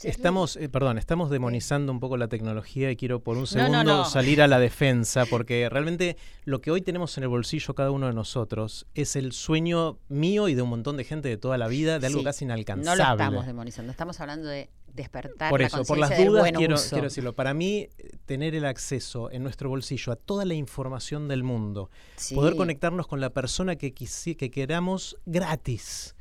Estamos, 0.03 0.55
eh, 0.55 0.69
perdón, 0.69 0.97
estamos 0.97 1.29
demonizando 1.29 1.91
un 1.91 1.99
poco 1.99 2.15
la 2.15 2.27
tecnología 2.29 2.89
y 2.91 2.95
quiero 2.95 3.21
por 3.21 3.35
un 3.35 3.41
No, 3.43 3.47
segundo 3.47 3.83
no, 3.83 3.97
no. 3.97 4.05
salir 4.05 4.41
a 4.41 4.47
la 4.47 4.57
defensa, 4.59 5.25
porque 5.25 5.67
realmente 5.67 6.15
lo 6.45 6.61
que 6.61 6.71
hoy 6.71 6.81
tenemos 6.81 7.17
en 7.17 7.23
el 7.23 7.29
bolsillo 7.29 7.73
cada 7.73 7.91
uno 7.91 8.07
de 8.07 8.13
nosotros 8.13 8.85
es 8.93 9.15
el 9.17 9.33
sueño 9.33 9.97
mío 10.07 10.47
y 10.47 10.53
de 10.55 10.61
un 10.61 10.69
montón 10.69 10.95
de 10.95 11.03
gente 11.03 11.27
de 11.27 11.37
toda 11.37 11.57
la 11.57 11.67
vida 11.67 11.99
de 11.99 12.07
algo 12.07 12.19
Sí, 12.19 12.23
casi 12.25 12.45
No 12.45 12.53
inalcanzable. 12.53 12.97
lo 13.03 13.11
estamos 13.11 13.45
demonizando, 13.47 13.91
estamos 13.91 14.21
hablando 14.21 14.47
de 14.47 14.69
despertar 14.93 15.49
Por 15.49 15.61
la 15.61 15.67
eso, 15.67 15.83
por 15.83 15.97
las 15.97 16.09
del 16.09 16.27
dudas 16.27 16.43
buen 16.43 16.55
quiero, 16.55 16.75
uso. 16.75 16.89
quiero 16.91 17.03
decirlo. 17.05 17.33
Para 17.33 17.53
mí, 17.53 17.87
tener 18.25 18.55
el 18.55 18.65
acceso 18.65 19.31
en 19.31 19.43
nuestro 19.43 19.69
bolsillo 19.69 20.11
a 20.13 20.15
toda 20.15 20.45
la 20.45 20.53
información 20.53 21.27
del 21.27 21.43
mundo, 21.43 21.89
Sí. 22.15 22.35
poder 22.35 22.55
conectarnos 22.55 23.07
con 23.07 23.19
la 23.21 23.29
persona 23.31 23.75
que, 23.75 23.93
quisi- 23.93 24.35
que 24.35 24.51
queramos 24.51 25.17
gratis, 25.25 26.15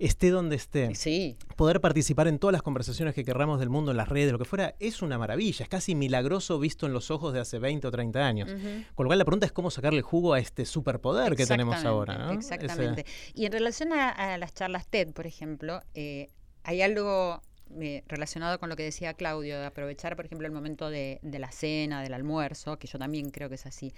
esté 0.00 0.30
donde 0.30 0.56
esté, 0.56 0.92
Sí, 0.96 1.36
poder 1.56 1.80
participar 1.80 2.26
en 2.26 2.40
todas 2.40 2.52
las 2.52 2.62
conversaciones 2.62 3.14
que 3.14 3.24
querramos 3.24 3.60
del 3.60 3.70
mundo, 3.70 3.92
en 3.92 3.96
las 3.96 4.08
redes, 4.08 4.32
lo 4.32 4.38
que 4.38 4.44
fuera, 4.44 4.74
es 4.80 5.02
una 5.02 5.18
maravilla, 5.18 5.62
es 5.62 5.68
casi 5.68 5.94
milagroso 5.94 6.58
visto 6.58 6.84
en 6.86 6.92
los 6.92 7.12
ojos 7.12 7.32
de 7.32 7.38
hace 7.40 7.60
20 7.60 7.86
o 7.86 7.90
30 7.92 8.26
años. 8.26 8.50
Ujú. 8.50 8.68
Con 8.96 9.04
lo 9.04 9.08
cual 9.08 9.18
la 9.20 9.24
pregunta 9.24 9.46
es 9.46 9.52
cómo 9.52 9.70
sacarle 9.70 10.02
jugo 10.02 10.34
a 10.34 10.40
este 10.40 10.66
superpoder 10.66 11.36
que 11.36 11.46
tenemos 11.46 11.84
ahora. 11.84 12.18
¿no? 12.18 12.32
Ese- 12.32 12.54
Exactamente. 12.54 13.06
Y 13.34 13.46
en 13.46 13.52
relación 13.52 13.92
a, 13.92 14.10
a 14.10 14.36
las 14.36 14.52
charlas 14.52 14.88
TED, 14.88 15.12
por 15.12 15.26
ejemplo, 15.28 15.80
eh, 15.94 16.28
hay 16.64 16.82
algo 16.82 17.40
eh, 17.80 18.02
relacionado 18.08 18.58
con 18.58 18.68
lo 18.68 18.76
que 18.76 18.84
decía 18.84 19.14
Claudio, 19.14 19.58
de 19.58 19.66
aprovechar, 19.66 20.16
por 20.16 20.26
ejemplo, 20.26 20.46
el 20.46 20.52
momento 20.52 20.90
de, 20.90 21.18
de 21.22 21.38
la 21.38 21.50
cena, 21.50 22.02
del 22.02 22.14
almuerzo, 22.14 22.78
que 22.78 22.86
yo 22.86 22.98
también 22.98 23.30
creo 23.30 23.48
que 23.48 23.56
es 23.56 23.66
así. 23.66 23.92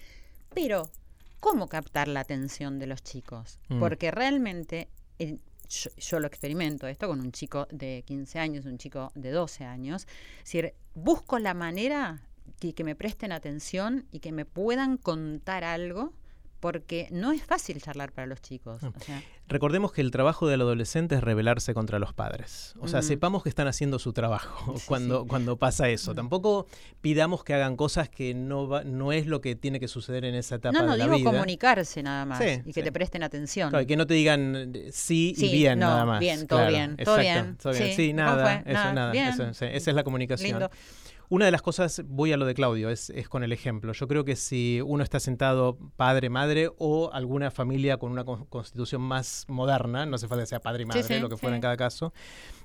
Pero, 0.55 0.91
¿cómo 1.41 1.69
captar 1.69 2.09
la 2.09 2.21
atención 2.21 2.79
de 2.79 2.87
los 2.87 3.03
chicos? 3.03 3.59
Mm. 3.69 3.79
Porque 3.81 4.11
realmente... 4.11 4.89
eh, 5.19 5.39
yo, 5.69 5.91
yo 5.97 6.21
lo 6.21 6.29
experimento 6.29 6.87
esto 6.87 7.09
con 7.09 7.21
un 7.21 7.33
chico 7.33 7.67
de 7.73 8.05
15 8.07 8.39
años, 8.39 8.67
un 8.67 8.79
chico 8.79 9.11
de 9.17 9.33
12 9.33 9.65
años. 9.65 10.07
Es 10.39 10.45
decir, 10.45 10.75
busco 10.95 11.41
la 11.41 11.55
manera 11.55 12.23
que, 12.61 12.73
que 12.73 12.85
me 12.85 12.95
presten 12.95 13.33
atención 13.33 14.07
y 14.13 14.21
que 14.21 14.31
me 14.31 14.45
puedan 14.45 14.97
contar 14.97 15.65
algo, 15.65 16.13
porque 16.61 17.09
no 17.11 17.33
es 17.33 17.43
fácil 17.45 17.81
charlar 17.83 18.13
para 18.13 18.27
los 18.27 18.41
chicos. 18.41 18.83
Mm. 18.83 18.87
O 18.87 19.01
sea, 19.01 19.23
Recordemos 19.49 19.93
que 19.93 20.01
el 20.01 20.11
trabajo 20.11 20.49
del 20.49 20.61
adolescente 20.63 21.15
es 21.15 21.21
rebelarse 21.23 21.73
contra 21.73 22.01
los 22.01 22.13
padres. 22.13 22.75
O 22.81 22.89
sea, 22.89 23.01
sepamos 23.03 23.45
que 23.45 23.49
están 23.49 23.69
haciendo 23.69 24.01
su 24.01 24.13
trabajo 24.13 24.75
Sí, 24.77 24.85
cuando, 24.89 25.23
sí. 25.23 25.29
cuando 25.29 25.57
pasa 25.57 25.89
eso. 25.89 26.15
Tampoco 26.17 26.67
pidamos 27.01 27.45
que 27.45 27.55
hagan 27.55 27.77
cosas 27.77 28.09
que 28.09 28.35
no, 28.35 28.67
va- 28.67 28.83
no 28.83 29.13
es 29.13 29.27
lo 29.29 29.41
que 29.41 29.55
tiene 29.55 29.79
que 29.79 29.87
suceder 29.87 30.25
en 30.25 30.35
esa 30.35 30.57
etapa 30.57 30.77
no, 30.77 30.87
no, 30.87 30.93
de 30.93 30.99
la 30.99 31.05
digo 31.05 31.17
vida. 31.19 31.31
comunicarse 31.31 32.03
nada 32.03 32.25
más 32.25 32.39
Sí, 32.43 32.61
y 32.65 32.73
que 32.73 32.83
te 32.83 32.91
presten 32.91 33.23
atención. 33.23 33.71
Claro, 33.71 33.83
y 33.85 33.87
que 33.87 33.97
no 33.97 34.07
te 34.07 34.15
digan 34.15 34.73
eh, 34.75 34.89
sí, 34.93 35.33
y 35.37 35.53
bien 35.53 35.79
no, 35.79 35.87
nada 35.91 36.05
más. 36.07 36.21
bien, 36.21 36.47
todo 36.49 36.59
Claro, 36.59 36.73
bien, 36.73 36.97
todo 36.97 37.19
exacto, 37.21 37.43
bien, 37.45 37.57
todo 37.59 37.73
bien. 37.73 37.85
sí, 37.87 37.95
Sí, 37.95 38.09
¿cómo 38.11 38.17
nada, 38.23 38.55
eso, 38.67 38.93
Nada, 38.95 39.13
eso, 39.29 39.55
sí, 39.55 39.65
esa 39.71 39.91
es 39.91 39.95
la 39.95 40.03
comunicación. 40.03 40.51
Lindo. 40.59 40.71
Una 41.29 41.45
de 41.45 41.51
las 41.51 41.63
cosas, 41.63 42.03
voy 42.07 42.33
a 42.33 42.37
lo 42.37 42.47
de 42.47 42.55
Claudio, 42.55 42.89
es, 42.91 43.11
es 43.11 43.29
con 43.29 43.43
el 43.43 43.53
ejemplo. 43.53 43.93
Yo 43.93 44.07
creo 44.07 44.25
que 44.25 44.37
si 44.37 44.81
uno 44.85 45.03
está 45.03 45.19
sentado 45.21 45.77
padre, 45.97 46.31
madre 46.31 46.71
o 46.79 47.11
alguna 47.13 47.51
familia 47.51 47.97
con 47.97 48.13
una 48.13 48.25
con- 48.25 48.45
constitución 48.47 49.03
más 49.03 49.45
moderna, 49.49 50.07
no 50.07 50.17
hace 50.17 50.29
falta 50.29 50.43
que 50.43 50.47
sea 50.49 50.61
padre 50.61 50.85
y 50.85 50.87
madre, 50.87 51.03
sí, 51.03 51.19
lo 51.19 51.29
que 51.29 51.37
fuera 51.37 51.55
sí. 51.55 51.57
en 51.57 51.63
cada 51.63 51.77
caso, 51.77 52.13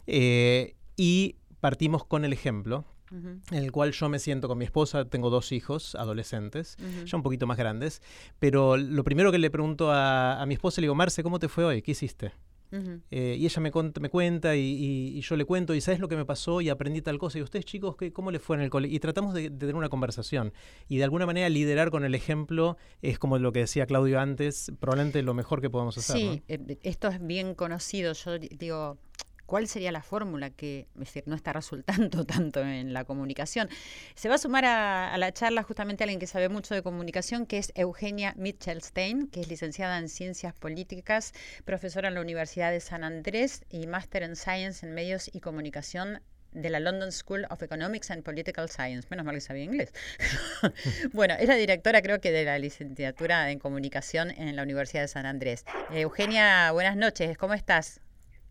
eh, 0.08 0.76
y 0.95 1.38
partimos 1.60 2.06
con 2.06 2.26
el 2.26 2.34
ejemplo, 2.34 2.86
en 3.12 3.41
el 3.52 3.74
cual 3.74 3.91
yo 3.91 4.08
me 4.08 4.19
siento 4.19 4.47
con 4.47 4.58
mi 4.58 4.63
esposa, 4.63 5.04
tengo 5.04 5.30
dos 5.30 5.52
hijos 5.52 5.95
adolescentes, 5.95 6.78
ujú. 6.80 7.06
ya 7.06 7.17
un 7.17 7.24
poquito 7.24 7.45
más 7.45 7.58
grandes, 7.58 8.02
pero 8.39 8.78
lo 8.78 9.04
primero 9.04 9.34
que 9.34 9.38
le 9.38 9.52
pregunto 9.52 9.91
a, 9.91 10.41
a 10.41 10.45
mi 10.45 10.54
esposa, 10.54 10.80
le 10.80 10.86
digo, 10.86 10.95
Marce, 10.95 11.21
¿cómo 11.21 11.38
te 11.38 11.50
fue 11.50 11.65
hoy? 11.65 11.82
¿Qué 11.82 11.91
hiciste? 11.91 12.32
Eh, 13.12 13.36
y 13.38 13.46
ella 13.46 13.62
me, 13.62 13.72
me 14.00 14.10
cuenta 14.10 14.56
y, 14.56 14.60
y- 14.62 15.18
y 15.18 15.22
yo 15.22 15.36
le 15.36 15.46
cuento, 15.46 15.74
y 15.76 15.82
sabes 15.82 16.00
lo 16.00 16.08
que 16.08 16.16
me 16.16 16.26
pasó 16.26 16.62
y 16.62 16.70
aprendí 16.70 17.02
tal 17.02 17.18
cosa. 17.20 17.38
Y 17.38 17.42
ustedes, 17.42 17.66
chicos, 17.66 17.96
¿qué, 17.98 18.14
¿cómo 18.14 18.32
les 18.32 18.42
fue 18.42 18.56
en 18.56 18.62
el 18.64 18.70
colegio? 18.70 18.96
Y 18.96 19.00
tratamos 19.00 19.34
de, 19.34 19.44
de 19.44 19.58
tener 19.58 19.76
una 19.76 19.90
conversación. 19.90 20.54
Y 20.88 20.98
de 20.98 21.04
alguna 21.04 21.26
manera 21.26 21.50
liderar 21.50 21.92
con 21.92 22.06
el 22.06 22.16
ejemplo 22.16 22.78
es 23.02 23.20
como 23.20 23.38
lo 23.40 23.52
que 23.52 23.60
decía 23.60 23.86
Claudio 23.86 24.20
antes, 24.20 24.72
probablemente 24.80 25.22
lo 25.22 25.34
mejor 25.34 25.62
que 25.62 25.70
podemos 25.70 25.98
hacer. 25.98 26.16
Sí, 26.18 26.42
eh, 26.48 26.78
esto 26.84 27.08
es 27.10 27.26
bien 27.26 27.56
conocido. 27.56 28.14
Yo 28.14 28.40
di- 28.40 28.50
digo, 28.58 28.98
¿cuál 29.52 29.68
sería 29.68 29.92
la 29.92 30.02
fórmula 30.02 30.50
que 30.50 30.88
es 30.94 31.00
decir, 31.00 31.24
no 31.26 31.36
está 31.36 31.52
resultando 31.52 32.24
tanto 32.26 32.62
en 32.62 32.94
la 32.94 33.04
comunicación? 33.04 33.68
Se 34.16 34.30
va 34.30 34.36
a 34.36 34.38
sumar 34.38 34.64
a, 34.64 35.18
la 35.18 35.34
charla 35.34 35.62
justamente 35.62 36.06
alguien 36.06 36.22
que 36.22 36.28
sabe 36.28 36.48
mucho 36.48 36.74
de 36.74 36.82
comunicación, 36.82 37.46
que 37.46 37.58
es 37.58 37.74
Eugenia 37.76 38.34
Mitchelstein, 38.38 39.28
que 39.28 39.42
es 39.42 39.50
licenciada 39.50 39.98
en 39.98 40.08
Ciencias 40.08 40.54
Políticas, 40.54 41.34
profesora 41.66 42.08
en 42.08 42.14
la 42.14 42.22
Universidad 42.22 42.72
de 42.72 42.80
San 42.80 43.04
Andrés 43.04 43.66
y 43.70 43.88
máster 43.88 44.24
en 44.24 44.38
Science 44.38 44.86
en 44.86 44.94
Medios 44.94 45.30
y 45.34 45.42
Comunicación 45.42 46.22
de 46.54 46.70
la 46.70 46.80
London 46.80 47.12
School 47.12 47.46
of 47.50 47.62
Economics 47.62 48.10
and 48.10 48.24
Political 48.24 48.70
Science. 48.70 49.10
Menos 49.12 49.26
mal 49.26 49.36
que 49.36 49.42
sabía 49.42 49.66
inglés. 49.66 49.92
bueno, 51.12 51.34
es 51.38 51.50
la 51.50 51.56
directora 51.56 52.02
creo 52.02 52.22
que 52.22 52.32
de 52.32 52.46
la 52.46 52.58
licenciatura 52.58 53.52
en 53.52 53.60
comunicación 53.60 54.32
en 54.32 54.56
la 54.56 54.64
Universidad 54.64 55.02
de 55.02 55.10
San 55.10 55.26
Andrés. 55.26 55.66
Eugenia, 55.92 56.72
buenas 56.72 56.96
noches, 56.96 57.38
¿cómo 57.38 57.54
estás? 57.54 58.00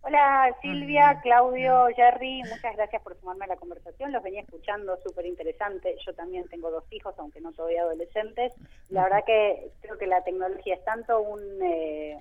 Hola 0.03 0.57
Silvia, 0.63 1.21
Claudio, 1.23 1.89
Jerry, 1.95 2.43
muchas 2.45 2.75
gracias 2.75 3.03
por 3.03 3.19
sumarme 3.21 3.45
a 3.45 3.49
la 3.49 3.57
conversación. 3.57 4.13
Los 4.13 4.23
venía 4.23 4.41
escuchando, 4.41 4.97
súper 5.05 5.27
interesante. 5.27 5.95
Yo 6.07 6.15
también 6.15 6.49
tengo 6.49 6.71
dos 6.71 6.85
hijos, 6.91 7.15
aunque 7.19 7.41
no 7.43 7.53
todavía 7.53 7.83
adolescentes. 7.83 8.55
La 8.89 9.03
verdad 9.05 9.25
que 9.27 9.71
creo 9.83 9.99
que 9.99 10.07
la 10.07 10.25
tecnología 10.25 10.75
es 10.75 10.85
tanto 10.85 11.21
un, 11.21 11.41
eh, 11.63 12.19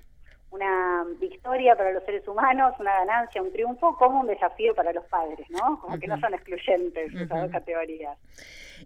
una 0.50 1.04
victoria 1.20 1.76
para 1.76 1.92
los 1.92 2.04
seres 2.04 2.26
humanos, 2.26 2.74
una 2.78 2.92
ganancia, 2.92 3.40
un 3.40 3.52
triunfo, 3.52 3.96
como 3.96 4.20
un 4.20 4.26
desafío 4.26 4.74
para 4.74 4.92
los 4.92 5.04
padres, 5.04 5.48
¿no? 5.50 5.80
Como 5.80 5.98
que 5.98 6.06
no 6.06 6.18
son 6.18 6.34
excluyentes 6.34 7.14
esas 7.14 7.28
dos 7.28 7.50
categorías. 7.50 8.18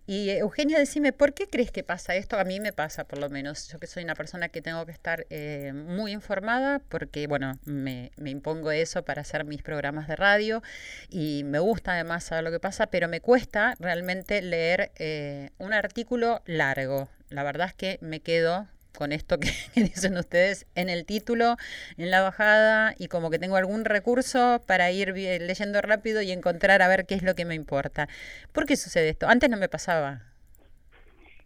Y 0.07 0.31
Eugenia, 0.31 0.79
decime, 0.79 1.12
¿por 1.12 1.35
qué 1.35 1.48
crees 1.48 1.70
que 1.70 1.83
pasa 1.83 2.14
esto? 2.16 2.38
A 2.38 2.44
mí 2.44 2.61
me 2.61 2.72
pasa, 2.72 3.05
por 3.05 3.18
lo 3.18 3.31
menos. 3.31 3.68
Yo 3.68 3.79
que 3.79 3.87
soy 3.87 4.05
una 4.05 4.14
persona 4.14 4.48
que 4.48 4.61
tengo 4.61 4.85
que 4.85 4.92
estar 4.92 5.27
eh, 5.31 5.72
muy 5.72 6.12
informada, 6.12 6.81
porque, 6.88 7.27
bueno, 7.27 7.59
me, 7.64 8.11
me 8.16 8.31
impongo 8.31 8.70
eso 8.70 9.05
para 9.05 9.22
hacer 9.22 9.44
mis 9.44 9.62
programas 9.62 10.09
de 10.09 10.16
radio 10.16 10.62
y 11.09 11.42
me 11.44 11.61
gusta 11.61 11.92
además 11.92 12.24
saber 12.24 12.44
lo 12.44 12.50
que 12.50 12.61
pasa, 12.61 12.88
pero 12.88 13.09
me 13.09 13.20
cuesta 13.20 13.74
realmente 13.79 14.42
leer 14.42 14.90
eh, 14.96 15.50
un 15.59 15.72
artículo 15.72 16.42
largo. 16.44 17.09
La 17.31 17.42
verdad 17.42 17.68
es 17.68 17.74
que 17.74 17.98
me 18.00 18.20
quedo 18.20 18.66
con 18.96 19.12
esto 19.12 19.38
que, 19.40 19.48
dicen 19.74 20.16
ustedes 20.16 20.66
en 20.74 20.88
el 20.88 21.04
título, 21.04 21.57
en 21.96 22.11
la 22.11 22.22
bajada, 22.22 22.94
y 22.98 23.09
como 23.09 23.30
que 23.30 23.38
tengo 23.38 23.57
algún 23.57 23.85
recurso 23.85 24.62
para 24.66 24.90
ir 24.90 25.14
leyendo 25.14 25.80
rápido 25.80 26.22
y 26.22 26.33
encontrar 26.33 26.83
a 26.83 26.88
ver 26.88 27.07
qué 27.07 27.14
es 27.14 27.22
lo 27.22 27.35
que 27.35 27.44
me 27.44 27.54
importa. 27.54 28.09
¿Por 28.52 28.66
qué 28.66 28.76
sucede 28.76 29.09
esto? 29.11 29.26
Antes 29.26 29.50
no 29.50 29.57
me 29.57 29.68
pasaba. 29.68 30.22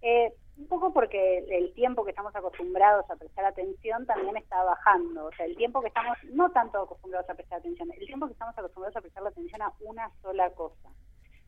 Eh, 0.03 0.33
un 0.59 0.67
poco 0.67 0.93
porque 0.93 1.39
el 1.51 1.73
tiempo 1.75 2.05
que 2.05 2.11
estamos 2.11 2.35
acostumbrados 2.35 3.09
a 3.11 3.17
prestar 3.17 3.45
atención 3.45 4.05
también 4.07 4.37
está 4.37 4.63
bajando. 4.65 5.27
O 5.27 5.33
sea, 5.33 5.47
el 5.47 5.57
tiempo 5.57 5.81
que 5.81 5.89
estamos, 5.89 6.19
no 6.33 6.51
tanto 6.51 6.83
acostumbrados 6.83 7.31
a 7.31 7.35
prestar 7.35 7.61
atención, 7.61 7.91
el 7.93 8.07
tiempo 8.07 8.27
que 8.27 8.33
estamos 8.33 8.59
acostumbrados 8.59 8.97
a 8.97 9.01
prestar 9.01 9.27
atención 9.27 9.63
a 9.63 9.73
una 9.81 10.11
sola 10.21 10.51
cosa. 10.51 10.89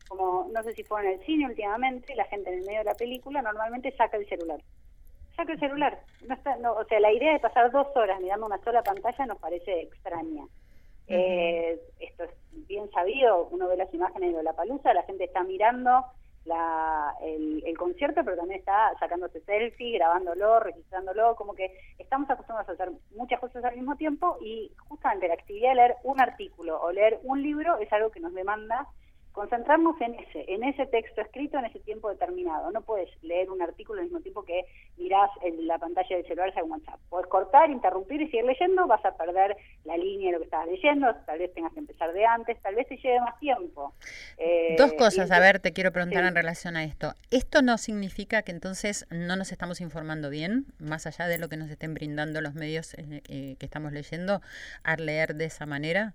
Como, 0.07 0.49
no 0.51 0.63
sé 0.63 0.73
si 0.73 0.83
fue 0.83 1.01
en 1.01 1.19
el 1.19 1.25
cine 1.25 1.45
últimamente, 1.45 2.15
la 2.15 2.25
gente 2.25 2.49
en 2.51 2.59
el 2.59 2.65
medio 2.65 2.79
de 2.79 2.85
la 2.85 2.95
película 2.95 3.41
normalmente 3.41 3.91
saca 3.95 4.17
el 4.17 4.27
celular. 4.27 4.61
Saca 5.35 5.53
el 5.53 5.59
celular. 5.59 5.99
No 6.27 6.35
está, 6.35 6.55
no, 6.57 6.73
o 6.73 6.85
sea, 6.85 6.99
la 6.99 7.11
idea 7.11 7.33
de 7.33 7.39
pasar 7.39 7.71
dos 7.71 7.87
horas 7.95 8.19
mirando 8.19 8.45
una 8.45 8.57
sola 8.59 8.83
pantalla 8.83 9.25
nos 9.25 9.39
parece 9.39 9.81
extraña. 9.81 10.45
Eh, 11.07 11.79
esto 11.99 12.23
es 12.23 12.31
bien 12.67 12.89
sabido, 12.91 13.47
uno 13.51 13.67
ve 13.67 13.75
las 13.75 13.93
imágenes 13.93 14.35
de 14.35 14.43
la 14.43 14.53
palusa, 14.53 14.93
la 14.93 15.03
gente 15.03 15.25
está 15.25 15.43
mirando 15.43 16.05
la, 16.45 17.13
el, 17.21 17.63
el 17.65 17.77
concierto, 17.77 18.21
pero 18.23 18.37
también 18.37 18.59
está 18.59 18.93
sacándose 18.99 19.41
selfie, 19.41 19.97
grabándolo, 19.97 20.59
registrándolo, 20.59 21.35
como 21.35 21.53
que 21.53 21.75
estamos 21.99 22.29
acostumbrados 22.29 22.69
a 22.69 22.73
hacer 22.73 22.91
muchas 23.15 23.39
cosas 23.39 23.63
al 23.63 23.75
mismo 23.75 23.95
tiempo 23.95 24.37
y 24.41 24.71
justamente 24.87 25.27
la 25.27 25.35
actividad 25.35 25.69
de 25.69 25.75
leer 25.75 25.95
un 26.03 26.21
artículo 26.21 26.81
o 26.81 26.91
leer 26.91 27.19
un 27.23 27.41
libro 27.41 27.77
es 27.77 27.91
algo 27.93 28.09
que 28.09 28.19
nos 28.19 28.33
demanda 28.33 28.87
concentrarnos 29.31 29.99
en 30.01 30.15
ese, 30.15 30.45
en 30.47 30.63
ese 30.63 30.85
texto 30.87 31.21
escrito 31.21 31.57
en 31.57 31.65
ese 31.65 31.79
tiempo 31.79 32.09
determinado. 32.09 32.71
No 32.71 32.81
puedes 32.81 33.09
leer 33.23 33.49
un 33.49 33.61
artículo 33.61 33.99
al 33.99 34.05
mismo 34.05 34.21
tiempo 34.21 34.43
que 34.43 34.65
mirás 34.97 35.29
en 35.43 35.67
la 35.67 35.77
pantalla 35.77 36.17
del 36.17 36.25
celular 36.25 36.53
en 36.55 36.71
WhatsApp. 36.71 36.99
Puedes 37.09 37.27
cortar, 37.27 37.69
interrumpir 37.69 38.21
y 38.21 38.25
seguir 38.25 38.45
leyendo, 38.45 38.87
vas 38.87 39.03
a 39.05 39.15
perder 39.15 39.55
la 39.85 39.97
línea 39.97 40.27
de 40.27 40.33
lo 40.33 40.39
que 40.39 40.45
estabas 40.45 40.67
leyendo, 40.67 41.13
tal 41.25 41.39
vez 41.39 41.53
tengas 41.53 41.73
que 41.73 41.79
empezar 41.79 42.13
de 42.13 42.25
antes, 42.25 42.61
tal 42.61 42.75
vez 42.75 42.87
te 42.87 42.97
lleve 42.97 43.19
más 43.21 43.39
tiempo. 43.39 43.93
Eh, 44.37 44.75
Dos 44.77 44.93
cosas, 44.93 45.31
a 45.31 45.39
ver, 45.39 45.59
te 45.59 45.73
quiero 45.73 45.91
preguntar 45.91 46.23
sí. 46.23 46.27
en 46.27 46.35
relación 46.35 46.75
a 46.75 46.83
esto. 46.83 47.13
¿Esto 47.31 47.61
no 47.61 47.77
significa 47.77 48.41
que 48.41 48.51
entonces 48.51 49.07
no 49.09 49.35
nos 49.35 49.51
estamos 49.51 49.81
informando 49.81 50.29
bien, 50.29 50.65
más 50.79 51.07
allá 51.07 51.27
de 51.27 51.37
lo 51.37 51.49
que 51.49 51.57
nos 51.57 51.69
estén 51.69 51.93
brindando 51.93 52.41
los 52.41 52.53
medios 52.53 52.93
eh, 52.95 53.21
eh, 53.27 53.55
que 53.59 53.65
estamos 53.65 53.91
leyendo, 53.91 54.41
al 54.83 55.05
leer 55.05 55.35
de 55.35 55.45
esa 55.45 55.65
manera? 55.65 56.13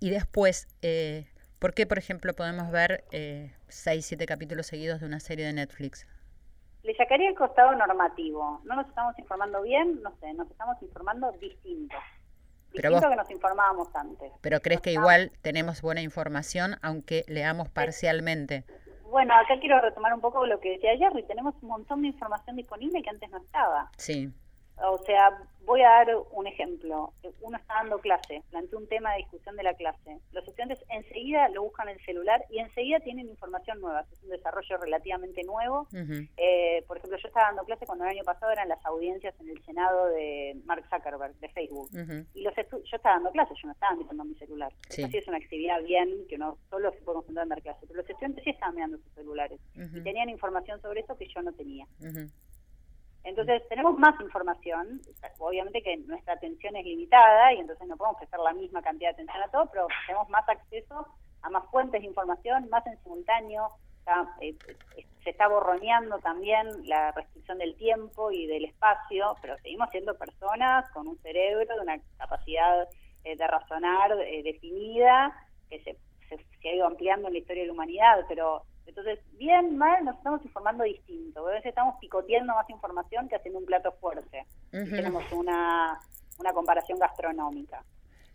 Y 0.00 0.10
después, 0.10 0.66
eh, 0.82 1.26
¿Por 1.62 1.74
qué, 1.74 1.86
por 1.86 1.96
ejemplo, 1.96 2.34
podemos 2.34 2.72
ver 2.72 3.04
eh, 3.12 3.52
seis, 3.68 4.04
siete 4.04 4.26
capítulos 4.26 4.66
seguidos 4.66 4.98
de 4.98 5.06
una 5.06 5.20
serie 5.20 5.46
de 5.46 5.52
Netflix? 5.52 6.08
Le 6.82 6.92
sacaría 6.96 7.28
el 7.28 7.36
costado 7.36 7.72
normativo. 7.76 8.60
No 8.64 8.74
nos 8.74 8.88
estamos 8.88 9.16
informando 9.16 9.62
bien, 9.62 10.02
no 10.02 10.12
sé, 10.20 10.34
nos 10.34 10.50
estamos 10.50 10.76
informando 10.82 11.30
distinto. 11.40 11.94
Pero 12.72 12.88
distinto 12.88 13.06
vos- 13.06 13.10
que 13.10 13.16
nos 13.22 13.30
informábamos 13.30 13.94
antes. 13.94 14.32
Pero 14.40 14.58
crees 14.60 14.78
Nos 14.78 14.82
que 14.82 14.90
estamos- 14.90 15.04
igual 15.12 15.32
tenemos 15.40 15.82
buena 15.82 16.00
información, 16.02 16.78
aunque 16.82 17.24
leamos 17.28 17.68
parcialmente. 17.68 18.64
Bueno, 19.04 19.32
acá 19.34 19.60
quiero 19.60 19.80
retomar 19.80 20.12
un 20.14 20.20
poco 20.20 20.44
lo 20.46 20.58
que 20.58 20.70
decía 20.70 20.96
Jerry. 20.98 21.22
Tenemos 21.28 21.54
un 21.62 21.68
montón 21.68 22.02
de 22.02 22.08
información 22.08 22.56
disponible 22.56 23.02
que 23.02 23.10
antes 23.10 23.30
no 23.30 23.38
estaba. 23.38 23.88
Sí. 23.98 24.32
O 24.78 24.98
sea, 25.04 25.38
voy 25.64 25.82
a 25.82 25.88
dar 25.88 26.16
un 26.32 26.46
ejemplo. 26.46 27.12
Uno 27.40 27.56
está 27.56 27.74
dando 27.74 27.98
clase, 27.98 28.42
plantea 28.50 28.78
un 28.78 28.88
tema 28.88 29.12
de 29.12 29.18
discusión 29.18 29.56
de 29.56 29.62
la 29.62 29.74
clase. 29.74 30.18
Los 30.32 30.46
estudiantes 30.46 30.78
enseguida 30.88 31.48
lo 31.50 31.62
buscan 31.62 31.88
en 31.88 31.98
el 31.98 32.04
celular 32.04 32.44
y 32.50 32.58
enseguida 32.58 33.00
tienen 33.00 33.28
información 33.28 33.80
nueva. 33.80 34.04
Es 34.12 34.22
un 34.22 34.30
desarrollo 34.30 34.76
relativamente 34.78 35.42
nuevo. 35.44 35.86
Eh, 36.36 36.84
por 36.86 36.96
ejemplo, 36.96 37.18
yo 37.18 37.28
estaba 37.28 37.46
dando 37.46 37.64
clase 37.64 37.86
cuando 37.86 38.04
el 38.04 38.10
año 38.10 38.24
pasado 38.24 38.52
eran 38.52 38.68
las 38.68 38.84
audiencias 38.86 39.34
en 39.40 39.50
el 39.50 39.64
Senado 39.64 40.06
de 40.08 40.60
Mark 40.64 40.84
Zuckerberg, 40.90 41.34
de 41.36 41.48
Facebook. 41.50 41.90
Y 42.34 42.42
los 42.42 42.54
yo 42.54 42.96
estaba 42.96 43.16
dando 43.16 43.30
clases, 43.30 43.56
yo 43.60 43.66
no 43.66 43.72
estaba 43.72 43.96
mirando 43.96 44.24
mi 44.24 44.34
celular. 44.34 44.72
Sí. 44.88 45.02
Eso 45.02 45.10
sí 45.10 45.18
es 45.18 45.28
una 45.28 45.36
actividad 45.36 45.82
bien, 45.82 46.26
que 46.28 46.36
uno 46.36 46.58
solo 46.70 46.92
se 46.92 47.00
puede 47.02 47.16
concentrar 47.16 47.44
en 47.44 47.50
dar 47.50 47.62
clases. 47.62 47.84
Pero 47.86 48.00
los 48.00 48.10
estudiantes 48.10 48.44
sí 48.44 48.50
estaban 48.50 48.74
mirando 48.74 48.98
sus 48.98 49.12
celulares. 49.14 49.60
Y 49.74 50.00
tenían 50.02 50.28
información 50.28 50.80
sobre 50.80 51.00
eso 51.00 51.16
que 51.16 51.28
yo 51.28 51.42
no 51.42 51.52
tenía. 51.52 51.86
Entonces, 53.24 53.62
tenemos 53.68 53.98
más 53.98 54.20
información. 54.20 55.00
Obviamente 55.38 55.82
que 55.82 55.96
nuestra 55.98 56.34
atención 56.34 56.76
es 56.76 56.84
limitada 56.84 57.52
y 57.54 57.58
entonces 57.58 57.86
no 57.86 57.96
podemos 57.96 58.18
prestar 58.18 58.40
la 58.40 58.52
misma 58.52 58.82
cantidad 58.82 59.10
de 59.10 59.22
atención 59.22 59.42
a 59.42 59.48
todo, 59.48 59.66
pero 59.70 59.86
tenemos 60.06 60.28
más 60.28 60.48
acceso 60.48 61.06
a 61.42 61.50
más 61.50 61.64
fuentes 61.70 62.00
de 62.00 62.06
información, 62.06 62.68
más 62.68 62.86
en 62.86 63.00
simultáneo. 63.02 63.70
Eh, 64.40 64.56
eh, 64.96 65.06
se 65.22 65.30
está 65.30 65.46
borroneando 65.46 66.18
también 66.18 66.66
la 66.88 67.12
restricción 67.12 67.58
del 67.58 67.76
tiempo 67.76 68.32
y 68.32 68.46
del 68.46 68.64
espacio, 68.64 69.36
pero 69.40 69.56
seguimos 69.58 69.88
siendo 69.90 70.16
personas 70.18 70.90
con 70.90 71.06
un 71.06 71.16
cerebro, 71.18 71.80
una 71.80 72.00
capacidad 72.18 72.88
eh, 73.24 73.36
de 73.36 73.46
razonar 73.46 74.12
eh, 74.20 74.42
definida, 74.42 75.32
que 75.70 75.80
se, 75.84 75.96
se, 76.28 76.44
se 76.60 76.68
ha 76.68 76.74
ido 76.74 76.86
ampliando 76.86 77.28
en 77.28 77.34
la 77.34 77.38
historia 77.38 77.62
de 77.62 77.68
la 77.68 77.72
humanidad, 77.72 78.24
pero 78.28 78.64
entonces, 78.86 79.18
bien, 79.38 79.76
mal, 79.76 80.04
nos 80.04 80.16
estamos 80.16 80.44
informando 80.44 80.84
distinto. 80.84 81.46
A 81.46 81.50
veces 81.52 81.66
estamos 81.66 81.94
picoteando 82.00 82.54
más 82.54 82.68
información 82.70 83.28
que 83.28 83.36
haciendo 83.36 83.58
un 83.60 83.66
plato 83.66 83.92
fuerte. 84.00 84.44
Ujú. 84.72 84.90
tenemos 84.90 85.24
una, 85.32 85.98
una 86.38 86.52
comparación 86.52 86.98
gastronómica. 86.98 87.84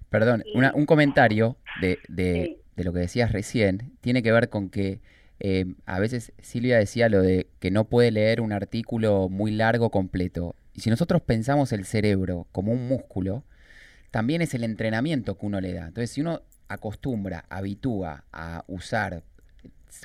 Perdón, 0.10 0.44
Y- 0.46 0.58
una- 0.58 0.72
un 0.76 0.86
comentario 0.86 1.58
de, 1.82 1.98
de- 2.08 2.44
Sí. 2.46 2.62
de 2.76 2.84
lo 2.84 2.94
que 2.94 3.00
decías 3.00 3.32
recién 3.32 3.98
tiene 4.02 4.22
que 4.24 4.32
ver 4.32 4.50
con 4.50 4.70
que 4.70 5.02
eh, 5.40 5.66
a 5.86 6.00
veces 6.00 6.32
Silvia 6.42 6.78
decía 6.78 7.10
lo 7.10 7.22
de 7.22 7.48
que 7.60 7.70
no 7.72 7.86
puede 7.86 8.10
leer 8.12 8.40
un 8.42 8.52
artículo 8.54 9.30
muy 9.30 9.52
largo 9.52 9.90
completo. 9.92 10.56
Y 10.74 10.82
si 10.82 10.90
nosotros 10.90 11.22
pensamos 11.22 11.72
el 11.74 11.86
cerebro 11.86 12.48
como 12.52 12.72
un 12.72 12.88
músculo, 12.88 13.44
también 14.12 14.42
es 14.42 14.54
el 14.54 14.64
entrenamiento 14.64 15.38
que 15.38 15.46
uno 15.46 15.60
le 15.62 15.74
da. 15.74 15.88
Entonces, 15.88 16.12
si 16.12 16.22
uno 16.22 16.42
acostumbra, 16.70 17.46
habitúa 17.50 18.24
a 18.32 18.64
usar 18.68 19.24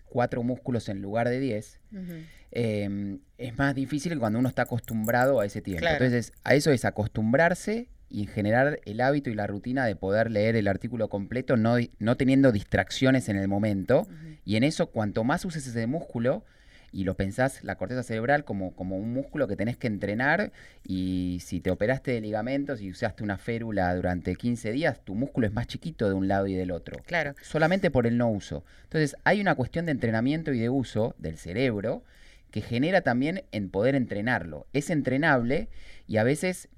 cuatro 0.07 0.43
músculos 0.43 0.89
en 0.89 1.03
lugar 1.03 1.28
de 1.28 1.41
diez, 1.41 1.80
Ujú. 1.93 2.12
eh, 2.53 3.18
es 3.39 3.59
más 3.59 3.74
difícil 3.74 4.18
cuando 4.18 4.39
uno 4.39 4.49
está 4.49 4.62
acostumbrado 4.62 5.41
a 5.41 5.47
ese 5.47 5.61
tiempo. 5.61 5.80
Claro. 5.80 6.05
Entonces, 6.05 6.33
a 6.45 6.55
eso 6.55 6.70
es 6.70 6.85
acostumbrarse 6.85 7.89
y 8.09 8.26
generar 8.26 8.80
el 8.85 9.01
hábito 9.01 9.30
y 9.30 9.35
la 9.35 9.47
rutina 9.47 9.87
de 9.87 9.97
poder 9.97 10.30
leer 10.30 10.55
el 10.57 10.68
artículo 10.68 11.09
completo, 11.09 11.57
no, 11.57 11.76
no 11.99 12.16
teniendo 12.16 12.53
distracciones 12.53 13.28
en 13.28 13.37
el 13.37 13.49
momento. 13.49 14.07
Y 14.45 14.57
en 14.57 14.64
eso, 14.64 14.89
cuanto 14.89 15.24
más 15.24 15.45
uses 15.45 15.66
ese 15.66 15.87
músculo, 15.87 16.45
y 16.93 17.05
lo 17.05 17.14
pensás, 17.14 17.64
la 17.64 17.76
corteza 17.76 18.03
cerebral, 18.03 18.45
como, 18.45 18.74
como 18.74 18.97
un 18.97 19.12
músculo 19.12 19.49
que 19.49 19.57
tenés 19.57 19.76
que 19.76 19.86
entrenar, 19.86 20.53
y 20.86 21.38
si 21.43 21.61
te 21.61 21.70
operaste 21.70 22.12
de 22.12 22.20
ligamentos 22.20 22.80
y 22.80 22.90
usaste 22.90 23.24
una 23.24 23.38
férula 23.38 23.95
durante 23.95 24.36
15 24.36 24.72
días, 24.72 25.01
tu 25.05 25.14
músculo 25.14 25.47
es 25.47 25.53
más 25.53 25.66
chiquito 25.66 26.09
de 26.09 26.14
un 26.14 26.28
lado 26.28 26.47
y 26.47 26.55
del 26.55 26.70
otro 26.70 27.03
Claro. 27.07 27.34
solamente 27.40 27.90
por 27.90 28.07
el 28.07 28.18
no 28.18 28.28
uso. 28.30 28.64
Entonces, 28.84 29.16
hay 29.24 29.40
una 29.40 29.55
cuestión 29.55 29.86
de 29.86 29.93
entrenamiento 29.93 30.53
y 30.53 30.59
de 30.59 30.68
uso 30.68 31.14
del 31.18 31.38
cerebro 31.38 32.05
que 32.51 32.61
genera 32.61 33.01
también 33.01 33.45
en 33.51 33.70
poder 33.70 33.95
entrenarlo. 33.95 34.66
Es 34.74 34.90
entrenable 34.90 35.68
y 36.07 36.18
a 36.18 36.24
veces 36.24 36.68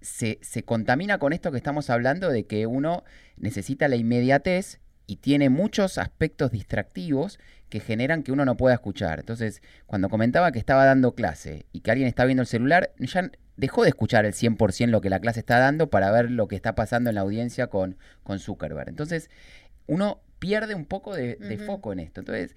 se, 0.00 0.38
se 0.40 0.62
contamina 0.62 1.18
con 1.18 1.34
esto 1.34 1.50
que 1.50 1.58
estamos 1.58 1.90
hablando 1.90 2.30
de 2.30 2.44
que 2.44 2.66
uno 2.66 3.04
necesita 3.36 3.86
la 3.88 3.96
inmediatez 3.96 4.80
y 5.06 5.16
tiene 5.16 5.50
muchos 5.50 5.98
aspectos 5.98 6.52
distractivos 6.52 7.38
que 7.70 7.80
generan 7.80 8.22
que 8.22 8.32
uno 8.32 8.44
no 8.44 8.56
pueda 8.56 8.74
escuchar. 8.74 9.20
Entonces, 9.20 9.62
cuando 9.86 10.10
comentaba 10.10 10.52
que 10.52 10.58
estaba 10.58 10.84
dando 10.84 11.14
clase 11.14 11.64
y 11.72 11.80
que 11.80 11.90
alguien 11.90 12.08
está 12.08 12.24
viendo 12.24 12.42
el 12.42 12.46
celular, 12.46 12.90
ya 12.98 13.30
dejó 13.56 13.82
de 13.82 13.90
escuchar 13.90 14.26
el 14.26 14.32
100% 14.32 14.88
lo 14.88 15.00
que 15.00 15.08
la 15.08 15.20
clase 15.20 15.40
está 15.40 15.58
dando 15.58 15.88
para 15.88 16.10
ver 16.10 16.30
lo 16.30 16.48
que 16.48 16.56
está 16.56 16.74
pasando 16.74 17.10
en 17.10 17.14
la 17.14 17.22
audiencia 17.22 17.68
con, 17.68 17.96
con 18.22 18.38
Zuckerberg. 18.38 18.88
Entonces, 18.88 19.30
uno 19.86 20.20
pierde 20.38 20.74
un 20.74 20.84
poco 20.84 21.14
de, 21.14 21.36
foco 21.64 21.92
en 21.92 22.00
esto. 22.00 22.20
Entonces, 22.20 22.56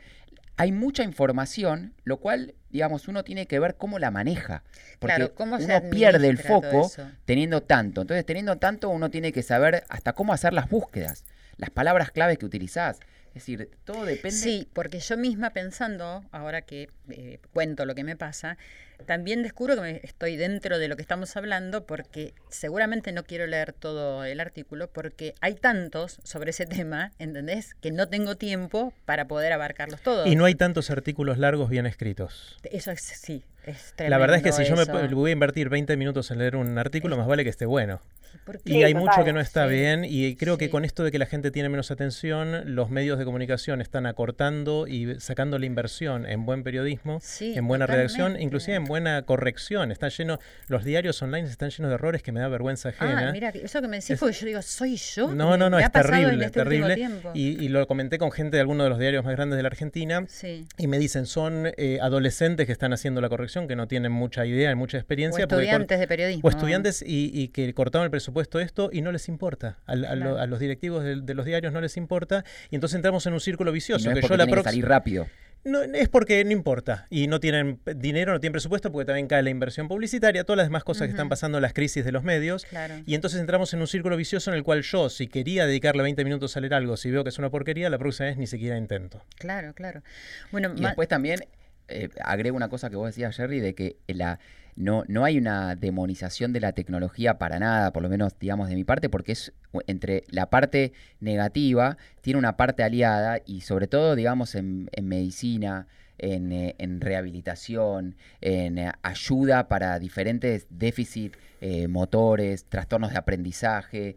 hay 0.55 0.71
mucha 0.71 1.03
información, 1.03 1.93
lo 2.03 2.17
cual, 2.17 2.55
digamos, 2.69 3.07
uno 3.07 3.23
tiene 3.23 3.47
que 3.47 3.59
ver 3.59 3.75
cómo 3.75 3.99
la 3.99 4.11
maneja. 4.11 4.63
Porque 4.99 5.15
Claro, 5.15 5.35
¿cómo 5.35 5.59
se 5.59 5.65
uno 5.65 5.89
pierde 5.89 6.27
el 6.27 6.37
foco 6.37 6.91
teniendo 7.25 7.61
tanto. 7.61 8.01
Entonces, 8.01 8.25
teniendo 8.25 8.57
tanto, 8.57 8.89
uno 8.89 9.11
tiene 9.11 9.31
que 9.31 9.43
saber 9.43 9.83
hasta 9.89 10.13
cómo 10.13 10.33
hacer 10.33 10.53
las 10.53 10.69
búsquedas, 10.69 11.25
las 11.57 11.69
palabras 11.69 12.11
claves 12.11 12.37
que 12.37 12.45
utilizás. 12.45 12.99
Es 13.33 13.41
decir, 13.41 13.69
todo 13.83 14.05
depende. 14.05 14.37
Sí, 14.37 14.67
porque 14.73 14.99
yo 14.99 15.17
misma 15.17 15.49
pensando, 15.49 16.23
ahora 16.31 16.61
que 16.61 16.89
eh, 17.09 17.39
cuento 17.51 17.85
lo 17.85 17.95
que 17.95 18.03
me 18.03 18.15
pasa, 18.15 18.57
también 19.05 19.43
descubro 19.43 19.75
que 19.75 19.81
me- 19.81 19.99
estoy 20.03 20.35
dentro 20.35 20.77
de 20.79 20.87
lo 20.87 20.95
que 20.95 21.01
estamos 21.01 21.35
hablando 21.37 21.85
porque 21.85 22.33
seguramente 22.49 23.11
no 23.11 23.23
quiero 23.23 23.47
leer 23.47 23.73
todo 23.73 24.23
el 24.23 24.39
artículo 24.39 24.89
porque 24.91 25.33
hay 25.41 25.55
tantos 25.55 26.19
sobre 26.23 26.51
ese 26.51 26.65
tema, 26.65 27.11
¿entendés? 27.19 27.73
Que 27.75 27.91
no 27.91 28.07
tengo 28.07 28.35
tiempo 28.35 28.93
para 29.05 29.27
poder 29.27 29.51
abarcarlos 29.53 30.01
todos. 30.01 30.27
Y 30.27 30.35
no 30.35 30.45
hay 30.45 30.55
tantos 30.55 30.89
artículos 30.89 31.37
largos 31.37 31.69
bien 31.69 31.85
escritos. 31.85 32.57
Eso 32.71 32.91
es, 32.91 33.01
sí, 33.01 33.43
es 33.65 33.93
La 33.97 34.17
verdad 34.17 34.37
es 34.37 34.43
que 34.43 34.51
si 34.51 34.63
yo 34.65 34.75
me 34.75 34.83
eso. 34.83 35.15
voy 35.15 35.29
a 35.31 35.33
invertir 35.33 35.69
20 35.69 35.95
minutos 35.97 36.31
en 36.31 36.39
leer 36.39 36.55
un 36.55 36.77
artículo, 36.77 37.17
más 37.17 37.27
vale 37.27 37.43
que 37.43 37.49
esté 37.49 37.65
bueno. 37.65 38.01
¿Por 38.45 38.59
Y 38.65 38.81
hay 38.83 38.93
total. 38.93 38.95
mucho 39.09 39.23
que 39.25 39.31
no 39.31 39.39
está 39.39 39.67
Sí, 39.67 39.73
bien 39.75 40.03
y 40.05 40.35
creo 40.35 40.57
que 40.57 40.65
sí. 40.65 40.71
con 40.71 40.85
esto 40.85 41.03
de 41.03 41.11
que 41.11 41.19
la 41.19 41.27
gente 41.27 41.51
tiene 41.51 41.69
menos 41.69 41.91
atención, 41.91 42.73
los 42.75 42.89
medios 42.89 43.19
de 43.19 43.25
comunicación 43.25 43.79
están 43.79 44.07
acortando 44.07 44.87
y 44.87 45.19
sacando 45.19 45.59
la 45.59 45.67
inversión 45.67 46.25
en 46.25 46.43
buen 46.45 46.63
periodismo, 46.63 47.21
en 47.39 47.67
buena 47.67 47.85
redacción, 47.85 48.19
totalmente. 48.33 48.43
inclusive 48.43 48.75
en 48.75 48.82
buena 48.85 49.21
corrección. 49.23 49.91
Están 49.91 50.09
llenos, 50.11 50.39
los 50.67 50.83
diarios 50.83 51.21
online 51.21 51.47
están 51.47 51.69
llenos 51.69 51.89
de 51.89 51.95
errores 51.95 52.23
que 52.23 52.31
me 52.31 52.39
da 52.39 52.47
vergüenza 52.47 52.89
ajena. 52.89 53.29
Ah, 53.29 53.31
mira, 53.31 53.49
eso 53.49 53.81
que 53.81 53.87
me 53.87 53.97
decís 53.97 54.11
Es- 54.11 54.19
porque 54.19 54.35
yo 54.35 54.45
digo, 54.47 54.61
¿soy 54.61 54.95
yo? 54.97 55.33
No, 55.33 55.57
no, 55.57 55.69
no, 55.69 55.77
Me 55.77 55.81
es 55.83 55.87
ha 55.87 55.91
pasado 55.91 56.13
en 56.15 56.21
terrible, 56.23 56.45
este 56.45 56.59
terrible. 56.63 57.09
Y, 57.33 57.63
y 57.63 57.69
lo 57.69 57.85
comenté 57.87 58.17
con 58.17 58.31
gente 58.31 58.57
de 58.57 58.61
alguno 58.61 58.83
de 58.83 58.89
los 58.89 58.99
diarios 58.99 59.23
más 59.23 59.33
grandes 59.35 59.57
de 59.57 59.63
la 59.63 59.67
Argentina. 59.67 60.23
Sí. 60.27 60.65
Y 60.77 60.87
me 60.87 60.99
dicen, 60.99 61.25
son 61.25 61.71
eh, 61.77 61.99
adolescentes 62.01 62.65
que 62.65 62.71
están 62.71 62.93
haciendo 62.93 63.21
la 63.21 63.29
corrección, 63.29 63.67
que 63.67 63.75
no 63.75 63.87
tienen 63.87 64.11
mucha 64.11 64.45
idea 64.45 64.71
y 64.71 64.75
mucha 64.75 64.97
O 64.97 64.99
experiencia. 64.99 65.47
cor- 65.47 65.59
estudiantes 65.61 65.99
de 65.99 66.07
periodismo. 66.07 66.41
o 66.47 66.49
estudiantes 66.49 67.01
y, 67.05 67.31
y 67.33 67.47
que 67.49 67.73
cortaron 67.73 68.05
el 68.05 68.11
presupuesto 68.11 68.59
esto 68.59 68.89
y 68.91 69.01
no 69.01 69.11
les 69.11 69.27
importa. 69.29 69.77
A, 69.85 69.95
lo- 69.95 70.07
Claro. 70.07 70.37
a 70.39 70.45
los 70.47 70.59
directivos 70.59 71.03
de, 71.03 71.21
de 71.21 71.33
los 71.33 71.45
diarios 71.45 71.73
no 71.73 71.81
les 71.81 71.97
importa. 71.97 72.43
Y 72.69 72.75
entonces 72.75 72.95
entramos 72.95 73.25
en 73.25 73.33
un 73.33 73.39
círculo 73.39 73.71
Y 73.71 73.73
vicioso. 73.75 74.09
no 74.09 74.15
es 74.15 74.21
que 74.21 74.27
yo 74.27 74.37
la 74.37 74.45
que 74.47 74.63
salir 74.63 74.85
rápido. 74.87 75.27
No, 75.63 75.81
es 75.81 76.09
porque 76.09 76.43
no 76.43 76.51
importa. 76.51 77.07
Y 77.09 77.27
no 77.27 77.39
tienen 77.39 77.79
dinero, 77.95 78.33
no 78.33 78.39
tienen 78.39 78.53
presupuesto, 78.53 78.91
porque 78.91 79.05
también 79.05 79.27
cae 79.27 79.43
la 79.43 79.49
inversión 79.49 79.87
publicitaria, 79.87 80.43
todas 80.43 80.57
las 80.57 80.67
demás 80.67 80.83
cosas 80.83 81.07
que 81.07 81.11
están 81.11 81.29
pasando, 81.29 81.59
las 81.59 81.73
crisis 81.73 82.03
de 82.03 82.11
los 82.11 82.23
medios. 82.23 82.65
Claro. 82.65 82.95
Y 83.05 83.15
entonces 83.15 83.39
entramos 83.39 83.73
en 83.73 83.81
un 83.81 83.87
círculo 83.87 84.17
vicioso 84.17 84.51
en 84.51 84.57
el 84.57 84.63
cual 84.63 84.81
yo, 84.81 85.09
si 85.09 85.27
quería 85.27 85.65
dedicarle 85.65 86.03
20 86.03 86.23
minutos 86.23 86.57
a 86.57 86.59
leer 86.59 86.73
algo, 86.73 86.97
si 86.97 87.11
veo 87.11 87.23
que 87.23 87.29
es 87.29 87.39
una 87.39 87.49
porquería, 87.49 87.89
la 87.89 87.97
próxima 87.97 88.27
vez 88.27 88.37
ni 88.37 88.47
siquiera 88.47 88.77
intento. 88.77 89.23
Claro, 89.37 89.73
claro. 89.73 90.03
Bueno, 90.51 90.73
Y 90.75 90.81
después 90.81 91.07
también 91.07 91.39
eh, 91.87 92.09
agrego 92.23 92.57
una 92.57 92.69
cosa 92.69 92.89
que 92.89 92.95
vos 92.95 93.07
decías, 93.07 93.35
Jerry, 93.35 93.59
de 93.59 93.75
que 93.75 93.97
la, 94.07 94.39
no, 94.75 95.03
no 95.07 95.23
hay 95.23 95.37
una 95.37 95.75
demonización 95.75 96.53
de 96.53 96.59
la 96.59 96.73
tecnología 96.73 97.37
para 97.37 97.59
nada, 97.59 97.93
por 97.93 98.03
lo 98.03 98.09
menos 98.09 98.37
digamos 98.39 98.69
de 98.69 98.75
mi 98.75 98.83
parte, 98.83 99.09
porque 99.09 99.33
es 99.33 99.53
entre 99.87 100.23
la 100.29 100.49
parte 100.49 100.93
negativa, 101.19 101.97
tiene 102.21 102.39
una 102.39 102.57
parte 102.57 102.83
aliada 102.83 103.39
y 103.45 103.61
sobre 103.61 103.87
todo 103.87 104.15
digamos 104.15 104.55
en, 104.55 104.89
medicina, 105.01 105.87
en, 106.17 106.51
eh, 106.51 106.75
en 106.77 107.01
rehabilitación, 107.01 108.15
en 108.41 108.77
eh, 108.77 108.91
ayuda 109.01 109.67
para 109.67 109.99
diferentes 109.99 110.67
déficits 110.69 111.37
eh, 111.61 111.87
motores, 111.87 112.65
trastornos 112.65 113.11
de 113.11 113.17
aprendizaje, 113.17 114.15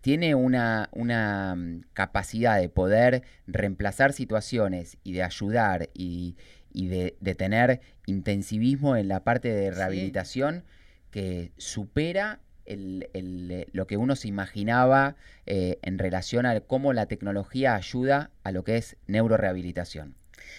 tiene 0.00 0.34
una, 0.34 0.88
una 0.92 1.54
mm, 1.56 1.84
capacidad 1.92 2.60
de 2.60 2.68
poder 2.68 3.22
reemplazar 3.46 4.12
situaciones 4.12 4.98
y 5.04 5.12
de 5.12 5.22
ayudar 5.22 5.88
y, 5.94 6.36
y 6.74 6.88
de, 6.88 7.16
de 7.20 7.34
tener 7.34 7.80
intensivismo 8.04 8.96
en 8.96 9.08
la 9.08 9.20
parte 9.24 9.48
de 9.48 9.70
Sí. 9.70 9.78
rehabilitación 9.78 10.64
que 11.10 11.52
supera 11.56 12.40
el- 12.66 13.08
el, 13.14 13.50
eh, 13.50 13.66
lo 13.72 13.86
que 13.86 13.96
uno 13.96 14.16
se 14.16 14.28
imaginaba 14.28 15.16
eh, 15.46 15.78
en 15.82 15.98
relación 15.98 16.44
a 16.46 16.60
cómo 16.60 16.92
la 16.92 17.06
tecnología 17.06 17.74
ayuda 17.76 18.30
a 18.42 18.50
lo 18.52 18.64
que 18.64 18.76
es 18.76 18.96
neurorehabilitación. 19.06 20.14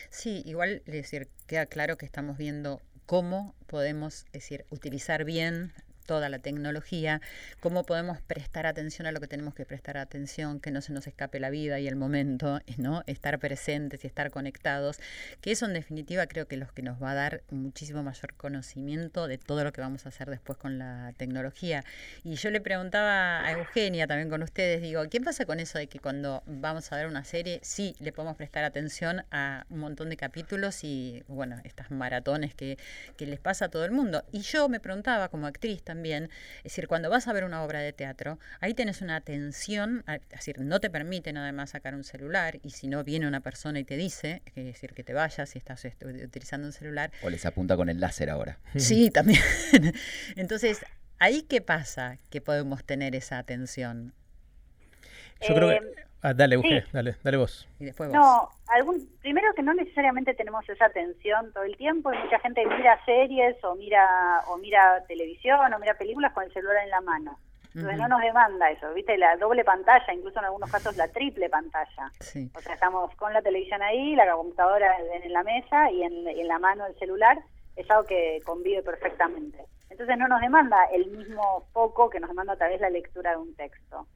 Sí, 0.10 0.42
igual, 0.46 0.82
es 0.86 0.94
decir, 0.94 1.28
queda 1.48 1.66
claro 1.66 1.98
que 1.98 2.06
estamos 2.06 2.38
viendo 2.38 2.82
cómo 3.06 3.56
podemos, 3.68 4.26
es 4.28 4.44
decir, 4.44 4.66
utilizar 4.70 5.26
bien 5.26 5.74
toda 6.06 6.30
la 6.30 6.40
tecnología, 6.40 7.22
cómo 7.60 7.84
podemos 7.84 8.22
prestar 8.22 8.66
atención 8.66 9.08
a 9.08 9.12
lo 9.12 9.20
que 9.20 9.28
tenemos 9.28 9.54
que 9.54 9.66
prestar 9.66 9.98
atención, 9.98 10.60
que 10.60 10.72
no 10.72 10.82
se 10.82 10.94
nos 10.94 11.08
escape 11.08 11.40
la 11.40 11.50
vida 11.50 11.80
y 11.80 11.88
el 11.88 11.96
momento, 11.96 12.60
¿no? 12.78 13.04
Estar 13.08 13.40
presentes 13.40 14.04
y 14.04 14.08
estar 14.08 14.32
conectados, 14.32 15.00
que 15.42 15.52
eso 15.52 15.66
en 15.66 15.74
definitiva 15.74 16.28
creo 16.28 16.48
que 16.48 16.56
es 16.56 16.62
lo 16.62 16.68
que 16.68 16.82
nos 16.82 17.02
va 17.02 17.12
a 17.12 17.16
dar 17.16 17.44
muchísimo 17.50 18.04
mayor 18.04 18.34
conocimiento 18.36 19.28
de 19.28 19.38
todo 19.38 19.64
lo 19.64 19.74
que 19.74 19.82
vamos 19.82 20.06
a 20.06 20.10
hacer 20.10 20.30
después 20.30 20.58
con 20.58 20.78
la 20.78 21.14
tecnología. 21.18 21.84
Y 22.24 22.36
yo 22.36 22.50
le 22.50 22.62
preguntaba 22.62 23.46
a 23.46 23.52
Eugenia 23.52 24.08
también 24.08 24.30
con 24.30 24.44
ustedes, 24.44 24.82
digo, 24.82 25.04
¿qué 25.10 25.22
pasa 25.22 25.46
con 25.46 25.60
eso 25.60 25.78
de 25.78 25.88
que 25.88 26.00
cuando 26.00 26.44
vamos 26.46 26.92
a 26.92 26.98
ver 26.98 27.08
una 27.08 27.24
serie, 27.24 27.60
sí 27.64 27.96
le 28.00 28.12
podemos 28.12 28.38
prestar 28.38 28.64
atención 28.64 29.26
a 29.32 29.66
un 29.70 29.80
montón 29.80 30.10
de 30.10 30.18
capítulos 30.18 30.84
y, 30.84 31.24
bueno, 31.28 31.60
estas 31.64 31.92
maratones 31.92 32.54
que, 32.54 32.78
que 33.18 33.26
les 33.26 33.40
pasa 33.40 33.66
a 33.66 33.70
todo 33.70 33.86
el 33.86 33.92
mundo? 33.92 34.24
Y 34.32 34.42
yo 34.42 34.70
me 34.70 34.80
preguntaba 34.80 35.30
como 35.30 35.48
actriz 35.48 35.82
es 36.04 36.64
decir, 36.64 36.88
cuando 36.88 37.10
vas 37.10 37.28
a 37.28 37.34
ver 37.34 37.44
una 37.44 37.64
obra 37.64 37.80
de 37.80 37.94
teatro, 37.94 38.40
ahí 38.60 38.74
tenés 38.74 39.02
una 39.02 39.16
atención, 39.16 40.04
es 40.08 40.22
decir, 40.30 40.60
no 40.60 40.80
te 40.80 40.90
permiten 40.90 41.38
además 41.38 41.72
sacar 41.72 41.96
un 41.96 42.04
celular 42.04 42.60
y 42.64 42.72
si 42.72 42.88
no 42.88 43.04
viene 43.04 43.28
una 43.28 43.42
persona 43.42 43.80
y 43.80 43.84
te 43.84 43.98
dice, 43.98 44.42
es 44.56 44.66
decir, 44.66 44.94
que 44.94 45.04
te 45.04 45.14
vayas 45.14 45.50
si 45.50 45.58
estás 45.58 45.86
utilizando 46.24 46.68
un 46.68 46.74
celular, 46.74 47.12
O 47.22 47.30
les 47.30 47.46
apunta 47.46 47.76
con 47.78 47.90
el 47.90 48.00
láser 48.00 48.30
ahora. 48.30 48.60
Sí, 48.76 49.10
también. 49.14 49.42
Entonces, 50.36 50.86
¿ahí 51.20 51.44
qué 51.44 51.62
pasa 51.62 52.18
que 52.30 52.42
podemos 52.42 52.84
tener 52.84 53.16
esa 53.16 53.38
atención? 53.38 54.14
Yo 55.48 55.56
creo 55.56 55.70
que... 55.70 56.05
Ah, 56.22 56.34
dale, 56.34 56.56
Euge, 56.56 56.82
sí. 56.82 56.88
dale, 56.92 57.16
dale 57.24 57.38
vos. 57.38 57.68
Y 57.80 57.86
después 57.86 58.10
vos. 58.10 58.18
No, 58.18 58.50
algún, 58.68 59.08
primero 59.22 59.54
que 59.54 59.62
no 59.62 59.74
necesariamente 59.74 60.34
tenemos 60.34 60.68
esa 60.68 60.86
atención 60.86 61.52
todo 61.54 61.64
el 61.64 61.78
tiempo 61.78 62.12
y 62.12 62.18
mucha 62.18 62.40
gente 62.40 62.66
mira 62.66 63.00
series 63.06 63.64
o 63.64 63.76
mira 63.76 64.42
o 64.48 64.58
mira 64.58 65.04
televisión 65.08 65.72
o 65.74 65.80
mira 65.80 65.94
películas 65.96 66.34
con 66.34 66.44
el 66.44 66.54
celular 66.54 66.84
en 66.84 66.90
la 66.90 67.02
mano. 67.02 67.38
Entonces 67.76 68.00
no 68.00 68.08
nos 68.08 68.22
demanda 68.22 68.72
eso, 68.72 68.94
¿viste? 68.94 69.18
La 69.18 69.36
doble 69.36 69.66
pantalla, 69.66 70.14
incluso 70.14 70.40
en 70.40 70.46
algunos 70.46 70.72
casos 70.72 70.96
la 70.96 71.10
triple 71.10 71.50
pantalla. 71.50 72.10
Sí. 72.22 72.50
O 72.56 72.62
sea, 72.62 72.74
estamos 72.74 73.14
con 73.18 73.34
la 73.34 73.42
televisión 73.42 73.82
ahí, 73.82 74.16
la 74.16 74.32
computadora 74.32 74.96
en 75.22 75.34
la 75.34 75.44
mesa 75.44 75.92
y 75.92 76.04
en, 76.04 76.14
y 76.30 76.40
en 76.40 76.48
la 76.48 76.58
mano 76.58 76.86
el 76.86 76.98
celular. 76.98 77.38
Es 77.76 77.92
algo 77.92 78.06
que 78.06 78.42
convive 78.46 78.82
perfectamente. 78.82 79.66
Entonces 79.90 80.18
no 80.18 80.30
nos 80.30 80.40
demanda 80.40 80.78
el 80.94 81.08
mismo 81.08 81.68
foco 81.74 82.10
que 82.10 82.22
nos 82.22 82.30
demanda 82.30 82.54
a 82.54 82.58
través 82.58 82.80
de 82.80 82.88
la 82.88 82.90
lectura 82.90 83.32
de 83.32 83.38
un 83.38 83.54
texto. 83.56 84.08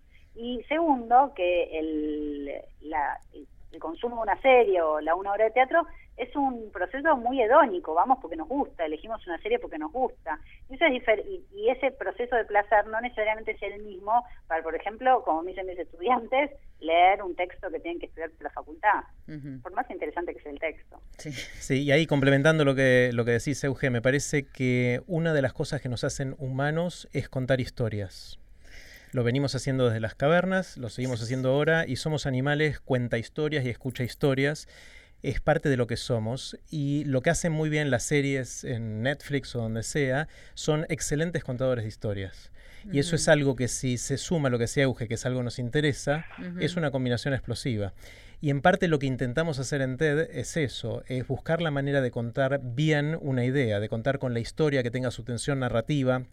Y 0.41 0.63
segundo, 0.69 1.33
que 1.35 1.77
el, 1.79 2.45
la- 2.81 3.19
el- 3.33 3.47
consumo 3.79 4.15
de 4.17 4.21
una 4.23 4.41
serie 4.41 4.81
o 4.81 4.99
la 4.99 5.13
una 5.15 5.31
hora 5.31 5.45
de 5.45 5.51
teatro 5.51 5.85
es 6.17 6.35
un 6.35 6.69
proceso 6.71 7.15
muy 7.15 7.39
hedónico, 7.41 7.93
vamos 7.93 8.17
porque 8.21 8.35
nos 8.35 8.47
gusta, 8.49 8.83
elegimos 8.85 9.25
una 9.27 9.37
serie 9.41 9.57
porque 9.59 9.77
nos 9.77 9.91
gusta. 9.93 10.37
Y, 10.69 10.73
eso 10.75 10.85
es 10.85 10.91
difer- 10.91 11.23
y, 11.25 11.45
y 11.55 11.69
ese 11.69 11.91
proceso 11.91 12.35
de 12.35 12.43
placer 12.45 12.87
no 12.87 12.99
necesariamente 12.99 13.51
es 13.51 13.61
el 13.61 13.81
mismo 13.83 14.11
para, 14.47 14.63
por 14.63 14.75
ejemplo, 14.75 15.23
como 15.23 15.43
me 15.43 15.51
dicen 15.51 15.67
mis 15.67 15.77
estudiantes, 15.79 16.49
leer 16.81 17.21
un 17.23 17.35
texto 17.35 17.69
que 17.69 17.79
tienen 17.79 17.99
que 17.99 18.07
estudiar 18.07 18.31
para 18.31 18.49
la 18.49 18.53
facultad, 18.53 19.03
por 19.61 19.71
más 19.73 19.89
interesante 19.91 20.33
que 20.33 20.41
sea 20.41 20.51
el 20.51 20.59
texto. 20.59 20.99
Sí. 21.17 21.31
Sí, 21.31 21.83
y 21.83 21.91
ahí 21.91 22.05
complementando 22.07 22.65
lo 22.65 22.73
que, 22.75 23.11
lo 23.13 23.23
que 23.23 23.31
decís, 23.31 23.63
Euge, 23.63 23.89
me 23.91 24.01
parece 24.01 24.45
que 24.47 25.01
una 25.07 25.33
de 25.33 25.41
las 25.41 25.53
cosas 25.53 25.79
que 25.79 25.89
nos 25.89 26.03
hacen 26.03 26.35
humanos 26.39 27.07
es 27.13 27.29
contar 27.29 27.61
historias. 27.61 28.39
Lo 29.11 29.23
venimos 29.23 29.55
haciendo 29.55 29.87
desde 29.87 29.99
las 29.99 30.13
cavernas, 30.13 30.77
lo 30.77 30.89
seguimos 30.89 31.19
haciendo 31.23 31.49
ahora 31.49 31.87
y 31.87 31.95
somos 31.95 32.27
animales 32.27 32.79
cuenta 32.79 33.17
historias 33.17 33.65
y 33.65 33.69
escucha 33.69 34.03
historias. 34.03 34.67
Es 35.23 35.41
parte 35.41 35.67
de 35.67 35.77
lo 35.77 35.87
que 35.87 35.97
somos 35.97 36.59
y 36.69 37.05
lo 37.05 37.21
que 37.21 37.31
hacen 37.31 37.51
muy 37.51 37.69
bien 37.69 37.89
las 37.89 38.03
series 38.03 38.63
en 38.63 39.01
Netflix 39.01 39.55
o 39.55 39.61
donde 39.61 39.81
sea 39.81 40.27
son 40.53 40.85
excelentes 40.89 41.43
contadores 41.43 41.85
de 41.85 41.89
historias. 41.89 42.51
Y 42.91 42.99
eso 42.99 43.15
es 43.15 43.27
algo 43.27 43.55
que 43.55 43.67
si 43.67 43.97
se 43.97 44.17
suma 44.17 44.47
a 44.47 44.51
lo 44.51 44.59
que 44.59 44.67
sea 44.67 44.83
Euge, 44.83 45.07
que 45.07 45.15
es 45.15 45.25
algo 45.25 45.39
que 45.39 45.45
nos 45.45 45.59
interesa, 45.59 46.25
es 46.59 46.75
una 46.75 46.91
combinación 46.91 47.33
explosiva. 47.33 47.93
Y 48.41 48.51
en 48.51 48.61
parte 48.61 48.87
lo 48.87 48.99
que 48.99 49.07
intentamos 49.07 49.59
hacer 49.59 49.81
en 49.81 49.97
TED 49.97 50.29
es 50.31 50.55
eso, 50.55 51.03
es 51.07 51.27
buscar 51.27 51.61
la 51.61 51.71
manera 51.71 52.01
de 52.01 52.11
contar 52.11 52.61
bien 52.63 53.17
una 53.19 53.43
idea, 53.43 53.81
de 53.81 53.89
contar 53.89 54.19
con 54.19 54.33
la 54.33 54.39
historia 54.39 54.81
que 54.81 54.91
tenga 54.91 55.11
su 55.11 55.23
tensión 55.23 55.59
narrativa, 55.59 56.23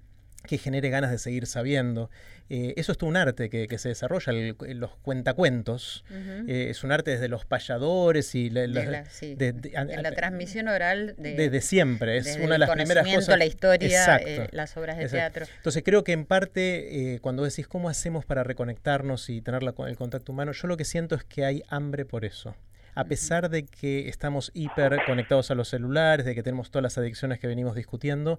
que 0.46 0.58
genere 0.58 0.88
ganas 0.90 1.10
de 1.10 1.18
seguir 1.18 1.46
sabiendo. 1.46 2.10
Eh, 2.48 2.74
eso 2.76 2.92
es 2.92 2.98
todo 2.98 3.10
un 3.10 3.16
arte 3.16 3.50
que, 3.50 3.66
que 3.68 3.78
se 3.78 3.88
desarrolla, 3.88 4.32
el- 4.32 4.56
los 4.78 4.96
cuentacuentos. 5.02 6.04
Eh, 6.46 6.68
es 6.70 6.84
un 6.84 6.92
arte 6.92 7.10
desde 7.10 7.28
los 7.28 7.44
payadores 7.44 8.34
y 8.34 8.50
la, 8.50 8.60
De 8.62 8.68
la- 8.68 8.84
la- 8.84 9.04
sí. 9.06 9.34
de- 9.34 9.52
de- 9.52 9.72
En 9.74 10.02
la 10.02 10.12
transmisión 10.12 10.68
oral 10.68 11.14
de, 11.18 11.34
desde 11.34 11.60
siempre. 11.60 12.16
Es 12.18 12.36
una 12.40 12.52
de 12.54 12.58
las 12.58 12.70
primeras 12.70 13.06
cosas. 13.06 13.38
la 13.38 13.44
historia, 13.46 14.16
eh, 14.18 14.48
las 14.52 14.76
obras 14.76 14.96
de 14.96 15.04
Exacto. 15.04 15.40
teatro. 15.40 15.54
Entonces 15.56 15.82
creo 15.84 16.04
que 16.04 16.12
en 16.12 16.24
parte, 16.24 17.18
cuando 17.22 17.42
decís 17.44 17.66
cómo 17.66 17.88
hacemos 17.88 18.24
para 18.24 18.44
reconectarnos 18.44 19.28
y 19.28 19.40
tener 19.42 19.62
el 19.62 19.96
contacto 19.96 20.32
humano, 20.32 20.52
yo 20.52 20.68
lo 20.68 20.76
que 20.76 20.84
siento 20.84 21.14
es 21.16 21.24
que 21.24 21.44
hay 21.44 21.62
hambre 21.68 22.04
por 22.04 22.24
eso. 22.24 22.54
A 22.94 23.04
pesar 23.04 23.50
de 23.50 23.64
que 23.66 24.08
estamos 24.08 24.50
hiper 24.54 24.98
conectados 25.06 25.50
a 25.50 25.54
los 25.54 25.68
celulares, 25.68 26.24
de 26.24 26.34
que 26.34 26.42
tenemos 26.42 26.70
todas 26.70 26.82
las 26.82 26.96
adicciones 26.96 27.38
que 27.38 27.46
venimos 27.46 27.76
discutiendo, 27.76 28.38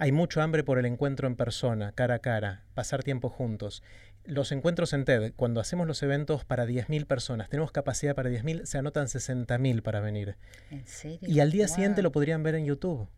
hay 0.00 0.12
mucho 0.12 0.40
hambre 0.40 0.64
por 0.64 0.78
el 0.78 0.86
encuentro 0.86 1.28
en 1.28 1.36
persona, 1.36 1.92
cara 1.92 2.14
a 2.14 2.18
cara, 2.20 2.64
pasar 2.74 3.02
tiempo 3.02 3.28
juntos. 3.28 3.82
Los 4.24 4.50
encuentros 4.50 4.94
en 4.94 5.04
TED, 5.04 5.34
cuando 5.36 5.60
hacemos 5.60 5.86
los 5.86 6.02
eventos 6.02 6.46
para 6.46 6.64
10.000 6.66 7.06
personas, 7.06 7.50
tenemos 7.50 7.70
capacidad 7.70 8.14
para 8.14 8.30
10.000, 8.30 8.64
se 8.64 8.78
anotan 8.78 9.06
60.000 9.06 9.82
para 9.82 10.00
venir. 10.00 10.36
¿En 10.70 10.86
serio? 10.86 11.28
Y 11.28 11.40
al 11.40 11.50
día 11.50 11.68
siguiente 11.68 12.00
lo 12.00 12.12
podrían 12.12 12.42
ver 12.42 12.54
en 12.54 12.64
YouTube, 12.64 13.08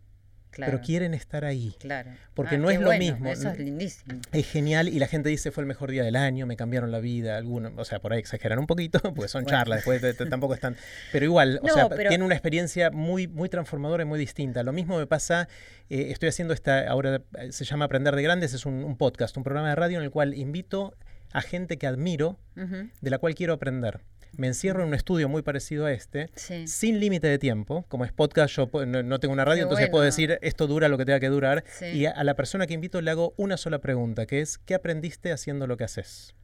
Claro, 0.52 0.72
pero 0.72 0.84
quieren 0.84 1.14
estar 1.14 1.44
ahí. 1.44 1.74
claro. 1.80 2.10
porque 2.34 2.54
Ah, 2.54 2.58
no 2.58 2.70
es 2.70 2.78
lo 2.78 2.86
bueno, 2.86 2.98
mismo. 3.04 3.28
Eso 3.32 3.48
es 3.48 3.58
lindísimo. 3.58 4.20
Es 4.32 4.46
genial 4.48 4.88
y 4.88 4.98
la 4.98 5.06
gente 5.08 5.28
dice 5.30 5.50
fue 5.50 5.62
el 5.62 5.66
mejor 5.66 5.90
día 5.90 6.04
del 6.04 6.14
año, 6.14 6.46
me 6.46 6.56
cambiaron 6.56 6.90
la 6.92 7.00
vida, 7.00 7.36
algunos, 7.38 7.72
o 7.76 7.84
sea, 7.84 8.00
por 8.00 8.12
ahí 8.12 8.18
exageran 8.20 8.58
un 8.58 8.66
poquito, 8.66 9.00
pues 9.14 9.30
son 9.30 9.44
Bueno. 9.44 9.58
charlas, 9.58 9.78
después 9.78 10.00
de- 10.02 10.12
de- 10.12 10.26
tampoco 10.26 10.54
están, 10.54 10.76
pero 11.10 11.24
igual, 11.24 11.58
o 11.62 11.68
sea, 11.74 11.88
pero- 11.88 12.08
tiene 12.10 12.22
una 12.24 12.34
experiencia 12.34 12.90
muy 12.90 13.26
muy 13.28 13.48
transformadora 13.48 14.02
y 14.02 14.06
muy 14.06 14.18
distinta. 14.18 14.62
Lo 14.62 14.72
mismo 14.72 14.98
me 14.98 15.06
pasa, 15.06 15.48
eh, 15.90 16.08
estoy 16.10 16.28
haciendo 16.28 16.54
esta, 16.54 16.86
ahora 16.88 17.22
eh, 17.38 17.50
se 17.52 17.64
llama 17.64 17.86
Aprender 17.86 18.14
de 18.14 18.22
Grandes, 18.22 18.52
es 18.54 18.66
un, 18.66 18.84
un 18.84 18.96
podcast, 18.96 19.36
un 19.36 19.42
programa 19.44 19.70
de 19.70 19.74
radio 19.74 19.98
en 19.98 20.04
el 20.04 20.10
cual 20.10 20.34
invito 20.34 20.94
a 21.32 21.40
gente 21.40 21.78
que 21.78 21.86
admiro, 21.86 22.38
de 22.54 23.10
la 23.10 23.16
cual 23.16 23.34
quiero 23.34 23.54
aprender. 23.54 24.00
Me 24.36 24.46
encierro 24.46 24.82
en 24.82 24.88
un 24.88 24.94
estudio 24.94 25.28
muy 25.28 25.42
parecido 25.42 25.86
a 25.86 25.92
este, 25.92 26.30
Sí. 26.36 26.66
sin 26.66 27.00
límite 27.00 27.26
de 27.26 27.38
tiempo. 27.38 27.84
Como 27.88 28.04
es 28.04 28.12
podcast, 28.12 28.54
yo 28.54 28.70
no, 28.86 29.02
no 29.02 29.20
tengo 29.20 29.32
una 29.34 29.44
radio, 29.44 29.60
Qué 29.60 29.62
entonces 29.64 29.88
puedo 29.90 30.04
decir 30.04 30.38
esto 30.42 30.66
dura 30.66 30.88
lo 30.88 30.96
que 30.98 31.04
tenga 31.04 31.20
que 31.20 31.28
durar. 31.28 31.64
Sí. 31.66 31.86
Y 31.86 32.06
a, 32.06 32.10
a 32.12 32.24
la 32.24 32.34
persona 32.34 32.66
que 32.66 32.74
invito 32.74 33.00
le 33.00 33.10
hago 33.10 33.34
una 33.36 33.56
sola 33.56 33.78
pregunta, 33.80 34.26
que 34.26 34.40
es 34.40 34.58
¿qué 34.58 34.74
aprendiste 34.74 35.32
haciendo 35.32 35.66
lo 35.66 35.76
que 35.76 35.84
haces? 35.84 36.34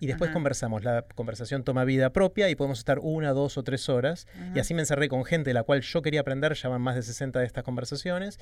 Y 0.00 0.06
después 0.06 0.28
Ajá. 0.28 0.34
conversamos. 0.34 0.84
La 0.84 1.06
conversación 1.14 1.62
toma 1.64 1.84
vida 1.84 2.10
propia 2.12 2.50
y 2.50 2.56
podemos 2.56 2.78
estar 2.78 2.98
una, 2.98 3.30
dos 3.32 3.56
o 3.56 3.62
tres 3.62 3.88
horas. 3.88 4.26
Y 4.54 4.58
así 4.58 4.74
me 4.74 4.80
encerré 4.82 5.08
con 5.08 5.24
gente 5.24 5.50
de 5.50 5.54
la 5.54 5.62
cual 5.62 5.80
yo 5.80 6.02
quería 6.02 6.20
aprender, 6.20 6.52
ya 6.54 6.68
van 6.68 6.82
más 6.82 6.96
de 6.96 7.02
60 7.02 7.38
de 7.40 7.46
estas 7.46 7.64
conversaciones. 7.64 8.38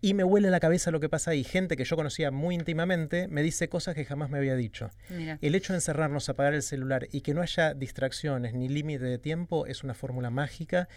Y 0.00 0.14
me 0.14 0.22
huele 0.24 0.50
la 0.50 0.60
cabeza 0.60 0.90
lo 0.90 1.00
que 1.00 1.08
pasa 1.08 1.32
ahí. 1.32 1.42
Gente 1.42 1.76
que 1.76 1.84
yo 1.84 1.96
conocía 1.96 2.30
muy 2.30 2.54
íntimamente 2.54 3.26
me 3.28 3.42
dice 3.42 3.68
cosas 3.68 3.94
que 3.96 4.04
jamás 4.04 4.30
me 4.30 4.38
había 4.38 4.54
dicho. 4.54 4.90
Mira. 5.10 5.38
El 5.42 5.54
hecho 5.56 5.72
de 5.72 5.78
encerrarnos, 5.78 6.28
apagar 6.28 6.54
el 6.54 6.62
celular 6.62 7.08
y 7.10 7.22
que 7.22 7.34
no 7.34 7.42
haya 7.42 7.74
distracciones 7.74 8.54
ni 8.54 8.68
límite 8.68 9.04
de 9.04 9.18
tiempo 9.18 9.66
es 9.66 9.82
una 9.82 9.94
fórmula 9.94 10.30
mágica 10.30 10.88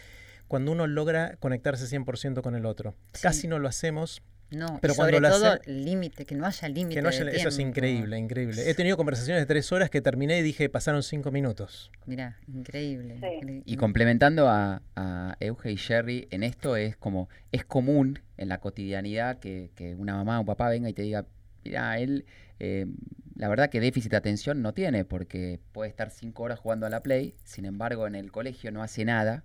cuando 0.47 0.71
uno 0.71 0.85
logra 0.85 1.37
conectarse 1.39 1.85
100% 1.85 2.41
con 2.41 2.55
el 2.55 2.65
otro. 2.65 2.95
Sí. 3.13 3.21
Casi 3.23 3.47
no 3.47 3.57
lo 3.57 3.67
hacemos, 3.69 4.21
No, 4.51 4.79
pero 4.81 4.93
sobre 4.93 5.13
cuando 5.13 5.29
lo 5.29 5.33
todo 5.39 5.59
límite, 5.65 6.25
que 6.25 6.35
no 6.35 6.45
haya 6.45 6.67
límite. 6.67 7.01
no 7.01 7.07
eso 7.09 7.47
es 7.47 7.57
increíble, 7.57 8.17
increíble. 8.17 8.69
He 8.69 8.73
tenido 8.75 8.97
conversaciones 8.97 9.41
de 9.41 9.45
tres 9.45 9.71
horas 9.71 9.89
que 9.89 10.01
terminé 10.01 10.39
y 10.39 10.41
dije 10.41 10.67
pasaron 10.67 11.03
cinco 11.03 11.31
minutos. 11.31 11.89
Mira, 12.05 12.37
increíble. 12.53 13.15
Sí. 13.19 13.25
increíble. 13.25 13.63
Y 13.65 13.77
complementando 13.77 14.49
a, 14.49 14.81
a 14.97 15.37
Euge 15.39 15.71
y 15.71 15.77
Jerry, 15.77 16.27
en 16.31 16.43
esto 16.43 16.75
es 16.75 16.97
como, 16.97 17.29
es 17.53 17.63
común 17.63 18.19
en 18.41 18.49
la 18.49 18.59
cotidianidad 18.59 19.37
que, 19.39 19.69
que 19.75 19.93
una 19.95 20.15
mamá 20.15 20.37
o 20.37 20.41
un 20.41 20.47
papá 20.47 20.67
venga 20.67 20.89
y 20.89 20.93
te 20.93 21.03
diga, 21.03 21.27
mira, 21.63 21.99
él, 21.99 22.25
eh, 22.59 22.87
la 23.35 23.47
verdad 23.47 23.69
que 23.69 23.79
déficit 23.79 24.11
de 24.11 24.17
atención 24.17 24.63
no 24.63 24.73
tiene, 24.73 25.05
porque 25.05 25.59
puede 25.71 25.89
estar 25.91 26.09
cinco 26.09 26.43
horas 26.43 26.59
jugando 26.59 26.87
a 26.87 26.89
la 26.89 27.03
Play, 27.03 27.35
sin 27.43 27.65
embargo 27.65 28.07
en 28.07 28.15
el 28.15 28.31
colegio 28.31 28.71
no 28.71 28.81
hace 28.81 29.05
nada, 29.05 29.43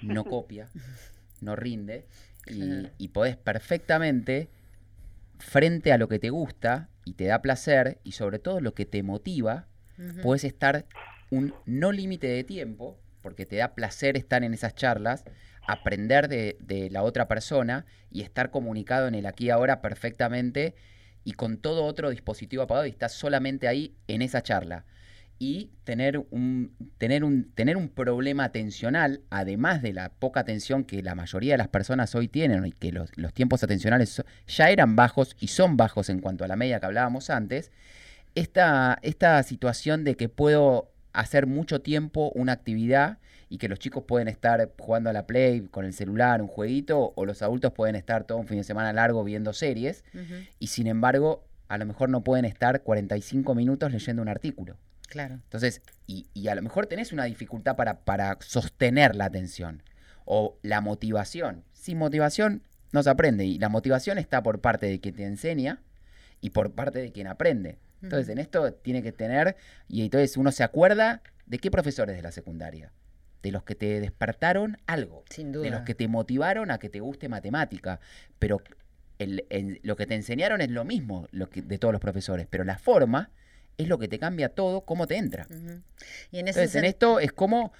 no 0.00 0.24
copia, 0.24 0.68
no 1.40 1.56
rinde, 1.56 2.06
y, 2.46 2.86
y 2.96 3.08
podés 3.08 3.36
perfectamente, 3.36 4.48
frente 5.40 5.92
a 5.92 5.98
lo 5.98 6.08
que 6.08 6.20
te 6.20 6.30
gusta 6.30 6.88
y 7.04 7.14
te 7.14 7.24
da 7.24 7.42
placer, 7.42 7.98
y 8.04 8.12
sobre 8.12 8.38
todo 8.38 8.60
lo 8.60 8.72
que 8.72 8.86
te 8.86 9.02
motiva, 9.02 9.66
Ujú. 9.98 10.20
puedes 10.22 10.44
estar 10.44 10.86
un 11.30 11.54
no 11.66 11.90
límite 11.90 12.28
de 12.28 12.44
tiempo, 12.44 13.00
porque 13.20 13.46
te 13.46 13.56
da 13.56 13.74
placer 13.74 14.16
estar 14.16 14.44
en 14.44 14.54
esas 14.54 14.76
charlas, 14.76 15.24
aprender 15.68 16.28
de, 16.28 16.88
la 16.90 17.02
otra 17.02 17.28
persona 17.28 17.84
y 18.10 18.22
estar 18.22 18.50
comunicado 18.50 19.06
en 19.06 19.14
el 19.14 19.26
aquí 19.26 19.46
y 19.46 19.50
ahora 19.50 19.82
perfectamente 19.82 20.74
y 21.24 21.32
con 21.32 21.58
todo 21.58 21.84
otro 21.84 22.08
dispositivo 22.08 22.62
apagado 22.62 22.86
y 22.86 22.90
estás 22.90 23.12
solamente 23.12 23.68
ahí 23.68 23.94
en 24.08 24.22
esa 24.22 24.42
charla. 24.42 24.86
Y 25.38 25.70
tener 25.84 26.18
un, 26.30 26.74
tener 26.96 27.22
un, 27.22 27.52
tener 27.52 27.76
un 27.76 27.90
problema 27.90 28.44
atencional, 28.44 29.20
además 29.30 29.82
de 29.82 29.92
la 29.92 30.08
poca 30.08 30.40
atención 30.40 30.84
que 30.84 31.02
la 31.02 31.14
mayoría 31.14 31.52
de 31.52 31.58
las 31.58 31.68
personas 31.68 32.14
hoy 32.16 32.26
tienen 32.26 32.66
y 32.66 32.72
que 32.72 32.90
los, 32.90 33.16
los 33.16 33.34
tiempos 33.34 33.62
atencionales 33.62 34.24
ya 34.48 34.70
eran 34.70 34.96
bajos 34.96 35.36
y 35.38 35.48
son 35.48 35.76
bajos 35.76 36.08
en 36.08 36.20
cuanto 36.20 36.44
a 36.44 36.48
la 36.48 36.56
media 36.56 36.80
que 36.80 36.86
hablábamos 36.86 37.30
antes, 37.30 37.70
esta, 38.34 38.98
esta 39.02 39.40
situación 39.42 40.02
de 40.02 40.16
que 40.16 40.28
puedo 40.28 40.90
hacer 41.12 41.46
mucho 41.46 41.82
tiempo 41.82 42.32
una 42.34 42.52
actividad 42.52 43.18
y 43.48 43.58
que 43.58 43.68
los 43.68 43.78
chicos 43.78 44.04
pueden 44.06 44.28
estar 44.28 44.72
jugando 44.78 45.10
a 45.10 45.12
la 45.12 45.26
Play 45.26 45.62
con 45.70 45.84
el 45.84 45.92
celular, 45.92 46.42
un 46.42 46.48
jueguito, 46.48 47.12
o 47.16 47.24
los 47.24 47.42
adultos 47.42 47.72
pueden 47.72 47.96
estar 47.96 48.24
todo 48.24 48.38
un 48.38 48.46
fin 48.46 48.58
de 48.58 48.64
semana 48.64 48.92
largo 48.92 49.24
viendo 49.24 49.52
series, 49.52 50.04
y 50.58 50.66
sin 50.68 50.86
embargo, 50.86 51.44
a 51.68 51.78
lo 51.78 51.86
mejor 51.86 52.08
no 52.08 52.22
pueden 52.24 52.44
estar 52.44 52.82
45 52.82 53.54
minutos 53.54 53.92
leyendo 53.92 54.22
un 54.22 54.28
artículo. 54.28 54.76
Claro. 55.08 55.34
Entonces, 55.34 55.80
y, 56.06 56.26
y 56.34 56.48
a 56.48 56.54
lo 56.54 56.62
mejor 56.62 56.86
tenés 56.86 57.12
una 57.12 57.24
dificultad 57.24 57.76
para, 57.76 58.00
para 58.00 58.36
sostener 58.40 59.16
la 59.16 59.24
atención 59.26 59.82
o 60.26 60.58
la 60.62 60.82
motivación. 60.82 61.64
Sin 61.72 61.96
motivación 61.98 62.62
no 62.92 63.02
se 63.02 63.10
aprende 63.10 63.44
y 63.44 63.58
la 63.58 63.70
motivación 63.70 64.18
está 64.18 64.42
por 64.42 64.60
parte 64.60 64.86
de 64.86 65.00
quien 65.00 65.14
te 65.14 65.24
enseña 65.24 65.80
y 66.40 66.50
por 66.50 66.72
parte 66.72 66.98
de 66.98 67.12
quien 67.12 67.26
aprende. 67.26 67.78
Entonces, 68.02 68.28
en 68.28 68.38
esto 68.38 68.72
tiene 68.74 69.02
que 69.02 69.12
tener, 69.12 69.56
y 69.88 70.02
entonces 70.02 70.36
uno 70.36 70.52
se 70.52 70.62
acuerda 70.62 71.22
de 71.46 71.58
qué 71.58 71.70
profesores 71.70 72.14
de 72.14 72.22
la 72.22 72.30
secundaria, 72.30 72.92
de 73.42 73.52
los 73.52 73.62
que 73.62 73.74
te 73.74 74.00
despertaron 74.00 74.78
algo, 74.86 75.24
Sin 75.30 75.52
de 75.52 75.58
duda. 75.58 75.70
los 75.70 75.80
que 75.82 75.94
te 75.94 76.08
motivaron 76.08 76.70
a 76.70 76.78
que 76.78 76.88
te 76.88 77.00
guste 77.00 77.28
matemática, 77.28 78.00
pero 78.38 78.60
el- 79.18 79.44
el- 79.50 79.80
lo 79.82 79.96
que 79.96 80.06
te 80.06 80.14
enseñaron 80.14 80.60
es 80.60 80.70
lo 80.70 80.84
mismo 80.84 81.28
lo 81.32 81.48
que, 81.48 81.62
de 81.62 81.78
todos 81.78 81.92
los 81.92 82.00
profesores, 82.00 82.46
pero 82.48 82.64
la 82.64 82.78
forma 82.78 83.30
es 83.76 83.86
lo 83.88 83.98
que 83.98 84.08
te 84.08 84.18
cambia 84.18 84.48
todo, 84.48 84.80
cómo 84.82 85.06
te 85.06 85.16
entra. 85.16 85.46
Y 86.32 86.38
en 86.40 86.48
ese 86.48 86.60
Entonces, 86.60 86.74
en 86.76 86.84
esto 86.84 87.20
es 87.20 87.32
como 87.32 87.72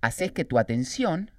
haces 0.00 0.32
que 0.32 0.44
tu 0.44 0.58
atención 0.58 1.30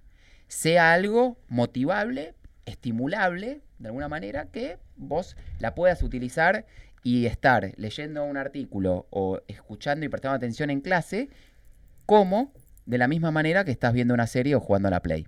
sea 0.47 0.93
algo 0.93 1.37
motivable, 1.47 2.33
estimulable, 2.65 3.61
de 3.77 3.87
alguna 3.87 4.07
manera, 4.07 4.45
que 4.45 4.77
vos 4.95 5.35
la 5.59 5.75
puedas 5.75 6.01
utilizar 6.03 6.65
y 7.03 7.25
estar 7.25 7.73
leyendo 7.77 8.23
un 8.23 8.35
artículo 8.37 9.07
o 9.09 9.41
escuchando 9.47 10.05
y 10.05 10.09
prestando 10.09 10.35
atención 10.35 10.69
en 10.69 10.81
clase, 10.81 11.29
como 12.05 12.51
de 12.89 12.97
la 12.97 13.07
misma 13.07 13.29
manera 13.29 13.63
que 13.63 13.71
estás 13.71 13.93
viendo 13.93 14.15
una 14.15 14.25
serie 14.25 14.55
o 14.55 14.59
jugando 14.59 14.87
a 14.87 14.91
la 14.91 14.99
Play. 14.99 15.27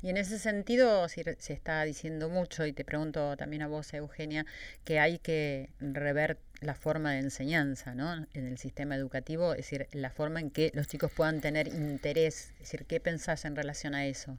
Y 0.00 0.08
en 0.08 0.16
ese 0.16 0.38
sentido 0.38 1.06
si 1.08 1.22
se 1.22 1.52
está 1.52 1.82
diciendo 1.82 2.30
mucho, 2.30 2.64
y 2.64 2.72
te 2.72 2.82
pregunto 2.82 3.36
también 3.36 3.60
a 3.60 3.68
vos, 3.68 3.92
Eugenia, 3.92 4.46
que 4.82 4.98
hay 4.98 5.18
que 5.18 5.68
rever 5.80 6.38
la 6.62 6.74
forma 6.74 7.12
de 7.12 7.18
enseñanza 7.18 7.94
¿no? 7.94 8.14
en 8.32 8.46
el 8.46 8.56
sistema 8.56 8.96
educativo, 8.96 9.52
es 9.52 9.58
decir, 9.58 9.86
la 9.92 10.08
forma 10.08 10.40
en 10.40 10.50
que 10.50 10.70
los 10.72 10.88
chicos 10.88 11.12
puedan 11.14 11.42
tener 11.42 11.68
interés. 11.68 12.52
Es 12.52 12.60
decir, 12.60 12.86
¿qué 12.86 13.00
pensás 13.00 13.44
en 13.44 13.54
relación 13.54 13.94
a 13.94 14.06
eso? 14.06 14.38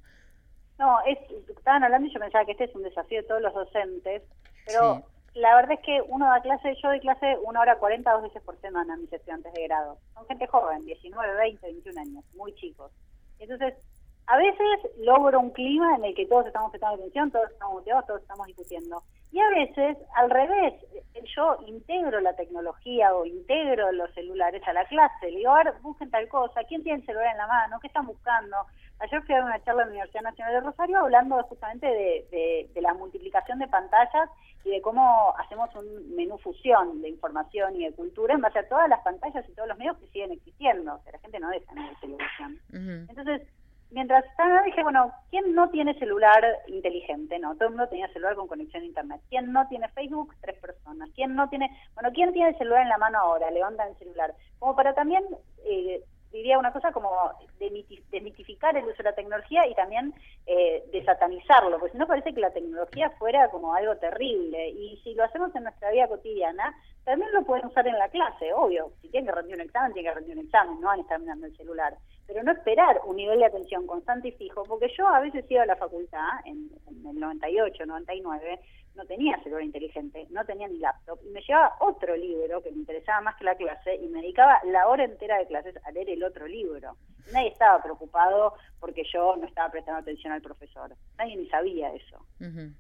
No, 0.80 0.98
es, 1.06 1.20
estaban 1.56 1.84
hablando 1.84 2.08
y 2.08 2.14
yo 2.14 2.20
pensaba 2.20 2.46
que 2.46 2.54
este 2.54 2.64
es 2.64 2.74
un 2.74 2.82
desafío 2.82 3.22
de 3.22 3.28
todos 3.28 3.44
los 3.44 3.54
docentes, 3.54 4.24
pero 4.66 5.06
la 5.34 5.56
verdad 5.56 5.74
es 5.74 5.80
que 5.86 6.02
uno 6.08 6.28
da 6.28 6.42
clase, 6.42 6.76
yo 6.82 6.90
doy 6.90 7.00
clase 7.00 7.38
una 7.44 7.62
hora 7.62 7.78
cuarenta 7.78 8.14
dos 8.14 8.24
veces 8.24 8.42
por 8.44 8.60
semana 8.62 8.94
a 8.94 8.98
mis 8.98 9.12
estudiantes 9.12 9.52
de 9.54 9.64
grado. 9.64 9.98
Son 10.14 10.26
gente 10.28 10.48
joven, 10.48 10.86
19, 10.86 11.36
20, 11.36 11.66
21 11.66 12.02
años, 12.02 12.24
muy 12.36 12.54
chicos. 12.56 12.92
Entonces, 13.40 13.74
a 14.28 14.38
veces 14.38 14.80
logro 15.00 15.40
un 15.40 15.52
clima 15.52 15.96
en 15.96 16.06
el 16.06 16.16
que 16.16 16.26
todos 16.26 16.46
estamos 16.48 16.72
prestando 16.72 16.96
atención, 16.96 17.32
todos 17.32 17.50
estamos 17.52 17.76
motivados, 17.76 18.06
todos 18.08 18.22
estamos 18.22 18.48
discutiendo. 18.48 19.02
Y 19.32 19.40
a 19.40 19.50
veces, 19.50 19.98
al 20.16 20.30
revés, 20.30 20.74
yo 21.36 21.58
integro 21.66 22.20
la 22.22 22.36
tecnología 22.36 23.14
o 23.16 23.26
integro 23.26 23.92
los 23.92 24.14
celulares 24.14 24.62
a 24.68 24.74
la 24.74 24.86
clase. 24.86 25.32
Le 25.32 25.40
digo, 25.40 25.52
a 25.52 25.64
ver, 25.64 25.74
busquen 25.82 26.12
tal 26.12 26.28
cosa, 26.28 26.64
¿quién 26.66 26.84
tiene 26.84 27.00
el 27.00 27.06
celular 27.06 27.32
en 27.32 27.38
la 27.38 27.48
mano? 27.48 27.80
¿Qué 27.80 27.88
están 27.88 28.06
buscando? 28.06 28.56
Ayer 29.00 29.22
fui 29.24 29.34
a 29.36 29.44
una 29.44 29.62
charla 29.64 29.82
en 29.84 29.88
la 29.90 29.94
Universidad 29.94 30.22
Nacional 30.22 30.54
de 30.54 30.60
Rosario 30.62 31.00
hablando 31.00 31.42
justamente 31.44 31.88
de, 31.88 32.28
de- 32.32 32.70
de 32.74 32.82
la 32.82 32.94
multiplicación 32.94 33.58
de 33.60 33.68
pantallas 33.68 34.30
y 34.64 34.70
de 34.70 34.82
cómo 34.82 35.34
hacemos 35.40 35.74
un 35.76 36.16
menú 36.16 36.38
fusión 36.38 37.02
de 37.02 37.10
información 37.10 37.76
y 37.76 37.86
de 37.86 37.92
cultura 37.94 38.36
en 38.36 38.42
base 38.42 38.60
a 38.60 38.68
todas 38.70 38.88
las 38.88 39.02
pantallas 39.02 39.44
y 39.50 39.54
todos 39.56 39.68
los 39.68 39.78
medios 39.78 39.98
que 39.98 40.08
siguen 40.08 40.32
existiendo. 40.32 40.94
O 40.96 41.00
sea, 41.00 41.12
la 41.12 41.20
gente 41.20 41.40
no 41.40 41.50
deja 41.50 41.74
de 41.74 41.96
televisión. 42.00 42.60
Entonces, 43.10 43.42
mientras 44.04 44.26
estaba, 44.26 44.62
dije, 44.64 44.84
bueno, 44.84 45.14
¿quién 45.30 45.56
no 45.56 45.70
tiene 45.70 45.98
celular 45.98 46.44
inteligente? 46.68 47.40
No, 47.40 47.54
todo 47.54 47.70
el 47.70 47.76
mundo 47.76 47.88
tenía 47.88 48.12
celular 48.12 48.36
con 48.36 48.50
conexión 48.50 48.84
a 48.84 48.86
internet. 48.86 49.22
¿Quién 49.30 49.54
no 49.54 49.66
tiene 49.70 49.88
Facebook? 49.90 50.36
Tres 50.42 50.60
personas. 50.60 51.10
¿Quién 51.16 51.36
no 51.36 51.48
tiene, 51.48 51.70
bueno, 51.94 52.10
¿quién 52.14 52.34
tiene 52.34 52.50
el 52.50 52.58
celular 52.58 52.82
en 52.82 52.90
la 52.90 52.98
mano 52.98 53.18
ahora? 53.20 53.50
Levantan 53.50 53.92
el 53.92 53.98
celular. 53.98 54.34
Como 54.60 54.76
para 54.76 54.94
también, 54.94 55.24
eh, 55.66 56.04
diría 56.34 56.60
una 56.60 56.74
cosa 56.74 56.92
como 56.92 57.10
desmitificar 58.12 58.76
el 58.76 58.84
uso 58.84 58.98
de 58.98 59.04
la 59.04 59.16
tecnología 59.16 59.66
y 59.68 59.74
también 59.74 60.14
eh, 60.48 60.84
desatanizarlo, 60.92 61.80
porque 61.80 61.94
si 61.94 61.98
no 61.98 62.08
parece 62.08 62.34
que 62.34 62.42
la 62.42 62.52
tecnología 62.52 63.10
fuera 63.12 63.48
como 63.52 63.74
algo 63.74 63.96
terrible. 63.96 64.68
Y 64.68 65.00
si 65.06 65.14
lo 65.14 65.24
hacemos 65.24 65.56
en 65.56 65.64
nuestra 65.64 65.92
vida 65.92 66.10
cotidiana, 66.10 66.76
también 67.06 67.32
lo 67.32 67.44
pueden 67.44 67.68
usar 67.68 67.88
en 67.88 67.98
la 67.98 68.10
clase, 68.10 68.52
obvio. 68.52 68.92
Si 69.02 69.08
tienen 69.08 69.28
que 69.28 69.36
rendir 69.36 69.56
un 69.56 69.62
examen, 69.62 69.94
tienen 69.94 70.12
que 70.12 70.20
rendir 70.20 70.38
un 70.38 70.44
examen, 70.44 70.82
no 70.82 70.88
van 70.88 71.00
a 71.00 71.04
estar 71.04 71.20
mirando 71.22 71.46
el 71.46 71.56
celular. 71.56 71.96
Pero 72.34 72.46
no 72.46 72.52
esperar 72.52 73.00
un 73.06 73.16
nivel 73.16 73.38
de 73.38 73.46
atención 73.46 73.86
constante 73.86 74.30
y 74.30 74.32
fijo, 74.32 74.64
porque 74.64 74.92
yo 74.98 75.08
a 75.08 75.20
veces 75.20 75.46
iba 75.50 75.62
a 75.62 75.68
la 75.68 75.76
facultad, 75.76 76.28
en, 76.46 76.68
en 76.88 77.06
el 77.06 77.20
98, 77.20 77.86
99, 77.86 78.60
no 78.96 79.06
tenía 79.06 79.38
celular 79.44 79.62
inteligente, 79.62 80.26
no 80.32 80.44
tenía 80.44 80.68
ni 80.68 80.80
laptop, 80.80 81.20
y 81.24 81.30
me 81.30 81.42
llevaba 81.42 81.76
otro 81.80 82.18
libro 82.18 82.64
que 82.64 82.72
me 82.72 82.78
interesaba 82.78 83.22
más 83.22 83.36
que 83.36 83.44
la 83.44 83.54
clase, 83.54 83.98
y 83.98 84.08
me 84.08 84.22
dedicaba 84.22 84.60
la 84.64 84.88
hora 84.88 85.04
entera 85.04 85.38
de 85.38 85.46
clases 85.46 85.76
a 85.86 85.92
leer 85.92 86.10
el 86.10 86.24
otro 86.24 86.48
libro. 86.48 86.98
Nadie 87.32 87.50
estaba 87.50 87.82
preocupado 87.82 88.54
porque 88.80 89.04
yo 89.14 89.36
no 89.38 89.48
estaba 89.48 89.72
prestando 89.72 90.02
atención 90.02 90.34
al 90.34 90.42
profesor. 90.42 90.94
Nadie 91.18 91.38
ni 91.38 91.48
sabía 91.48 91.88
eso. 91.94 92.26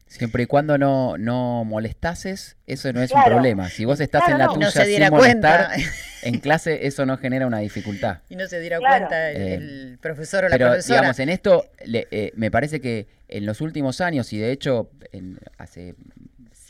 Siempre 0.07 0.43
y 0.43 0.45
cuando 0.47 0.77
no, 0.77 1.17
no 1.17 1.63
molestases, 1.63 2.57
eso 2.67 2.91
no 2.91 3.01
es 3.01 3.11
Claro. 3.11 3.27
un 3.27 3.33
problema. 3.35 3.69
Si 3.69 3.85
vos 3.85 4.01
estás 4.01 4.23
Claro, 4.25 4.33
en 4.33 4.39
la 4.39 4.45
no. 4.47 4.53
Tuya 4.55 4.65
no 4.65 4.71
se 4.71 4.85
diera 4.85 5.07
sin 5.07 5.15
molestar, 5.15 5.67
cuenta. 5.67 5.89
en 6.23 6.39
clase 6.39 6.85
eso 6.87 7.05
no 7.05 7.17
genera 7.17 7.47
una 7.47 7.59
dificultad. 7.59 8.17
y 8.29 8.35
no 8.35 8.45
se 8.47 8.59
diera 8.59 8.79
Claro. 8.79 8.97
cuenta 9.07 9.31
el, 9.31 9.41
Eh, 9.41 9.53
el 9.55 9.97
profesor 10.01 10.43
o 10.43 10.49
la 10.49 10.57
Pero 10.57 10.67
profesora. 10.71 10.99
digamos, 10.99 11.19
en 11.19 11.29
esto 11.29 11.65
le- 11.85 12.07
eh, 12.11 12.31
me 12.35 12.51
parece 12.51 12.81
que 12.81 13.07
en 13.29 13.45
los 13.45 13.61
últimos 13.61 14.01
años, 14.01 14.33
y 14.33 14.39
de 14.39 14.51
hecho 14.51 14.89
en, 15.13 15.39
hace 15.57 15.95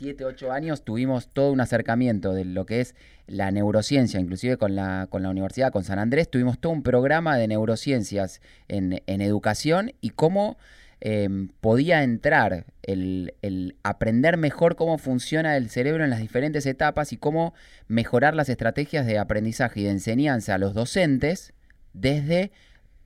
7, 0.04 0.26
8 0.26 0.52
años, 0.52 0.84
tuvimos 0.84 1.30
todo 1.30 1.54
un 1.54 1.62
acercamiento 1.62 2.34
de 2.34 2.44
lo 2.44 2.66
que 2.66 2.82
es 2.82 2.94
la 3.26 3.52
neurociencia, 3.52 4.20
inclusive 4.20 4.58
con 4.58 4.76
la, 4.76 5.08
con 5.10 5.24
la 5.24 5.30
universidad, 5.30 5.72
con 5.72 5.86
San 5.86 5.98
Andrés, 5.98 6.30
tuvimos 6.30 6.60
todo 6.60 6.74
un 6.74 6.84
programa 6.84 7.38
de 7.38 7.48
neurociencias 7.48 8.42
en, 8.68 9.02
en 9.08 9.22
educación 9.22 9.94
y 10.02 10.10
cómo 10.10 10.58
eh, 11.00 11.30
podía 11.62 12.04
entrar 12.04 12.66
el, 12.82 13.34
el 13.42 13.78
aprender 13.84 14.36
mejor 14.36 14.76
cómo 14.76 14.98
funciona 14.98 15.56
el 15.56 15.70
cerebro 15.70 16.04
en 16.04 16.10
las 16.10 16.20
diferentes 16.20 16.66
etapas 16.66 17.14
y 17.14 17.18
cómo 17.18 17.54
mejorar 17.88 18.36
las 18.36 18.50
estrategias 18.50 19.06
de 19.06 19.20
aprendizaje 19.20 19.80
y 19.80 19.84
de 19.84 19.92
enseñanza 19.92 20.56
a 20.56 20.58
los 20.58 20.74
docentes 20.74 21.54
desde 21.94 22.52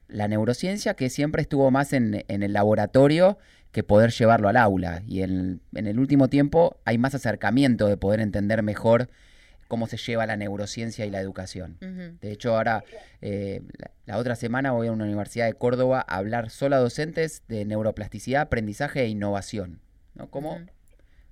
la 0.08 0.28
neurociencia 0.28 0.96
que 0.96 1.12
siempre 1.12 1.44
estuvo 1.44 1.70
más 1.70 1.94
en, 1.94 2.26
en 2.28 2.42
el 2.42 2.54
laboratorio 2.54 3.38
que 3.78 3.84
poder 3.84 4.10
llevarlo 4.10 4.50
al 4.50 4.58
aula. 4.58 5.04
Y 5.08 5.22
en, 5.22 5.62
en 5.76 5.86
el 5.86 6.00
último 6.00 6.30
tiempo 6.30 6.80
hay 6.84 6.98
más 6.98 7.14
acercamiento 7.14 7.86
de 7.86 7.96
poder 7.96 8.22
entender 8.22 8.64
mejor 8.64 9.08
cómo 9.68 9.86
se 9.86 9.98
lleva 9.98 10.26
la 10.26 10.36
neurociencia 10.36 11.06
y 11.06 11.12
la 11.12 11.22
educación. 11.22 11.78
De 12.20 12.32
hecho, 12.32 12.56
ahora, 12.56 12.84
eh, 13.22 13.62
la, 13.78 13.92
la 14.08 14.18
otra 14.18 14.36
semana 14.36 14.72
voy 14.72 14.88
a 14.88 14.92
una 14.92 15.04
universidad 15.04 15.46
de 15.46 15.54
Córdoba 15.54 16.04
a 16.08 16.18
hablar 16.18 16.50
solo 16.50 16.76
a 16.76 16.80
docentes 16.80 17.44
de 17.50 17.66
neuroplasticidad, 17.66 18.42
aprendizaje 18.42 19.04
e 19.04 19.10
innovación. 19.10 19.80
¿no? 20.16 20.28
Ujú. 20.32 20.66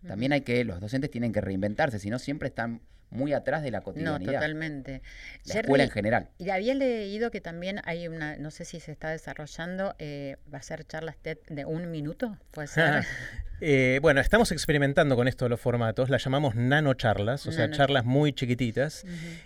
también 0.08 0.32
hay 0.32 0.41
que, 0.41 0.64
los 0.66 0.80
docentes 0.80 1.10
tienen 1.10 1.34
que 1.34 1.41
reinventarse, 1.41 1.98
si 1.98 2.12
no 2.12 2.20
siempre 2.20 2.50
están 2.50 2.80
muy 3.10 3.34
atrás 3.34 3.64
de 3.64 3.72
la 3.72 3.80
No, 3.80 3.84
cotidianidad. 3.86 4.34
totalmente. 4.34 5.01
la 5.45 5.53
Jerry, 5.53 5.66
escuela 5.68 5.84
en 5.86 5.91
general. 5.91 6.30
Y 6.38 6.49
había 6.49 6.74
leído 6.74 7.32
que 7.32 7.41
también 7.41 7.80
hay 7.86 8.08
una, 8.08 8.36
no 8.38 8.51
sé 8.51 8.66
si 8.66 8.80
se 8.80 8.91
está 8.91 9.10
desarrollando, 9.10 9.95
eh, 9.99 10.38
va 10.53 10.58
a 10.60 10.62
ser 10.64 10.86
charlas 10.86 11.16
TED 11.22 11.38
de 11.49 11.66
un 11.66 11.91
minuto, 11.91 12.38
puede 12.51 12.68
ser. 12.68 13.06
Eh, 13.62 13.99
bueno, 14.01 14.20
estamos 14.20 14.51
experimentando 14.51 15.16
con 15.16 15.30
esto 15.30 15.45
de 15.45 15.49
los 15.49 15.62
formatos, 15.62 16.10
las 16.10 16.22
llamamos 16.26 16.56
nanocharlas, 16.56 17.47
o 17.47 17.53
sea, 17.53 17.72
charlas 17.72 18.03
muy 18.03 18.34
chiquititas. 18.34 19.06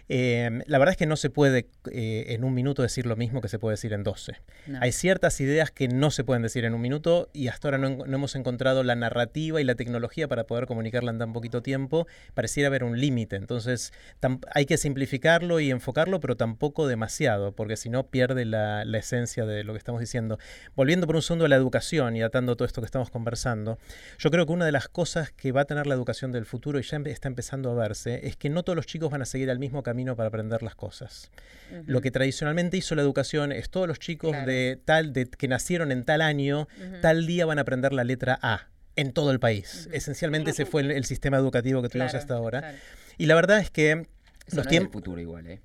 Eh, 0.09 0.63
la 0.65 0.79
verdad 0.79 0.93
es 0.93 0.97
que 0.97 1.05
no 1.05 1.15
se 1.15 1.29
puede 1.29 1.67
en 1.91 2.43
un 2.43 2.55
minuto 2.55 2.81
decir 2.81 3.05
lo 3.05 3.15
mismo 3.15 3.39
que 3.39 3.49
se 3.49 3.59
puede 3.59 3.73
decir 3.73 3.93
en 3.93 4.01
12. 4.03 4.33
No. 4.65 4.79
Hay 4.81 4.93
ciertas 4.93 5.39
ideas 5.41 5.69
que 5.69 5.87
no 5.87 6.09
se 6.09 6.23
pueden 6.23 6.41
decir 6.41 6.65
en 6.65 6.73
un 6.73 6.81
minuto 6.81 7.29
y 7.33 7.49
hasta 7.49 7.67
ahora 7.67 7.77
no, 7.77 7.89
no 7.89 8.15
hemos 8.15 8.35
encontrado 8.35 8.81
la 8.83 8.95
narrativa 8.95 9.61
y 9.61 9.63
la 9.63 9.75
tecnología 9.75 10.27
para 10.27 10.45
poder 10.45 10.65
comunicarla 10.65 11.11
en 11.11 11.19
tan 11.19 11.31
poquito 11.31 11.61
tiempo. 11.61 12.07
Pareciera 12.33 12.65
haber 12.67 12.83
un 12.83 12.99
límite, 12.99 13.35
entonces 13.49 13.93
hay 14.53 14.67
que 14.67 14.77
simplificarlo 14.77 15.59
y 15.59 15.71
enfocarlo, 15.71 16.19
pero 16.19 16.37
tampoco 16.37 16.87
demasiado, 16.87 17.55
porque 17.55 17.77
si 17.77 17.89
no 17.89 18.05
pierde 18.05 18.45
la, 18.45 18.85
la 18.85 18.99
esencia 18.99 19.45
de 19.47 19.63
lo 19.63 19.73
que 19.73 19.79
estamos 19.79 19.99
diciendo. 19.99 20.37
Volviendo 20.75 21.07
por 21.07 21.15
un 21.15 21.23
segundo 21.23 21.45
a 21.45 21.47
la 21.47 21.55
educación 21.55 22.15
y 22.15 22.21
atando 22.21 22.55
todo 22.55 22.67
esto 22.67 22.81
que 22.81 22.85
estamos 22.85 23.09
conversando, 23.09 23.79
Yo 24.19 24.29
creo 24.29 24.45
que 24.45 24.53
una 24.53 24.65
de 24.65 24.71
las 24.71 24.87
cosas 24.87 25.31
que 25.31 25.51
va 25.51 25.61
a 25.61 25.65
tener 25.65 25.87
la 25.87 25.95
educación 25.95 26.31
del 26.31 26.45
futuro 26.45 26.79
y 26.79 26.83
ya 26.83 26.97
está 27.05 27.27
empezando 27.27 27.71
a 27.71 27.73
verse 27.73 28.27
es 28.27 28.35
que 28.35 28.49
no 28.49 28.61
todos 28.61 28.75
los 28.75 28.85
chicos 28.85 29.09
van 29.09 29.23
a 29.23 29.25
seguir 29.25 29.49
el 29.49 29.57
mismo 29.57 29.81
camino 29.81 30.15
para 30.15 30.27
aprender 30.27 30.61
las 30.61 30.75
cosas. 30.75 31.31
Lo 31.87 32.01
que 32.01 32.11
tradicionalmente 32.11 32.77
hizo 32.77 32.93
la 32.93 33.01
educación 33.01 33.51
es 33.51 33.69
todos 33.69 33.87
los 33.87 33.99
chicos 33.99 34.35
de 34.45 34.79
tal 34.85 35.11
de 35.13 35.25
que 35.27 35.47
nacieron 35.47 35.91
en 35.91 36.05
tal 36.05 36.21
año, 36.21 36.67
tal 37.01 37.25
día 37.25 37.47
van 37.47 37.57
a 37.57 37.61
aprender 37.61 37.93
la 37.93 38.03
letra 38.03 38.37
A 38.41 38.67
en 38.99 39.13
todo 39.13 39.31
el 39.31 39.39
país. 39.39 39.87
Esencialmente 39.93 40.51
ese 40.51 40.65
fue 40.65 40.81
el, 40.81 41.05
sistema 41.05 41.37
educativo 41.37 41.81
que 41.81 41.89
tuvimos 41.89 42.13
hasta 42.15 42.35
ahora. 42.35 42.75
Y 43.19 43.25
la 43.25 43.35
verdad 43.35 43.59
es 43.59 43.69
que 43.69 44.07
los 44.53 44.65
tiempos 44.67 44.93
futuro 44.93 45.19
igual, 45.19 45.45
¿eh? 45.45 45.59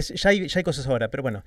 Ya, 0.00 0.30
hay, 0.30 0.48
ya, 0.48 0.58
hay, 0.58 0.64
cosas 0.64 0.86
ahora, 0.86 1.08
pero 1.08 1.22
bueno, 1.22 1.44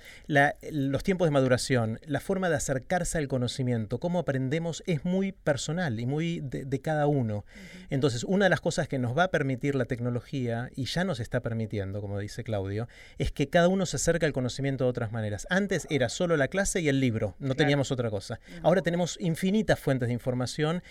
los 0.71 1.03
tiempos 1.03 1.27
de 1.27 1.31
maduración, 1.31 1.99
la 2.05 2.19
forma 2.19 2.49
de 2.49 2.55
acercarse 2.55 3.17
al 3.17 3.27
conocimiento, 3.27 3.99
cómo 3.99 4.19
aprendemos 4.19 4.83
es 4.85 5.05
muy 5.05 5.31
personal 5.31 5.99
y 5.99 6.05
muy 6.05 6.41
de, 6.41 6.81
cada 6.81 7.07
uno. 7.07 7.45
Entonces, 7.89 8.23
una 8.23 8.45
de 8.45 8.49
las 8.49 8.61
cosas 8.61 8.87
que 8.87 8.99
nos 8.99 9.17
va 9.17 9.25
a 9.25 9.27
permitir 9.29 9.75
la 9.75 9.85
tecnología, 9.85 10.69
y 10.75 10.85
ya 10.85 11.03
nos 11.03 11.19
está 11.19 11.41
permitiendo, 11.41 12.01
como 12.01 12.19
dice 12.19 12.43
Claudio, 12.43 12.87
es 13.17 13.31
que 13.31 13.49
cada 13.49 13.67
uno 13.67 13.85
se 13.85 13.97
acerca 13.97 14.25
al 14.25 14.33
conocimiento 14.33 14.85
de 14.85 14.89
otras 14.89 15.11
maneras. 15.11 15.45
Antes 15.49 15.87
era 15.89 16.09
solo 16.09 16.37
la 16.37 16.47
clase 16.47 16.81
y 16.81 16.89
el 16.89 16.99
libro, 16.99 17.35
no 17.39 17.55
teníamos 17.55 17.91
otra 17.91 18.09
cosa. 18.09 18.39
Ahora 18.63 18.81
tenemos 18.81 19.17
infinitas 19.19 19.79
fuentes 19.79 20.07
de 20.07 20.13
información 20.13 20.81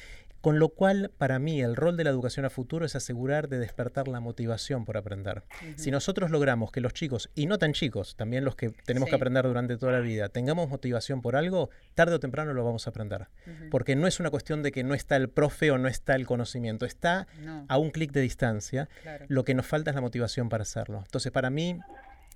con 0.41 0.61
lo 0.61 0.69
cual, 0.69 1.11
para 1.19 1.39
mí, 1.39 1.61
el 1.61 1.75
rol 1.75 1.97
de 1.97 2.05
la 2.05 2.11
educación 2.11 2.47
a 2.47 2.51
futuro 2.51 2.87
es 2.87 2.95
asegurar 2.95 3.49
de 3.49 3.59
despertar 3.59 4.07
la 4.07 4.21
motivación 4.21 4.85
por 4.85 4.97
aprender. 4.97 5.43
Si 5.77 5.91
nosotros 5.91 6.31
logramos 6.31 6.71
que 6.71 6.81
los 6.81 6.95
chicos, 6.95 7.29
y 7.35 7.47
no 7.49 7.59
tan 7.59 7.73
chicos, 7.73 8.15
también 8.17 8.45
los 8.45 8.55
que 8.55 8.71
tenemos 8.85 9.09
que 9.09 9.15
aprender 9.15 9.45
durante 9.47 9.77
toda 9.77 9.93
la 9.93 10.01
vida, 10.01 10.29
tengamos 10.29 10.69
motivación 10.69 11.23
por 11.23 11.37
algo, 11.37 11.71
tarde 11.95 12.15
o 12.15 12.21
temprano 12.21 12.53
lo 12.53 12.65
vamos 12.65 12.87
a 12.87 12.91
aprender. 12.91 13.27
Porque 13.71 13.97
no 13.97 14.07
es 14.07 14.21
una 14.21 14.31
cuestión 14.31 14.63
de 14.63 14.73
que 14.73 14.85
no 14.85 14.95
está 14.95 15.17
el 15.17 15.29
profe 15.29 15.71
o 15.71 15.79
no 15.79 15.89
está 15.89 16.15
el 16.15 16.27
conocimiento, 16.27 16.87
está 16.87 17.27
a 17.69 17.79
un 17.79 17.91
clic 17.91 18.13
de 18.13 18.21
distancia. 18.21 18.89
Lo 19.29 19.45
que 19.45 19.55
nos 19.55 19.67
falta 19.67 19.91
es 19.91 19.95
la 19.95 20.01
motivación 20.01 20.49
para 20.49 20.63
hacerlo. 20.63 21.03
Entonces, 21.05 21.33
para 21.33 21.51
mí, 21.51 21.81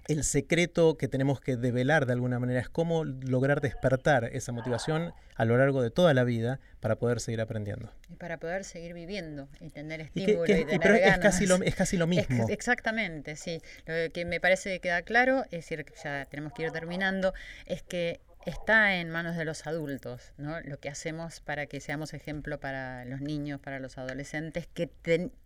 el 0.09 0.25
secreto 0.25 0.97
que 0.97 1.09
tenemos 1.09 1.41
que 1.41 1.57
develar 1.57 2.07
de 2.07 2.13
alguna 2.13 2.39
manera 2.39 2.61
es 2.61 2.69
cómo 2.69 3.05
lograr 3.05 3.61
despertar 3.61 4.25
esa 4.33 4.53
motivación 4.53 5.13
a 5.35 5.45
lo 5.45 5.57
largo 5.57 5.83
de 5.83 5.91
toda 5.91 6.15
la 6.15 6.25
vida 6.25 6.61
para 6.81 6.97
poder 6.97 7.21
seguir 7.21 7.41
aprendiendo. 7.41 7.93
Y 8.09 8.17
para 8.17 8.39
poder 8.39 8.65
seguir 8.65 8.95
viviendo 8.95 9.49
y 9.61 9.71
tener 9.71 10.01
estímulo 10.01 10.45
y, 10.47 10.65
pero 10.79 10.95
Es 10.95 11.19
casi, 11.19 11.47
lo, 11.47 11.57
es 11.63 11.75
casi 11.75 11.97
lo 11.97 12.07
mismo. 12.07 12.47
exactamente, 12.49 13.37
sí. 13.37 13.61
Lo 13.87 14.13
que 14.13 14.25
me 14.25 14.41
parece 14.41 14.71
que 14.71 14.81
queda 14.81 15.03
claro, 15.03 15.45
es 15.45 15.51
decir, 15.69 15.87
ya 16.03 16.27
tenemos 16.27 16.53
que 16.53 16.65
ir 16.65 16.73
terminando, 16.73 17.33
es 17.67 17.83
que 17.83 18.21
está 18.47 18.95
en 18.97 19.11
manos 19.11 19.37
de 19.37 19.45
los 19.45 19.67
adultos, 19.67 20.33
¿no? 20.37 20.61
Lo 20.61 20.79
que 20.79 20.89
hacemos 20.89 21.41
para 21.41 21.67
que 21.67 21.81
seamos 21.81 22.15
ejemplo 22.15 22.59
para 22.59 23.05
los 23.05 23.21
niños, 23.21 23.61
para 23.61 23.79
los 23.79 23.99
adolescentes, 23.99 24.67
que 24.67 24.89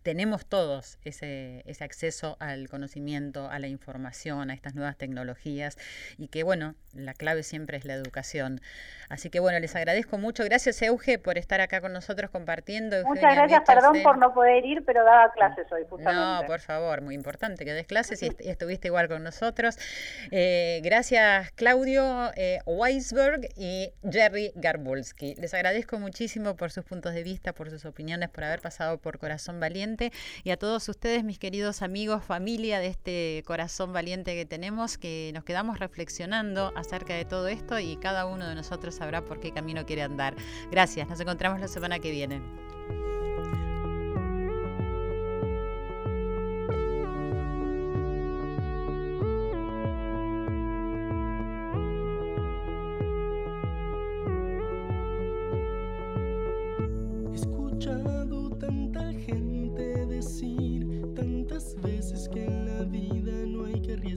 tenemos 0.03 0.45
todos 0.45 0.97
ese, 1.03 1.63
ese 1.65 1.83
acceso 1.83 2.37
al 2.39 2.69
conocimiento, 2.69 3.49
a 3.49 3.59
la 3.59 3.67
información, 3.67 4.49
a 4.49 4.53
estas 4.53 4.75
nuevas 4.75 4.97
tecnologías 4.97 5.77
y 6.17 6.27
que, 6.27 6.43
bueno, 6.43 6.75
la 6.93 7.13
clave 7.13 7.43
siempre 7.43 7.77
es 7.77 7.85
la 7.85 7.93
educación. 7.93 8.61
Así 9.09 9.29
que, 9.29 9.39
bueno, 9.39 9.59
les 9.59 9.75
agradezco 9.75 10.17
mucho. 10.17 10.43
Gracias, 10.43 10.81
Euge, 10.81 11.19
por 11.19 11.37
estar 11.37 11.61
acá 11.61 11.79
con 11.81 11.93
nosotros 11.93 12.29
compartiendo. 12.29 12.97
Muchas 13.05 13.35
gracias, 13.35 13.61
perdón 13.65 14.01
por 14.03 14.17
no 14.17 14.33
poder 14.33 14.65
ir, 14.65 14.83
pero 14.85 15.03
daba 15.05 15.31
clases 15.31 15.71
hoy, 15.71 15.83
justamente. 15.89 16.41
No, 16.41 16.45
por 16.45 16.59
favor, 16.59 17.01
muy 17.01 17.15
importante 17.15 17.63
que 17.63 17.73
des 17.73 17.87
clases 17.87 18.21
y, 18.23 18.35
estuviste 18.39 18.87
igual 18.87 19.07
con 19.07 19.23
nosotros. 19.23 19.77
Eh, 20.31 20.81
gracias, 20.83 21.51
Claudio. 21.51 22.31
Eh, 22.35 22.59
Weisberg 22.87 23.49
y 23.57 23.89
Jerry 24.09 24.53
Garbulski. 24.55 25.35
Les 25.35 25.53
agradezco 25.53 25.99
muchísimo 25.99 26.55
por 26.55 26.71
sus 26.71 26.85
puntos 26.85 27.13
de 27.13 27.21
vista, 27.21 27.51
por 27.51 27.69
sus 27.69 27.83
opiniones, 27.83 28.29
por 28.29 28.45
haber 28.45 28.61
pasado 28.61 28.97
por 28.97 29.19
Corazón 29.19 29.59
Valiente 29.59 30.13
y 30.45 30.51
a 30.51 30.57
todos 30.57 30.87
ustedes, 30.87 31.25
mis 31.25 31.37
queridos 31.37 31.81
amigos, 31.81 32.23
familia 32.23 32.79
de 32.79 32.87
este 32.87 33.43
Corazón 33.45 33.91
Valiente 33.91 34.35
que 34.35 34.45
tenemos, 34.45 34.97
que 34.97 35.31
nos 35.33 35.43
quedamos 35.43 35.79
reflexionando 35.79 36.71
acerca 36.77 37.13
de 37.13 37.25
todo 37.25 37.49
esto 37.49 37.77
y 37.77 37.97
cada 37.97 38.25
uno 38.25 38.47
de 38.47 38.55
nosotros 38.55 38.95
sabrá 38.95 39.25
por 39.25 39.41
qué 39.41 39.51
camino 39.51 39.85
quiere 39.85 40.03
andar. 40.03 40.37
Gracias, 40.71 41.09
nos 41.09 41.19
encontramos 41.19 41.59
la 41.59 41.67
semana 41.67 41.99
que 41.99 42.11
viene. 42.11 42.41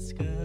En 0.01 0.40